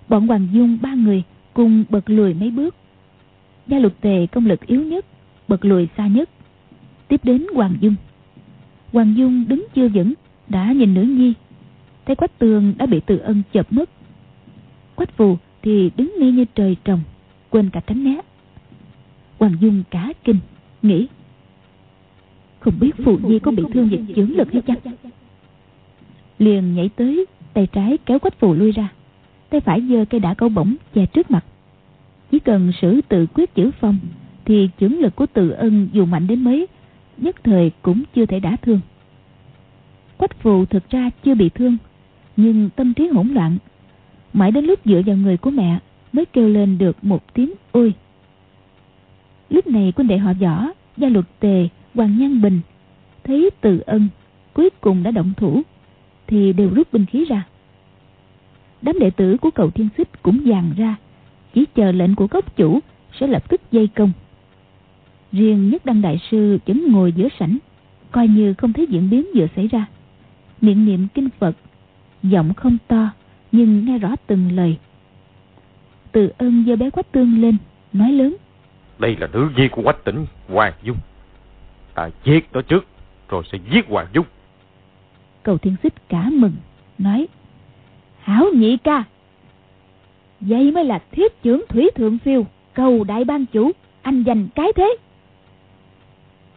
Bọn 0.08 0.28
hoàng 0.28 0.48
dung 0.54 0.78
ba 0.82 0.94
người 0.94 1.24
cùng 1.54 1.84
bật 1.90 2.10
lùi 2.10 2.34
mấy 2.34 2.52
bước. 2.52 2.76
Gia 3.68 3.80
Lục 3.80 3.94
tề 4.02 4.28
công 4.28 4.46
lực 4.46 4.68
yếu 4.68 4.82
nhất, 4.82 5.06
bật 5.48 5.66
lùi 5.66 5.88
xa 5.98 6.08
nhất. 6.08 6.30
Tiếp 7.08 7.20
đến 7.24 7.46
hoàng 7.56 7.76
dung. 7.82 7.96
Hoàng 8.94 9.14
dung 9.18 9.48
đứng 9.48 9.66
chưa 9.76 9.88
vững, 9.88 10.14
đã 10.48 10.72
nhìn 10.72 10.94
nữ 10.94 11.02
nhi. 11.02 11.34
Thấy 12.06 12.16
quách 12.16 12.40
tường 12.40 12.74
đã 12.78 12.86
bị 12.86 13.02
từ 13.06 13.18
ân 13.18 13.42
chợp 13.54 13.74
mất. 13.74 13.90
Quách 14.96 15.18
phù 15.18 15.38
thì 15.62 15.92
đứng 15.98 16.16
ngây 16.20 16.32
như 16.32 16.46
trời 16.56 16.76
trồng, 16.86 17.02
quên 17.50 17.70
cả 17.70 17.80
tránh 17.88 18.04
né. 18.04 18.22
Hoàng 19.40 19.56
dung 19.62 19.84
cả 19.90 20.14
kinh, 20.24 20.40
nghĩ, 20.82 21.08
không 22.60 22.74
biết 22.80 22.92
phù 23.06 23.18
nhi 23.18 23.40
có 23.40 23.52
bị 23.52 23.64
thương 23.74 23.90
về 23.90 24.00
chưởng 24.16 24.38
lực 24.38 24.54
hay 24.54 24.62
chăng? 24.62 24.78
Liền 26.40 26.76
nhảy 26.76 26.90
tới 26.90 27.26
tay 27.54 27.68
trái 27.68 27.98
kéo 28.06 28.20
quách 28.20 28.40
phù 28.40 28.54
lui 28.54 28.72
ra 28.72 28.90
tay 29.50 29.62
phải 29.62 29.82
giơ 29.90 30.06
cây 30.06 30.20
đả 30.20 30.34
câu 30.34 30.50
bổng 30.50 30.76
che 30.94 31.06
trước 31.06 31.32
mặt. 31.32 31.46
Chỉ 32.32 32.40
cần 32.40 32.72
sử 32.82 33.02
tự 33.10 33.26
quyết 33.34 33.56
chữ 33.56 33.72
phong 33.80 33.98
thì 34.46 34.70
chưởng 34.80 35.00
lực 35.00 35.16
của 35.16 35.26
tự 35.26 35.50
ân 35.50 35.90
dù 35.94 36.06
mạnh 36.06 36.28
đến 36.28 36.44
mấy 36.44 36.68
nhất 37.18 37.36
thời 37.44 37.72
cũng 37.82 38.04
chưa 38.16 38.26
thể 38.26 38.40
đả 38.40 38.56
thương. 38.62 38.80
Quách 40.18 40.40
phù 40.40 40.66
thực 40.66 40.90
ra 40.90 41.10
chưa 41.24 41.36
bị 41.36 41.50
thương 41.50 41.78
Nhưng 42.38 42.70
tâm 42.76 42.94
trí 42.94 43.08
hỗn 43.08 43.28
loạn. 43.28 43.58
Mãi 44.34 44.52
đến 44.52 44.66
lúc 44.66 44.80
dựa 44.86 45.02
vào 45.06 45.16
người 45.16 45.38
của 45.38 45.52
mẹ 45.52 45.80
Mới 46.14 46.26
kêu 46.26 46.50
lên 46.50 46.78
được 46.78 47.04
một 47.04 47.34
tiếng 47.34 47.54
ôi. 47.72 47.94
Lúc 49.50 49.68
này 49.68 49.94
quân 49.96 50.08
đệ 50.08 50.18
họ 50.18 50.34
võ 50.34 50.68
Gia 50.98 51.10
luật 51.10 51.26
tề, 51.40 51.68
Hoàng 51.96 52.18
Nhan 52.18 52.42
Bình 52.42 52.62
Thấy 53.24 53.50
từ 53.62 53.80
ân 53.86 54.08
Cuối 54.54 54.70
cùng 54.82 55.04
đã 55.04 55.12
động 55.12 55.34
thủ. 55.38 55.62
Thì 56.34 56.54
đều 56.54 56.70
rút 56.70 56.94
binh 56.94 57.06
khí 57.06 57.26
ra 57.30 57.44
Đám 58.82 59.00
đệ 59.00 59.10
tử 59.10 59.38
của 59.42 59.52
cầu 59.52 59.72
thiên 59.72 59.90
xích 59.98 60.24
cũng 60.24 60.44
dàn 60.46 60.74
ra 60.78 60.96
Chỉ 61.54 61.66
chờ 61.76 61.92
lệnh 61.92 62.16
của 62.16 62.28
cốc 62.28 62.56
chủ 62.56 62.80
Sẽ 63.20 63.28
lập 63.28 63.50
tức 63.50 63.62
dây 63.72 63.88
công 63.88 64.12
Riêng 65.32 65.70
nhất 65.70 65.86
đăng 65.86 66.02
đại 66.02 66.22
sư 66.32 66.60
vẫn 66.66 66.92
ngồi 66.92 67.12
giữa 67.12 67.28
sảnh 67.40 67.58
Coi 68.12 68.28
như 68.28 68.54
không 68.54 68.74
thấy 68.74 68.88
diễn 68.90 69.10
biến 69.10 69.26
vừa 69.36 69.48
xảy 69.56 69.68
ra 69.68 69.86
miệng 70.64 70.86
niệm 70.86 71.08
kinh 71.14 71.30
Phật, 71.40 71.56
giọng 72.24 72.54
không 72.54 72.78
to 72.88 73.10
nhưng 73.52 73.86
nghe 73.86 73.98
rõ 73.98 74.16
từng 74.28 74.52
lời. 74.52 74.78
Từ 76.12 76.32
ân 76.38 76.64
giơ 76.68 76.76
bé 76.76 76.90
Quách 76.90 77.12
Tương 77.12 77.42
lên, 77.42 77.58
nói 77.94 78.12
lớn. 78.12 78.36
Đây 79.00 79.16
là 79.20 79.28
nữ 79.34 79.50
nhi 79.58 79.68
của 79.68 79.82
Quách 79.82 80.04
Tỉnh, 80.04 80.26
Hoàng 80.48 80.74
Dung. 80.84 80.98
Ta 81.94 82.10
giết 82.24 82.50
nó 82.54 82.62
trước, 82.62 82.86
rồi 83.30 83.44
sẽ 83.52 83.58
giết 83.72 83.88
Hoàng 83.88 84.08
Dung. 84.14 84.26
Cầu 85.44 85.58
Thiên 85.58 85.76
Xích 85.84 86.10
cả 86.10 86.30
mừng, 86.30 86.54
nói. 86.98 87.28
Hảo 88.20 88.46
nhị 88.54 88.78
ca, 88.78 89.04
vậy 90.40 90.72
mới 90.72 90.84
là 90.84 91.00
thiết 91.12 91.44
trưởng 91.44 91.64
Thủy 91.70 91.90
Thượng 91.96 92.18
Phiêu, 92.18 92.46
cầu 92.74 93.04
đại 93.04 93.26
ban 93.26 93.46
chủ, 93.46 93.72
anh 94.02 94.24
dành 94.24 94.48
cái 94.56 94.74
thế. 94.76 94.96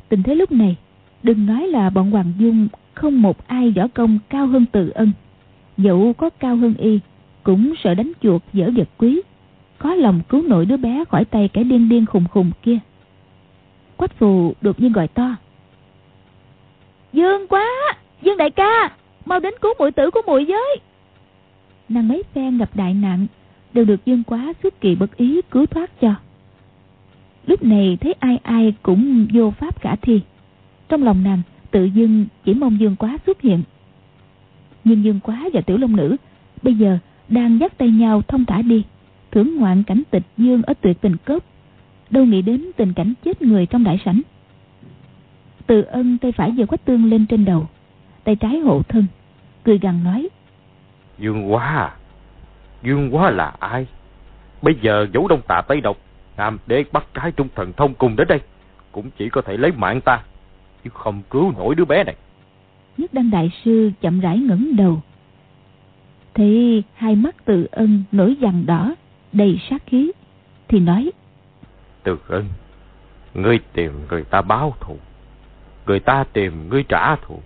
Tình 0.08 0.22
thế 0.22 0.34
lúc 0.34 0.52
này, 0.52 0.76
đừng 1.22 1.46
nói 1.46 1.66
là 1.66 1.90
bọn 1.90 2.10
Hoàng 2.10 2.32
Dung 2.38 2.68
không 2.94 3.22
một 3.22 3.46
ai 3.46 3.70
võ 3.70 3.88
công 3.94 4.18
cao 4.28 4.46
hơn 4.46 4.64
từ 4.72 4.90
ân 4.90 5.12
dẫu 5.76 6.12
có 6.12 6.30
cao 6.30 6.56
hơn 6.56 6.74
y 6.78 7.00
cũng 7.42 7.74
sợ 7.84 7.94
đánh 7.94 8.12
chuột 8.22 8.42
dở 8.52 8.70
vật 8.76 8.88
quý 8.98 9.22
có 9.78 9.94
lòng 9.94 10.20
cứu 10.28 10.42
nổi 10.42 10.66
đứa 10.66 10.76
bé 10.76 11.04
khỏi 11.08 11.24
tay 11.24 11.48
kẻ 11.48 11.64
điên 11.64 11.88
điên 11.88 12.06
khùng 12.06 12.24
khùng 12.30 12.50
kia 12.62 12.78
quách 13.96 14.18
phù 14.18 14.54
đột 14.60 14.80
nhiên 14.80 14.92
gọi 14.92 15.08
to 15.08 15.36
dương 17.12 17.46
quá 17.48 17.68
dương 18.26 18.36
đại 18.36 18.50
ca 18.50 18.96
mau 19.24 19.40
đến 19.40 19.54
cứu 19.60 19.74
muội 19.78 19.92
tử 19.92 20.10
của 20.10 20.22
muội 20.26 20.44
với 20.44 20.76
nàng 21.88 22.08
mấy 22.08 22.22
phen 22.34 22.58
gặp 22.58 22.70
đại 22.74 22.94
nạn 22.94 23.26
đều 23.72 23.84
được 23.84 24.06
dương 24.06 24.22
quá 24.22 24.52
xuất 24.62 24.80
kỳ 24.80 24.94
bất 24.94 25.16
ý 25.16 25.40
cứu 25.50 25.66
thoát 25.66 26.00
cho 26.00 26.14
lúc 27.46 27.62
này 27.62 27.98
thấy 28.00 28.12
ai 28.12 28.38
ai 28.42 28.74
cũng 28.82 29.26
vô 29.32 29.50
pháp 29.50 29.80
khả 29.80 29.96
thi 29.96 30.20
trong 30.88 31.02
lòng 31.02 31.22
nàng 31.22 31.42
tự 31.70 31.84
dưng 31.84 32.26
chỉ 32.44 32.54
mong 32.54 32.80
Dương 32.80 32.96
Quá 32.96 33.18
xuất 33.26 33.40
hiện. 33.40 33.62
Nhưng 34.84 35.04
Dương 35.04 35.20
Quá 35.20 35.48
và 35.52 35.60
Tiểu 35.60 35.76
Long 35.76 35.96
Nữ 35.96 36.16
bây 36.62 36.74
giờ 36.74 36.98
đang 37.28 37.60
dắt 37.60 37.78
tay 37.78 37.90
nhau 37.90 38.22
thông 38.22 38.44
thả 38.44 38.62
đi, 38.62 38.82
thưởng 39.30 39.56
ngoạn 39.56 39.82
cảnh 39.82 40.02
tịch 40.10 40.22
Dương 40.36 40.62
ở 40.62 40.74
tuyệt 40.74 41.00
tình 41.00 41.16
cốc, 41.16 41.44
đâu 42.10 42.24
nghĩ 42.24 42.42
đến 42.42 42.64
tình 42.76 42.92
cảnh 42.92 43.14
chết 43.24 43.42
người 43.42 43.66
trong 43.66 43.84
đại 43.84 44.00
sảnh. 44.04 44.20
Từ 45.66 45.82
ân 45.82 46.18
tay 46.18 46.32
phải 46.32 46.52
giờ 46.52 46.66
quách 46.66 46.84
tương 46.84 47.04
lên 47.04 47.26
trên 47.26 47.44
đầu, 47.44 47.66
tay 48.26 48.36
trái 48.36 48.58
hộ 48.58 48.82
thân, 48.88 49.06
cười 49.64 49.78
gằn 49.78 50.04
nói. 50.04 50.28
Dương 51.18 51.52
Quá 51.52 51.64
à? 51.64 51.96
Dương 52.82 53.14
Quá 53.14 53.30
là 53.30 53.54
ai? 53.58 53.86
Bây 54.62 54.74
giờ 54.82 55.06
dấu 55.12 55.28
đông 55.28 55.40
tạ 55.48 55.62
Tây 55.68 55.80
Độc, 55.80 55.96
Nam 56.36 56.58
đế 56.66 56.84
bắt 56.92 57.06
trái 57.14 57.32
trung 57.32 57.48
thần 57.54 57.72
thông 57.72 57.94
cùng 57.94 58.16
đến 58.16 58.28
đây, 58.28 58.40
cũng 58.92 59.10
chỉ 59.18 59.28
có 59.28 59.42
thể 59.42 59.56
lấy 59.56 59.72
mạng 59.72 60.00
ta 60.00 60.22
chứ 60.84 60.90
không 60.94 61.22
cứu 61.30 61.52
nổi 61.58 61.74
đứa 61.74 61.84
bé 61.84 62.04
này. 62.04 62.14
Nhất 62.96 63.14
đăng 63.14 63.30
đại 63.30 63.50
sư 63.64 63.90
chậm 64.00 64.20
rãi 64.20 64.38
ngẩng 64.38 64.76
đầu. 64.76 65.02
Thấy 66.34 66.82
hai 66.94 67.16
mắt 67.16 67.36
từ 67.44 67.66
ân 67.70 68.02
nổi 68.12 68.36
vàng 68.40 68.66
đỏ, 68.66 68.94
đầy 69.32 69.60
sát 69.70 69.82
khí, 69.86 70.12
thì 70.68 70.80
nói. 70.80 71.10
Từ 72.02 72.18
ân, 72.28 72.44
ngươi 73.34 73.58
tìm 73.72 73.92
người 74.10 74.24
ta 74.24 74.42
báo 74.42 74.74
thù, 74.80 74.96
người 75.86 76.00
ta 76.00 76.24
tìm 76.32 76.68
ngươi 76.68 76.82
trả 76.82 77.16
thù. 77.16 77.40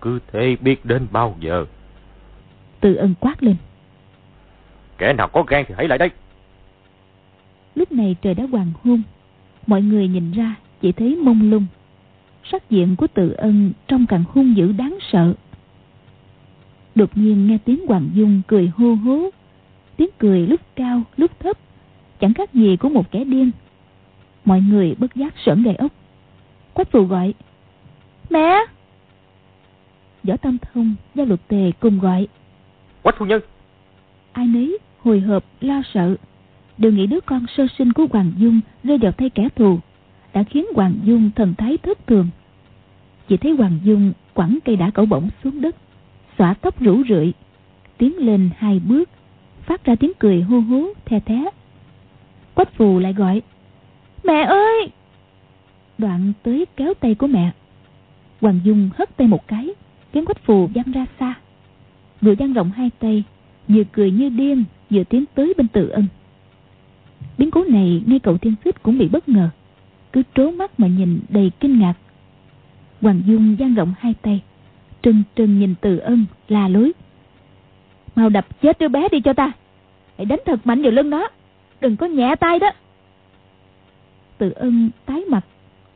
Cứ 0.00 0.18
thế 0.32 0.56
biết 0.60 0.84
đến 0.84 1.06
bao 1.10 1.36
giờ. 1.40 1.66
Từ 2.80 2.94
ân 2.94 3.14
quát 3.20 3.42
lên. 3.42 3.56
Kẻ 4.98 5.12
nào 5.12 5.28
có 5.28 5.42
gan 5.42 5.64
thì 5.68 5.74
hãy 5.78 5.88
lại 5.88 5.98
đây. 5.98 6.10
Lúc 7.74 7.92
này 7.92 8.16
trời 8.22 8.34
đã 8.34 8.44
hoàng 8.52 8.72
hôn, 8.84 9.02
mọi 9.66 9.82
người 9.82 10.08
nhìn 10.08 10.32
ra 10.32 10.54
chỉ 10.80 10.92
thấy 10.92 11.16
mông 11.16 11.50
lung. 11.50 11.66
Sắc 12.44 12.70
diện 12.70 12.96
của 12.96 13.06
tự 13.06 13.32
ân 13.32 13.72
trông 13.86 14.06
càng 14.06 14.24
hung 14.28 14.56
dữ 14.56 14.72
đáng 14.72 14.98
sợ. 15.12 15.34
Đột 16.94 17.16
nhiên 17.16 17.46
nghe 17.46 17.58
tiếng 17.64 17.86
hoàng 17.86 18.10
dung 18.14 18.42
cười 18.46 18.70
hô 18.76 18.94
hố. 18.94 19.30
Tiếng 19.96 20.10
cười 20.18 20.46
lúc 20.46 20.60
cao 20.76 21.02
lúc 21.16 21.30
thấp. 21.40 21.58
Chẳng 22.20 22.34
khác 22.34 22.54
gì 22.54 22.76
của 22.76 22.88
một 22.88 23.10
kẻ 23.10 23.24
điên. 23.24 23.50
Mọi 24.44 24.60
người 24.60 24.94
bất 24.98 25.14
giác 25.14 25.34
sởn 25.46 25.62
gai 25.62 25.74
ốc. 25.74 25.92
Quách 26.74 26.90
phù 26.90 27.02
gọi 27.02 27.34
mẹ 28.30 28.58
võ 30.22 30.36
tam 30.36 30.58
thông 30.72 30.94
gia 31.14 31.24
luật 31.24 31.40
tề 31.48 31.72
cùng 31.80 31.98
gọi. 31.98 32.28
Quách 33.02 33.18
phu 33.18 33.26
nhân. 33.26 33.40
Ai 34.32 34.46
nấy 34.46 34.78
hồi 34.98 35.20
hộp 35.20 35.44
lo 35.60 35.82
sợ. 35.94 36.16
Đều 36.78 36.92
nghĩ 36.92 37.06
đứa 37.06 37.20
con 37.20 37.46
sơ 37.56 37.66
sinh 37.78 37.92
của 37.92 38.06
hoàng 38.12 38.32
dung 38.38 38.60
rơi 38.84 38.98
vào 38.98 39.12
tay 39.12 39.30
kẻ 39.30 39.48
thù 39.56 39.78
đã 40.34 40.42
khiến 40.42 40.66
hoàng 40.74 40.94
dung 41.04 41.30
thần 41.36 41.54
thái 41.58 41.78
thất 41.78 42.06
thường. 42.06 42.28
Chỉ 43.28 43.36
thấy 43.36 43.52
hoàng 43.52 43.78
dung 43.84 44.12
quẳng 44.34 44.58
cây 44.64 44.76
đã 44.76 44.90
cẩu 44.90 45.06
bổng 45.06 45.28
xuống 45.44 45.60
đất 45.60 45.76
xõa 46.38 46.54
tóc 46.54 46.80
rủ 46.80 47.02
rượi 47.08 47.32
tiến 47.98 48.16
lên 48.16 48.50
hai 48.56 48.80
bước 48.80 49.08
phát 49.62 49.84
ra 49.84 49.94
tiếng 49.94 50.12
cười 50.18 50.42
hô 50.42 50.60
hố 50.60 50.88
the 51.04 51.20
thé. 51.20 51.44
Quách 52.54 52.74
phù 52.74 52.98
lại 52.98 53.12
gọi 53.12 53.42
mẹ 54.24 54.42
ơi! 54.42 54.90
Đoạn 55.98 56.32
tới 56.42 56.66
kéo 56.76 56.94
tay 56.94 57.14
của 57.14 57.26
mẹ. 57.26 57.50
Hoàng 58.40 58.60
dung 58.64 58.90
hất 58.98 59.16
tay 59.16 59.26
một 59.26 59.48
cái 59.48 59.68
khiến 60.12 60.24
quách 60.24 60.44
phù 60.44 60.66
văng 60.74 60.92
ra 60.92 61.06
xa. 61.20 61.34
Vừa 62.20 62.32
dang 62.32 62.52
rộng 62.52 62.70
hai 62.70 62.90
tay, 62.98 63.24
vừa 63.68 63.82
cười 63.92 64.10
như 64.10 64.28
điên, 64.28 64.64
vừa 64.90 65.04
tiến 65.04 65.24
tới 65.34 65.54
bên 65.56 65.68
tự 65.68 65.88
ân. 65.88 66.06
Biến 67.38 67.50
cố 67.50 67.64
này 67.64 68.02
ngay 68.06 68.18
cậu 68.18 68.38
thiên 68.38 68.54
xích 68.64 68.82
cũng 68.82 68.98
bị 68.98 69.08
bất 69.08 69.28
ngờ, 69.28 69.48
cứ 70.12 70.22
trố 70.34 70.50
mắt 70.50 70.80
mà 70.80 70.86
nhìn 70.86 71.20
đầy 71.28 71.50
kinh 71.60 71.78
ngạc. 71.78 71.94
Hoàng 73.00 73.22
dung 73.26 73.56
dang 73.58 73.74
rộng 73.74 73.94
hai 73.98 74.14
tay, 74.22 74.42
trừng 75.02 75.22
trừng 75.34 75.58
nhìn 75.58 75.74
từ 75.80 75.98
ân, 75.98 76.26
la 76.48 76.68
lối. 76.68 76.92
Mau 78.16 78.28
đập 78.28 78.60
chết 78.62 78.78
đứa 78.78 78.88
bé 78.88 79.08
đi 79.08 79.20
cho 79.20 79.32
ta, 79.32 79.52
hãy 80.18 80.24
đánh 80.24 80.40
thật 80.46 80.66
mạnh 80.66 80.82
vào 80.82 80.90
lưng 80.90 81.10
nó, 81.10 81.28
đừng 81.80 81.96
có 81.96 82.06
nhẹ 82.06 82.34
tay 82.40 82.58
đó. 82.58 82.70
Từ 84.38 84.50
ân 84.50 84.90
tái 85.06 85.24
mặt, 85.30 85.44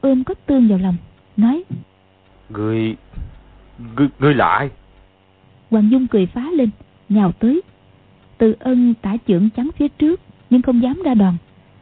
ôm 0.00 0.24
có 0.24 0.34
tương 0.46 0.68
vào 0.68 0.78
lòng, 0.78 0.96
nói, 1.36 1.64
người 2.48 2.96
người, 3.96 4.08
người 4.18 4.34
là 4.34 4.48
ai? 4.48 4.70
Hoàng 5.70 5.90
dung 5.90 6.06
cười 6.06 6.26
phá 6.26 6.50
lên 6.50 6.70
nhào 7.08 7.32
tới. 7.32 7.62
Từ 8.38 8.54
ân 8.58 8.94
tả 9.02 9.16
trưởng 9.26 9.50
chắn 9.50 9.70
phía 9.76 9.88
trước 9.88 10.20
nhưng 10.50 10.62
không 10.62 10.82
dám 10.82 11.02
ra 11.04 11.14
đòn 11.14 11.36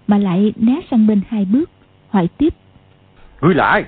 mà 0.07 0.18
lại 0.18 0.53
né 0.57 0.80
sang 0.90 1.07
bên 1.07 1.20
hai 1.28 1.45
bước 1.45 1.70
hỏi 2.09 2.28
tiếp. 2.38 2.55
Người 3.40 3.55
là 3.55 3.66
ai? 3.66 3.84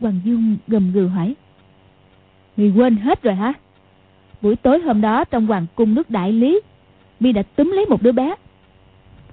Hoàng 0.00 0.20
dung 0.24 0.56
gầm 0.66 0.92
gừ 0.92 1.06
hỏi. 1.06 1.34
Người 2.56 2.72
quên 2.76 2.96
hết 2.96 3.22
rồi 3.22 3.34
hả? 3.34 3.52
Buổi 4.42 4.56
tối 4.56 4.80
hôm 4.80 5.00
đó 5.00 5.24
trong 5.24 5.46
hoàng 5.46 5.66
cung 5.74 5.94
nước 5.94 6.10
đại 6.10 6.32
lý 6.32 6.60
mi 7.20 7.32
đã 7.32 7.42
túm 7.42 7.70
lấy 7.70 7.86
một 7.86 8.02
đứa 8.02 8.12
bé. 8.12 8.34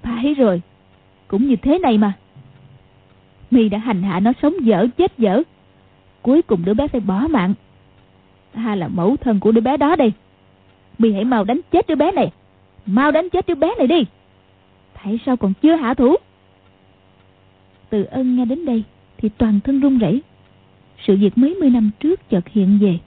Phải 0.02 0.34
rồi 0.34 0.62
cũng 1.28 1.48
như 1.48 1.56
thế 1.56 1.80
này 1.80 1.98
mà. 1.98 2.14
Mi 3.52 3.70
đã 3.70 3.78
hành 3.78 4.04
hạ 4.04 4.20
nó 4.20 4.32
sống 4.42 4.54
dở 4.62 4.88
chết 4.98 5.18
dở. 5.18 5.42
Cuối 6.22 6.42
cùng 6.42 6.66
đứa 6.66 6.74
bé 6.74 6.88
phải 6.88 7.02
bỏ 7.02 7.28
mạng 7.28 7.54
ta 8.54 8.76
là 8.76 8.88
mẫu 8.88 9.18
thân 9.18 9.40
của 9.40 9.52
đứa 9.52 9.62
bé 9.62 9.78
đó 9.78 9.96
đây. 9.96 10.12
Mi 10.98 11.14
hãy 11.14 11.24
mau 11.24 11.44
đánh 11.44 11.60
chết 11.72 11.88
đứa 11.88 11.96
bé 11.96 12.12
này. 12.12 12.32
Mau 12.86 13.12
đánh 13.12 13.30
chết 13.30 13.48
đứa 13.48 13.56
bé 13.56 13.72
này 13.78 13.88
đi. 13.88 14.06
Tại 15.04 15.20
sao 15.26 15.38
còn 15.38 15.54
chưa 15.62 15.76
hạ 15.76 15.94
thủ? 15.94 16.16
Từ 17.90 18.04
ân 18.04 18.36
nghe 18.36 18.46
đến 18.46 18.66
đây 18.66 18.84
thì 19.18 19.30
toàn 19.38 19.60
thân 19.64 19.80
run 19.80 19.98
rẩy. 19.98 20.22
Sự 21.08 21.18
việc 21.18 21.38
mấy 21.38 21.56
mươi 21.60 21.70
năm 21.70 21.92
trước 22.00 22.30
chợt 22.30 22.48
hiện 22.48 22.80
về. 22.82 22.98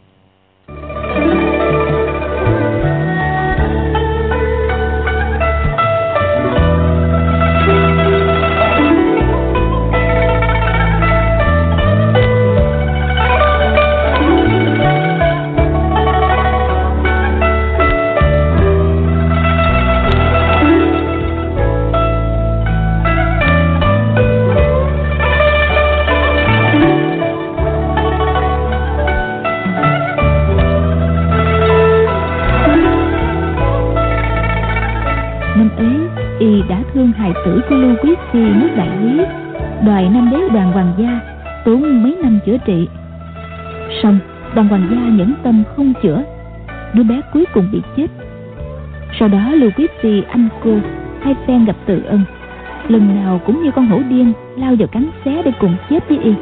Thương 37.05 37.13
hài 37.13 37.33
tử 37.45 37.61
của 37.69 37.77
lưu 37.77 37.97
quý 38.03 38.15
phi 38.33 38.41
nước 38.41 38.69
đại 38.77 38.89
lý. 39.03 39.25
Đòi 39.87 40.09
năm 40.09 40.31
đế 40.31 40.49
đoàn 40.55 40.73
hoàng 40.73 40.93
gia, 40.99 41.21
tốn 41.65 42.03
mấy 42.03 42.17
năm 42.23 42.39
chữa 42.47 42.57
trị. 42.67 42.89
Xong 44.03 44.19
đoàn 44.55 44.69
hoàng 44.69 44.89
gia 44.91 44.97
nhẫn 44.97 45.35
tâm 45.43 45.63
không 45.77 45.93
chữa. 46.03 46.23
Đứa 46.95 47.03
bé 47.03 47.21
cuối 47.33 47.45
cùng 47.55 47.69
bị 47.73 47.83
chết. 47.97 48.07
Sau 49.19 49.29
đó 49.29 49.51
lưu 49.51 49.71
quý 49.77 49.87
phi, 50.01 50.23
anh 50.29 50.49
cô, 50.65 50.79
hai 51.23 51.35
phen 51.47 51.65
gặp 51.65 51.77
tự 51.87 52.03
ân. 52.05 52.21
Lần 52.89 53.15
nào 53.15 53.41
cũng 53.47 53.63
như 53.65 53.71
con 53.71 53.87
hổ 53.87 54.01
điên, 54.09 54.33
lao 54.57 54.75
vào 54.79 54.89
cắn 54.89 55.11
xé 55.25 55.43
để 55.45 55.53
cùng 55.61 55.77
chết 55.91 56.09
với 56.09 56.19
y. 56.19 56.35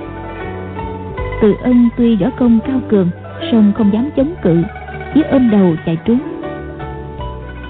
Tự 1.40 1.54
ân 1.62 1.88
tuy 1.96 2.16
võ 2.16 2.30
công 2.30 2.58
cao 2.66 2.80
cường, 2.88 3.10
song 3.52 3.72
không 3.76 3.92
dám 3.92 4.10
chống 4.16 4.34
cự, 4.42 4.62
chỉ 5.14 5.22
ôm 5.22 5.50
đầu 5.50 5.76
chạy 5.86 5.98
trốn. 6.04 6.18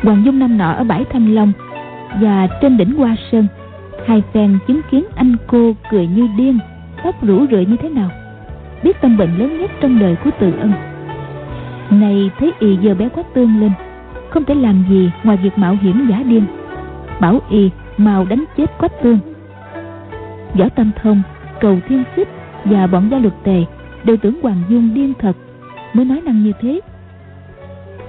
Hoàng 0.03 0.23
dung 0.25 0.39
năm 0.39 0.59
nọ 0.59 0.73
ở 0.73 0.85
bãi 0.85 1.05
thanh 1.05 1.35
long 1.35 1.53
và 2.21 2.47
trên 2.61 2.77
đỉnh 2.77 2.95
hoa 2.95 3.17
sơn. 3.33 3.47
Hai 4.07 4.23
phen 4.33 4.59
chứng 4.67 4.81
kiến 4.91 5.05
anh 5.15 5.37
cô 5.47 5.73
cười 5.91 6.07
như 6.07 6.29
điên 6.37 6.59
tóc 7.05 7.23
rủ 7.23 7.47
rượi 7.51 7.67
như 7.67 7.77
thế 7.77 7.89
nào, 7.89 8.11
biết 8.83 9.01
tâm 9.01 9.17
bệnh 9.17 9.39
lớn 9.39 9.61
nhất 9.61 9.71
trong 9.81 9.99
đời 9.99 10.17
của 10.25 10.31
từ 10.41 10.53
ân. 10.59 10.73
Này 11.91 12.31
thấy 12.39 12.53
y 12.59 12.77
giờ 12.77 12.95
bé 12.95 13.09
quá 13.09 13.23
tương 13.35 13.61
lên, 13.61 13.71
không 14.31 14.45
thể 14.45 14.55
làm 14.55 14.85
gì 14.91 15.11
ngoài 15.23 15.37
việc 15.37 15.59
mạo 15.59 15.77
hiểm 15.83 16.07
giả 16.11 16.23
điên. 16.23 16.45
Bảo 17.21 17.41
y 17.51 17.71
mau 17.97 18.25
đánh 18.25 18.45
chết 18.57 18.79
quách 18.79 19.03
tương. 19.03 19.19
Võ 20.55 20.69
tâm 20.69 20.91
thông, 21.03 21.23
cầu 21.61 21.79
thiên 21.89 22.05
xích 22.17 22.29
và 22.65 22.87
bọn 22.87 23.09
gia 23.11 23.19
luật 23.19 23.35
tề 23.45 23.65
đều 24.05 24.17
tưởng 24.17 24.43
hoàng 24.43 24.63
dung 24.69 24.95
điên 24.95 25.13
thật, 25.19 25.37
mới 25.93 26.05
nói 26.05 26.21
năng 26.25 26.43
như 26.43 26.53
thế. 26.61 26.81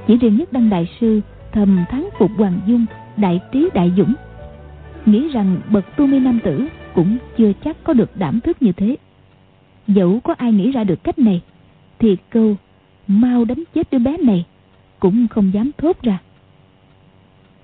Chỉ 0.08 0.18
riêng 0.18 0.38
nhất 0.38 0.54
đăng 0.54 0.70
đại 0.70 0.90
sư 1.00 1.22
thầm 1.52 1.86
thắng 1.90 2.10
phục 2.20 2.32
hoàng 2.38 2.60
dung 2.66 2.86
đại 3.18 3.40
trí 3.52 3.70
đại 3.74 3.92
dũng. 3.98 4.14
Nghĩ 5.06 5.30
rằng 5.30 5.62
bậc 5.70 5.96
tu 5.96 6.08
mi 6.08 6.20
nam 6.20 6.40
tử 6.44 6.68
cũng 6.94 7.18
chưa 7.38 7.52
chắc 7.64 7.84
có 7.84 7.94
được 7.94 8.18
đảm 8.18 8.40
thức 8.40 8.62
như 8.62 8.72
thế. 8.72 8.98
Dẫu 9.88 10.20
có 10.20 10.34
ai 10.38 10.52
nghĩ 10.52 10.72
ra 10.72 10.84
được 10.84 11.04
cách 11.04 11.20
này, 11.20 11.42
thì 12.00 12.18
câu 12.30 12.58
mau 13.08 13.46
đánh 13.46 13.64
chết 13.76 13.92
đứa 13.92 14.00
bé 14.00 14.18
này 14.18 14.46
cũng 15.00 15.28
không 15.28 15.54
dám 15.54 15.72
thốt 15.78 16.02
ra. 16.02 16.20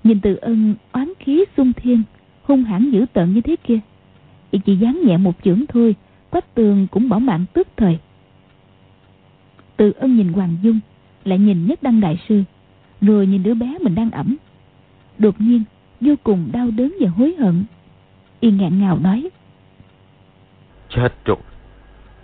Nhìn 0.04 0.20
từ 0.20 0.36
ân 0.36 0.74
oán 0.92 1.12
khí 1.18 1.44
xung 1.56 1.72
thiên, 1.72 2.02
hung 2.42 2.64
hãn 2.64 2.90
dữ 2.90 3.06
tợn 3.12 3.34
như 3.34 3.40
thế 3.40 3.56
kia, 3.56 3.78
y 4.50 4.58
chỉ 4.64 4.76
dán 4.76 5.00
nhẹ 5.04 5.16
một 5.16 5.34
chưởng 5.44 5.66
thôi, 5.68 5.94
quách 6.30 6.54
tường 6.54 6.86
cũng 6.90 7.08
bỏ 7.08 7.18
mạng 7.18 7.44
tức 7.52 7.68
thời. 7.76 7.98
Từ 9.76 9.90
ân 9.90 10.16
nhìn 10.16 10.32
hoàng 10.32 10.56
dung, 10.62 10.80
lại 11.24 11.38
nhìn 11.38 11.66
nhất 11.66 11.82
đăng 11.82 12.00
đại 12.00 12.18
sư, 12.28 12.42
rồi 13.00 13.26
nhìn 13.26 13.42
đứa 13.42 13.54
bé 13.54 13.78
mình 13.80 13.94
đang 13.94 14.10
ẩm 14.10 14.36
đột 15.20 15.40
nhiên 15.40 15.64
vô 16.00 16.14
cùng 16.22 16.48
đau 16.52 16.70
đớn 16.70 16.94
và 17.00 17.08
hối 17.08 17.34
hận. 17.38 17.64
Y 18.40 18.50
ngạn 18.50 18.80
ngào 18.80 18.98
nói 18.98 19.30
chết 20.88 21.24
rồi. 21.24 21.36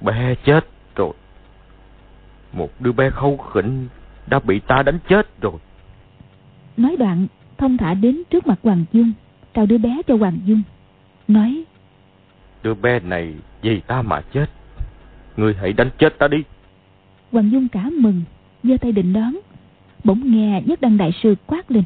Bé 0.01 0.35
chết 0.45 0.67
rồi. 0.97 1.13
Một 2.53 2.71
đứa 2.81 2.93
bé 2.93 3.11
khâu 3.11 3.37
khỉnh 3.37 3.89
đã 4.27 4.39
bị 4.39 4.61
ta 4.61 4.83
đánh 4.83 4.99
chết 5.09 5.41
rồi. 5.41 5.53
Nói 6.77 6.97
đoạn 6.97 7.27
thông 7.59 7.77
thả 7.77 7.95
đến 7.95 8.23
trước 8.31 8.47
mặt 8.47 8.59
hoàng 8.63 8.85
dung 8.93 9.13
trao 9.55 9.67
đứa 9.67 9.79
bé 9.79 10.03
cho 10.07 10.17
hoàng 10.17 10.39
dung. 10.45 10.63
Nói 11.29 11.65
đứa 12.63 12.75
bé 12.75 13.01
này 13.01 13.35
vì 13.63 13.81
ta 13.81 14.03
mà 14.03 14.21
chết. 14.33 14.47
Người 15.37 15.55
hãy 15.61 15.73
đánh 15.73 15.91
chết 15.99 16.19
ta 16.19 16.29
đi. 16.29 16.39
Hoàng 17.33 17.51
dung 17.51 17.69
cả 17.69 17.91
mừng 18.01 18.23
giơ 18.63 18.77
tay 18.81 18.93
định 18.93 19.13
đón. 19.13 19.37
Bỗng 20.05 20.33
nghe 20.33 20.63
nhất 20.67 20.81
đăng 20.81 20.97
đại 20.97 21.13
sư 21.23 21.35
quát 21.47 21.71
lên 21.71 21.85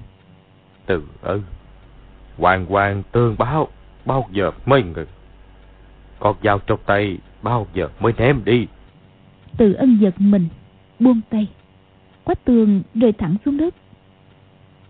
từ 0.87 1.03
ư. 1.23 1.41
Hoàng 2.39 2.67
hoàng 2.67 3.03
tương 3.13 3.37
báo, 3.39 3.69
bao 4.05 4.29
giờ 4.33 4.51
mới 4.67 4.83
ngừng? 4.83 5.07
Con 6.19 6.37
dao 6.43 6.59
trong 6.59 6.81
tay, 6.87 7.19
bao 7.43 7.67
giờ 7.75 7.89
mới 8.01 8.13
ném 8.19 8.45
đi? 8.45 8.67
Từ 9.57 9.73
ân 9.73 9.99
giật 10.01 10.15
mình, 10.19 10.49
buông 10.99 11.21
tay. 11.31 11.47
Quách 12.25 12.45
tường 12.45 12.83
rơi 12.95 13.13
thẳng 13.13 13.37
xuống 13.45 13.57
đất. 13.57 13.75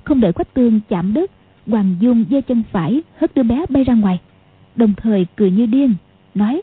Không 0.04 0.20
đợi 0.20 0.32
quách 0.32 0.54
tường 0.54 0.80
chạm 0.88 1.14
đất, 1.14 1.30
hoàng 1.66 1.96
dung 2.00 2.24
giơ 2.30 2.40
chân 2.40 2.62
phải 2.72 3.02
hất 3.18 3.34
đứa 3.34 3.42
bé 3.42 3.64
bay 3.68 3.84
ra 3.84 3.94
ngoài. 3.94 4.20
Đồng 4.76 4.94
thời 4.96 5.26
cười 5.36 5.50
như 5.50 5.66
điên, 5.66 5.94
nói, 6.34 6.62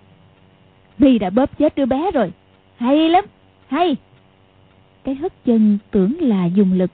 vì 0.98 1.20
đã 1.20 1.30
bóp 1.30 1.58
chết 1.58 1.76
đứa 1.76 1.86
bé 1.86 2.12
rồi. 2.12 2.32
Hay 2.78 3.10
lắm, 3.10 3.26
hay. 3.68 3.96
Cái 5.04 5.16
hất 5.16 5.34
chân 5.46 5.78
tưởng 5.92 6.16
là 6.20 6.46
dùng 6.46 6.74
lực 6.74 6.92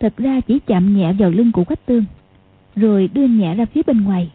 thật 0.00 0.16
ra 0.16 0.40
chỉ 0.40 0.58
chạm 0.66 0.96
nhẹ 0.96 1.12
vào 1.12 1.30
lưng 1.30 1.52
của 1.52 1.64
quách 1.64 1.86
tương, 1.86 2.04
rồi 2.76 3.10
đưa 3.14 3.26
nhẹ 3.26 3.54
ra 3.54 3.64
phía 3.64 3.82
bên 3.86 4.04
ngoài. 4.04 4.30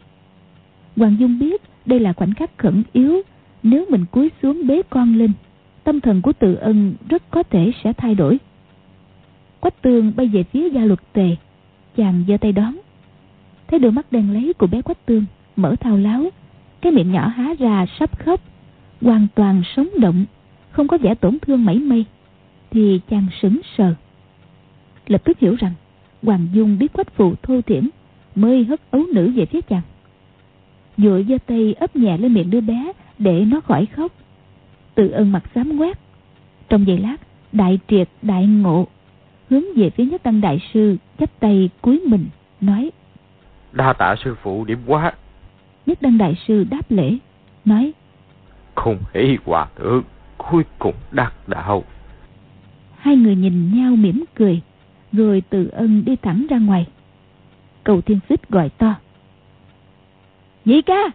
Hoàng 0.96 1.16
Dung 1.18 1.38
biết 1.38 1.62
đây 1.86 2.00
là 2.00 2.12
khoảnh 2.12 2.34
khắc 2.34 2.58
khẩn 2.58 2.82
yếu, 2.92 3.22
Nếu 3.62 3.86
mình 3.88 4.04
cúi 4.10 4.30
xuống 4.42 4.66
bế 4.66 4.82
con 4.90 5.14
lên, 5.14 5.32
Tâm 5.84 6.00
thần 6.00 6.22
của 6.22 6.32
tự 6.32 6.54
ân 6.54 6.94
rất 7.08 7.22
có 7.30 7.42
thể 7.42 7.72
sẽ 7.84 7.92
thay 7.92 8.14
đổi. 8.14 8.38
Quách 9.60 9.82
tương 9.82 10.12
bay 10.16 10.26
về 10.26 10.42
phía 10.42 10.70
gia 10.70 10.84
luật 10.84 11.00
tề, 11.12 11.36
Chàng 11.96 12.24
giơ 12.28 12.36
tay 12.36 12.52
đón. 12.52 12.76
Thấy 13.68 13.78
đôi 13.78 13.92
mắt 13.92 14.12
đen 14.12 14.32
lấy 14.32 14.52
của 14.58 14.66
bé 14.66 14.82
Quách 14.82 15.06
tương, 15.06 15.24
Mở 15.56 15.76
thao 15.80 15.96
láo, 15.96 16.24
Cái 16.80 16.92
miệng 16.92 17.12
nhỏ 17.12 17.26
há 17.28 17.54
ra 17.58 17.86
sắp 17.98 18.18
khóc, 18.18 18.40
Hoàn 19.00 19.26
toàn 19.34 19.62
sống 19.76 19.88
động, 20.00 20.24
Không 20.70 20.88
có 20.88 20.98
vẻ 20.98 21.14
tổn 21.14 21.38
thương 21.38 21.64
mảy 21.64 21.78
may, 21.78 22.04
Thì 22.70 23.00
chàng 23.10 23.26
sững 23.42 23.60
sờ. 23.76 23.94
Lập 25.06 25.24
tức 25.24 25.38
hiểu 25.38 25.56
rằng 25.58 25.72
Hoàng 26.22 26.48
Dung 26.52 26.78
biết 26.78 26.92
quách 26.92 27.14
phụ 27.14 27.34
thô 27.42 27.60
thiển 27.60 27.88
Mới 28.34 28.64
hất 28.64 28.80
ấu 28.90 29.02
nữ 29.14 29.32
về 29.36 29.46
phía 29.46 29.60
chàng. 29.60 29.82
Vội 30.96 31.26
giơ 31.28 31.38
tay 31.46 31.74
ấp 31.80 31.96
nhẹ 31.96 32.18
lên 32.18 32.34
miệng 32.34 32.50
đứa 32.50 32.60
bé 32.60 32.92
Để 33.18 33.44
nó 33.44 33.60
khỏi 33.60 33.86
khóc. 33.86 34.12
Tự 34.94 35.10
ân 35.10 35.32
mặt 35.32 35.42
xám 35.54 35.78
quét. 35.78 35.98
Trong 36.68 36.86
giây 36.86 36.98
lát 36.98 37.16
Đại 37.52 37.78
triệt 37.88 38.08
đại 38.22 38.46
ngộ 38.46 38.86
Hướng 39.50 39.64
về 39.76 39.90
phía 39.90 40.04
nhất 40.04 40.22
tăng 40.22 40.40
đại 40.40 40.60
sư 40.74 40.96
chắp 41.18 41.40
tay 41.40 41.70
cúi 41.82 42.00
mình 42.06 42.26
Nói 42.60 42.90
Đa 43.72 43.92
tạ 43.92 44.16
sư 44.24 44.36
phụ 44.42 44.64
điểm 44.64 44.78
quá. 44.86 45.12
Nhất 45.86 46.02
đăng 46.02 46.18
đại 46.18 46.34
sư 46.48 46.64
đáp 46.70 46.90
lễ 46.90 47.16
Nói 47.64 47.92
Không 48.74 48.98
hỷ 49.14 49.38
hòa 49.44 49.66
thượng 49.76 50.02
Cuối 50.50 50.64
cùng 50.78 50.94
đắc 51.10 51.48
đạo. 51.48 51.84
Hai 52.96 53.16
người 53.16 53.36
nhìn 53.36 53.74
nhau 53.74 53.96
mỉm 53.96 54.24
cười 54.34 54.60
Rồi 55.12 55.42
từ 55.50 55.68
ân 55.68 56.04
đi 56.04 56.16
thẳng 56.16 56.46
ra 56.50 56.58
ngoài. 56.58 56.86
Cầu 57.84 58.00
thiên 58.00 58.18
xích 58.28 58.48
gọi 58.48 58.68
to. 58.68 58.94
Nhị 60.64 60.82
ca! 60.82 61.10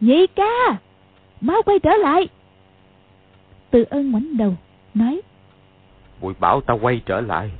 Nhị 0.00 0.26
ca! 0.26 0.78
Mau 1.40 1.62
quay 1.62 1.78
trở 1.78 1.90
lại! 1.90 2.28
Từ 3.70 3.84
ân 3.90 4.10
ngoảnh 4.10 4.36
đầu 4.36 4.56
Nói. 4.94 5.20
Muội 6.20 6.34
bảo 6.40 6.60
ta 6.60 6.74
quay 6.74 7.00
trở 7.06 7.20
lại. 7.20 7.50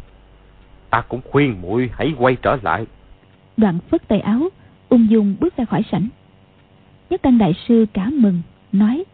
Ta 0.91 1.01
cũng 1.09 1.21
khuyên 1.31 1.61
muội 1.63 1.91
hãy 1.93 2.15
quay 2.19 2.37
trở 2.43 2.57
lại. 2.63 2.87
Đoạn 3.57 3.79
phất 3.91 4.09
tay 4.09 4.21
áo 4.21 4.49
Ung 4.89 5.11
dung 5.11 5.37
bước 5.41 5.57
ra 5.57 5.65
khỏi 5.65 5.83
sảnh. 5.93 6.09
Nhất 7.11 7.23
Đăng 7.23 7.39
Đại 7.39 7.55
Sư 7.69 7.87
cả 7.93 8.11
mừng 8.13 8.43
Nói. 8.73 9.05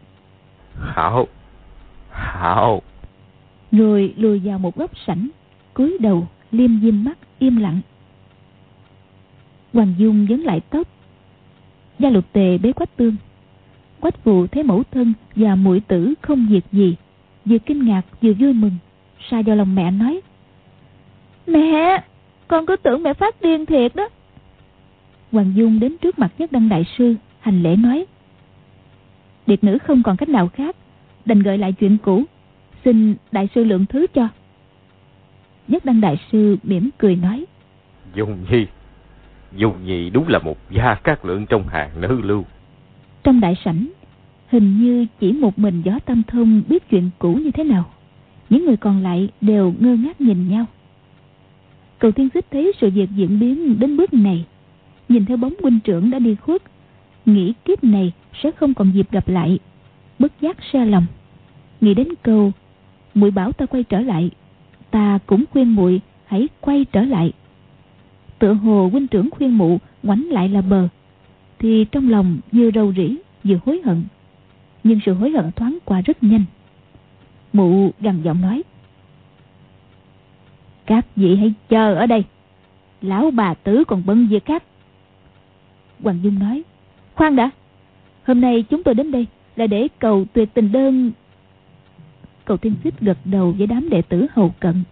Hảo! 0.75 1.27
Hảo! 2.11 2.81
Rồi 3.71 4.13
lùi 4.17 4.39
vào 4.39 4.59
một 4.59 4.75
góc 4.75 4.91
sảnh 5.07 5.27
cúi 5.73 5.97
đầu 5.99 6.27
liêm 6.51 6.81
diêm 6.81 7.03
mắt 7.03 7.17
im 7.39 7.57
lặng. 7.57 7.81
Hoàng 9.73 9.93
Dung 9.97 10.25
vấn 10.29 10.43
lại 10.43 10.61
tóc. 10.69 10.87
Gia 11.99 12.09
lục 12.09 12.25
tề 12.33 12.57
bế 12.57 12.71
quách 12.71 12.97
tương. 12.97 13.15
Quách 13.99 14.23
phụ 14.23 14.47
thấy 14.47 14.63
mẫu 14.63 14.83
thân 14.91 15.13
và 15.35 15.55
mũi 15.55 15.79
tử 15.79 16.13
không 16.21 16.47
việc 16.49 16.63
gì 16.71 16.95
Vừa 17.45 17.57
kinh 17.57 17.85
ngạc 17.85 18.01
vừa 18.21 18.33
vui 18.33 18.53
mừng 18.53 18.71
Sa 19.29 19.41
vào 19.41 19.55
lòng 19.55 19.75
mẹ 19.75 19.91
nói 19.91 20.21
Mẹ 21.47 22.03
Con 22.47 22.65
cứ 22.65 22.75
tưởng 22.75 23.03
mẹ 23.03 23.13
phát 23.13 23.41
điên 23.41 23.65
thiệt 23.65 23.95
đó. 23.95 24.09
Hoàng 25.31 25.53
Dung 25.55 25.79
đến 25.79 25.97
trước 25.97 26.19
mặt 26.19 26.31
nhất 26.37 26.51
đăng 26.51 26.69
đại 26.69 26.85
sư 26.97 27.15
Hành 27.39 27.63
lễ 27.63 27.75
nói 27.75 28.05
Điệt 29.47 29.63
nữ 29.63 29.77
không 29.77 30.03
còn 30.03 30.17
cách 30.17 30.29
nào 30.29 30.47
khác 30.47 30.75
Đành 31.25 31.39
gợi 31.39 31.57
lại 31.57 31.73
chuyện 31.73 31.97
cũ 31.97 32.23
Xin 32.85 33.15
đại 33.31 33.49
sư 33.55 33.63
lượng 33.63 33.85
thứ 33.85 34.07
cho 34.13 34.27
Nhất 35.71 35.85
đăng 35.85 36.01
đại 36.01 36.17
sư 36.31 36.57
mỉm 36.63 36.89
cười 36.97 37.15
nói. 37.15 37.45
Dung 38.15 38.37
Nhi 38.49 38.65
Dung 39.55 39.85
Nhi 39.85 40.09
đúng 40.09 40.27
là 40.27 40.39
một 40.39 40.57
gia 40.71 40.95
các 40.95 41.25
lượng 41.25 41.45
trong 41.45 41.67
hàng 41.67 42.01
nữ 42.01 42.21
lưu. 42.23 42.45
Trong 43.23 43.39
đại 43.39 43.55
sảnh 43.65 43.87
Hình 44.49 44.77
như 44.79 45.05
chỉ 45.19 45.31
một 45.31 45.59
mình 45.59 45.81
gió 45.81 45.99
tâm 46.05 46.23
thông 46.27 46.61
biết 46.67 46.89
chuyện 46.89 47.09
cũ 47.19 47.33
như 47.33 47.51
thế 47.51 47.63
nào. 47.63 47.85
Những 48.49 48.65
người 48.65 48.77
còn 48.77 49.03
lại 49.03 49.29
đều 49.41 49.73
ngơ 49.79 49.95
ngác 49.95 50.21
nhìn 50.21 50.49
nhau. 50.49 50.65
Cầu 51.99 52.11
thiên 52.11 52.29
xích 52.33 52.45
thấy 52.51 52.71
sự 52.81 52.89
việc 52.89 53.09
diễn 53.15 53.39
biến 53.39 53.79
đến 53.79 53.97
bước 53.97 54.13
này 54.13 54.45
Nhìn 55.09 55.25
theo 55.25 55.37
bóng 55.37 55.53
huynh 55.61 55.79
trưởng 55.79 56.09
đã 56.09 56.19
đi 56.19 56.35
khuất 56.35 56.61
Nghĩ 57.25 57.53
kiếp 57.65 57.83
này 57.83 58.11
sẽ 58.43 58.51
không 58.51 58.73
còn 58.73 58.91
dịp 58.91 59.11
gặp 59.11 59.29
lại 59.29 59.59
Bất 60.19 60.31
giác 60.41 60.57
xa 60.73 60.85
lòng. 60.85 61.05
Nghĩ 61.81 61.93
đến 61.93 62.07
câu 62.23 62.51
muội 63.13 63.31
bảo 63.31 63.51
ta 63.51 63.65
quay 63.65 63.83
trở 63.83 63.99
lại 63.99 64.31
Ta 64.91 65.19
cũng 65.25 65.43
khuyên 65.51 65.75
muội 65.75 66.01
hãy 66.25 66.47
quay 66.61 66.85
trở 66.91 67.01
lại. 67.01 67.31
Tựa 68.39 68.53
hồ 68.53 68.89
huynh 68.91 69.07
trưởng 69.07 69.29
khuyên 69.31 69.57
mụ 69.57 69.77
ngoảnh 70.03 70.25
lại 70.29 70.49
là 70.49 70.61
bờ, 70.61 70.87
Thì 71.59 71.85
trong 71.91 72.09
lòng 72.09 72.39
vừa 72.51 72.71
rầu 72.71 72.93
rĩ 72.93 73.15
vừa 73.43 73.57
hối 73.65 73.81
hận. 73.85 74.03
Nhưng 74.83 74.99
sự 75.05 75.13
hối 75.13 75.31
hận 75.31 75.51
thoáng 75.51 75.77
qua 75.85 76.01
rất 76.01 76.23
nhanh. 76.23 76.45
Mụ 77.53 77.91
gằn 77.99 78.21
giọng 78.21 78.41
nói, 78.41 78.63
Các 80.85 81.05
vị 81.15 81.35
hãy 81.35 81.53
chờ 81.69 81.95
ở 81.95 82.05
đây. 82.05 82.23
Lão 83.01 83.31
bà 83.31 83.53
tử 83.53 83.83
còn 83.87 84.03
bận 84.05 84.27
việc 84.27 84.45
khác. 84.45 84.63
Hoàng 86.03 86.19
Dung 86.23 86.39
nói, 86.39 86.63
Khoan 87.15 87.35
đã, 87.35 87.49
Hôm 88.23 88.41
nay 88.41 88.63
chúng 88.69 88.83
tôi 88.83 88.95
đến 88.95 89.11
đây 89.11 89.27
Là 89.55 89.67
để 89.67 89.87
cầu 89.99 90.25
tuyệt 90.33 90.53
tình 90.53 90.71
đơn 90.71 91.11
Cầu 92.45 92.57
thiên 92.57 92.73
xích 92.83 92.99
gật 92.99 93.17
đầu 93.25 93.55
với 93.57 93.67
đám 93.67 93.89
đệ 93.89 94.01
tử 94.01 94.25
hầu 94.33 94.53
cận. 94.59 94.83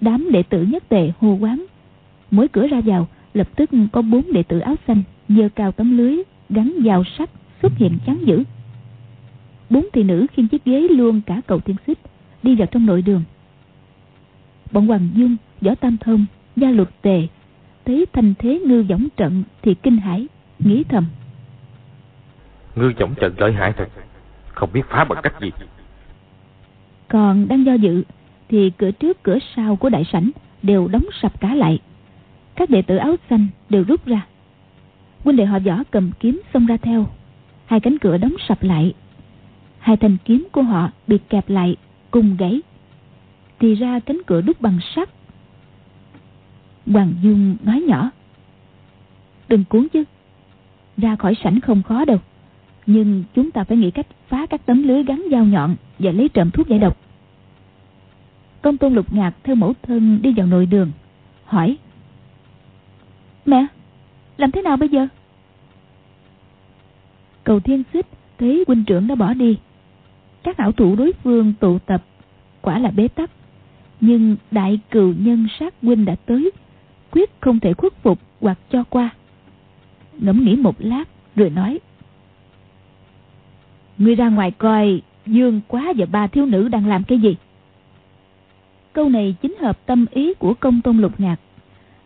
Đám 0.00 0.32
đệ 0.32 0.42
tử 0.42 0.62
nhất 0.62 0.88
tề 0.88 1.12
hô 1.20 1.34
quán. 1.34 1.64
Mỗi 2.30 2.48
cửa 2.48 2.66
ra 2.66 2.80
vào 2.80 3.08
Lập 3.34 3.48
tức 3.56 3.70
có 3.92 4.02
bốn 4.02 4.32
đệ 4.32 4.42
tử 4.42 4.58
áo 4.58 4.74
xanh 4.86 5.02
Dơ 5.28 5.48
cao 5.54 5.72
tấm 5.72 5.96
lưới 5.98 6.16
Gắn 6.48 6.72
vào 6.84 7.04
sắt 7.18 7.30
xuất 7.62 7.72
hiện 7.76 7.98
chắn 8.06 8.18
giữ. 8.24 8.44
Bốn 9.70 9.86
thị 9.92 10.02
nữ 10.02 10.26
khiêng 10.32 10.48
chiếc 10.48 10.64
ghế 10.64 10.80
luôn 10.80 11.20
cả 11.26 11.40
cầu 11.46 11.60
thiên 11.60 11.76
xích 11.86 11.98
Đi 12.42 12.54
vào 12.54 12.66
trong 12.66 12.86
nội 12.86 13.02
đường. 13.02 13.22
Bọn 14.72 14.86
Hoàng 14.86 15.08
Dung, 15.14 15.36
Võ 15.60 15.74
Tam 15.74 15.96
Thông, 15.96 16.26
Gia 16.56 16.70
Luật 16.70 16.88
Tề 17.02 17.26
Thấy 17.84 18.06
thành 18.12 18.34
thế 18.38 18.60
ngư 18.66 18.82
võng 18.82 19.08
trận 19.16 19.42
Thì 19.62 19.74
kinh 19.74 19.96
hãi 19.96 20.26
Nghĩ 20.58 20.84
thầm. 20.84 21.06
Ngư 22.76 22.92
võng 22.98 23.14
trận 23.14 23.34
lợi 23.38 23.52
hại 23.52 23.72
thật 23.72 23.88
Không 24.48 24.70
biết 24.72 24.82
phá 24.88 25.04
bằng 25.04 25.22
cách 25.22 25.34
gì. 25.40 25.50
Còn 27.10 27.48
đang 27.48 27.64
do 27.64 27.74
dự, 27.74 28.02
Thì 28.48 28.70
cửa 28.70 28.90
trước, 28.90 29.22
cửa 29.22 29.38
sau 29.56 29.76
của 29.76 29.88
đại 29.88 30.04
sảnh 30.12 30.30
Đều 30.62 30.88
đóng 30.88 31.06
sập 31.22 31.40
cả 31.40 31.54
lại. 31.54 31.78
Các 32.54 32.70
đệ 32.70 32.82
tử 32.82 32.96
áo 32.96 33.16
xanh 33.30 33.46
đều 33.68 33.84
rút 33.84 34.06
ra. 34.06 34.26
Huynh 35.24 35.36
đệ 35.36 35.44
họ 35.44 35.58
võ 35.58 35.82
cầm 35.90 36.10
kiếm 36.20 36.40
xông 36.54 36.66
ra 36.66 36.76
theo. 36.76 37.06
Hai 37.66 37.80
cánh 37.80 37.98
cửa 37.98 38.16
đóng 38.16 38.34
sập 38.48 38.62
lại. 38.62 38.94
Hai 39.78 39.96
thanh 39.96 40.16
kiếm 40.24 40.48
của 40.52 40.62
họ 40.62 40.90
bị 41.06 41.18
kẹp 41.28 41.48
lại 41.48 41.76
Cùng 42.10 42.36
gãy. 42.36 42.60
Thì 43.58 43.74
ra 43.74 44.00
cánh 44.00 44.20
cửa 44.26 44.40
đúc 44.40 44.60
bằng 44.60 44.78
sắt. 44.94 45.08
Hoàng 46.86 47.14
Dung 47.22 47.56
nói 47.62 47.80
nhỏ, 47.80 48.10
Đừng 49.48 49.64
cuốn 49.64 49.88
chứ. 49.88 50.04
Ra 50.96 51.16
khỏi 51.16 51.34
sảnh 51.44 51.60
không 51.60 51.82
khó 51.82 52.04
đâu. 52.04 52.18
Nhưng 52.86 53.24
chúng 53.34 53.50
ta 53.50 53.64
phải 53.64 53.76
nghĩ 53.76 53.90
cách 53.90 54.06
phá 54.28 54.46
các 54.46 54.66
tấm 54.66 54.82
lưới 54.82 55.02
gắn 55.02 55.26
dao 55.30 55.44
nhọn 55.44 55.76
Và 55.98 56.12
lấy 56.12 56.28
trộm 56.28 56.50
thuốc 56.50 56.68
giải 56.68 56.78
độc. 56.78 56.99
Công 58.62 58.76
tôn 58.76 58.94
lục 58.94 59.12
ngạc 59.12 59.32
theo 59.44 59.56
mẫu 59.56 59.74
thân 59.82 60.22
đi 60.22 60.32
vào 60.36 60.46
nội 60.46 60.66
đường, 60.66 60.92
Hỏi, 61.44 61.76
Mẹ, 63.44 63.66
Làm 64.36 64.50
thế 64.50 64.62
nào 64.62 64.76
bây 64.76 64.88
giờ? 64.88 65.06
Cầu 67.44 67.60
thiên 67.60 67.82
xích 67.92 68.06
Thấy 68.38 68.64
huynh 68.66 68.84
trưởng 68.84 69.06
đã 69.06 69.14
bỏ 69.14 69.34
đi, 69.34 69.58
Các 70.42 70.56
ảo 70.56 70.72
thủ 70.72 70.96
đối 70.96 71.12
phương 71.22 71.52
tụ 71.60 71.78
tập, 71.78 72.04
Quả 72.60 72.78
là 72.78 72.90
bế 72.90 73.08
tắc. 73.08 73.30
Nhưng 74.00 74.36
đại 74.50 74.78
cừu 74.90 75.14
nhân 75.18 75.46
sát 75.58 75.74
huynh 75.82 76.04
đã 76.04 76.14
tới, 76.26 76.50
Quyết 77.10 77.30
không 77.40 77.60
thể 77.60 77.74
khuất 77.74 77.92
phục 78.02 78.18
hoặc 78.40 78.58
cho 78.70 78.84
qua. 78.84 79.10
Ngẫm 80.18 80.44
nghĩ 80.44 80.56
một 80.56 80.74
lát 80.78 81.04
Rồi 81.36 81.50
nói, 81.50 81.78
Ngươi 83.98 84.14
ra 84.14 84.28
ngoài 84.28 84.50
coi, 84.50 85.02
Dương 85.26 85.60
quá 85.68 85.92
và 85.96 86.06
ba 86.06 86.26
thiếu 86.26 86.46
nữ 86.46 86.68
đang 86.68 86.86
làm 86.86 87.04
cái 87.04 87.18
gì? 87.18 87.36
Câu 88.92 89.08
này 89.08 89.36
chính 89.42 89.56
hợp 89.60 89.86
tâm 89.86 90.06
ý 90.10 90.34
của 90.34 90.54
công 90.54 90.80
tôn 90.80 90.98
lục 90.98 91.20
ngạc. 91.20 91.36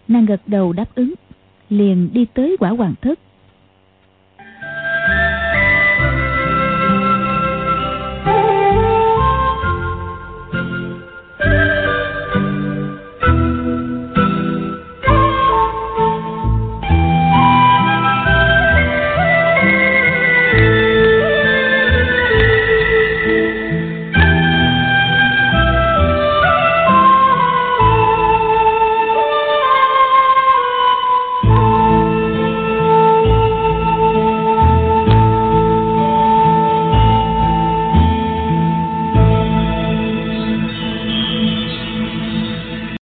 Nàng 0.08 0.26
gật 0.26 0.40
đầu 0.46 0.72
đáp 0.72 0.94
ứng, 0.94 1.14
Liền 1.70 2.10
đi 2.12 2.24
tới 2.34 2.56
quả 2.60 2.70
hoàng 2.70 2.94
thất. 3.00 3.18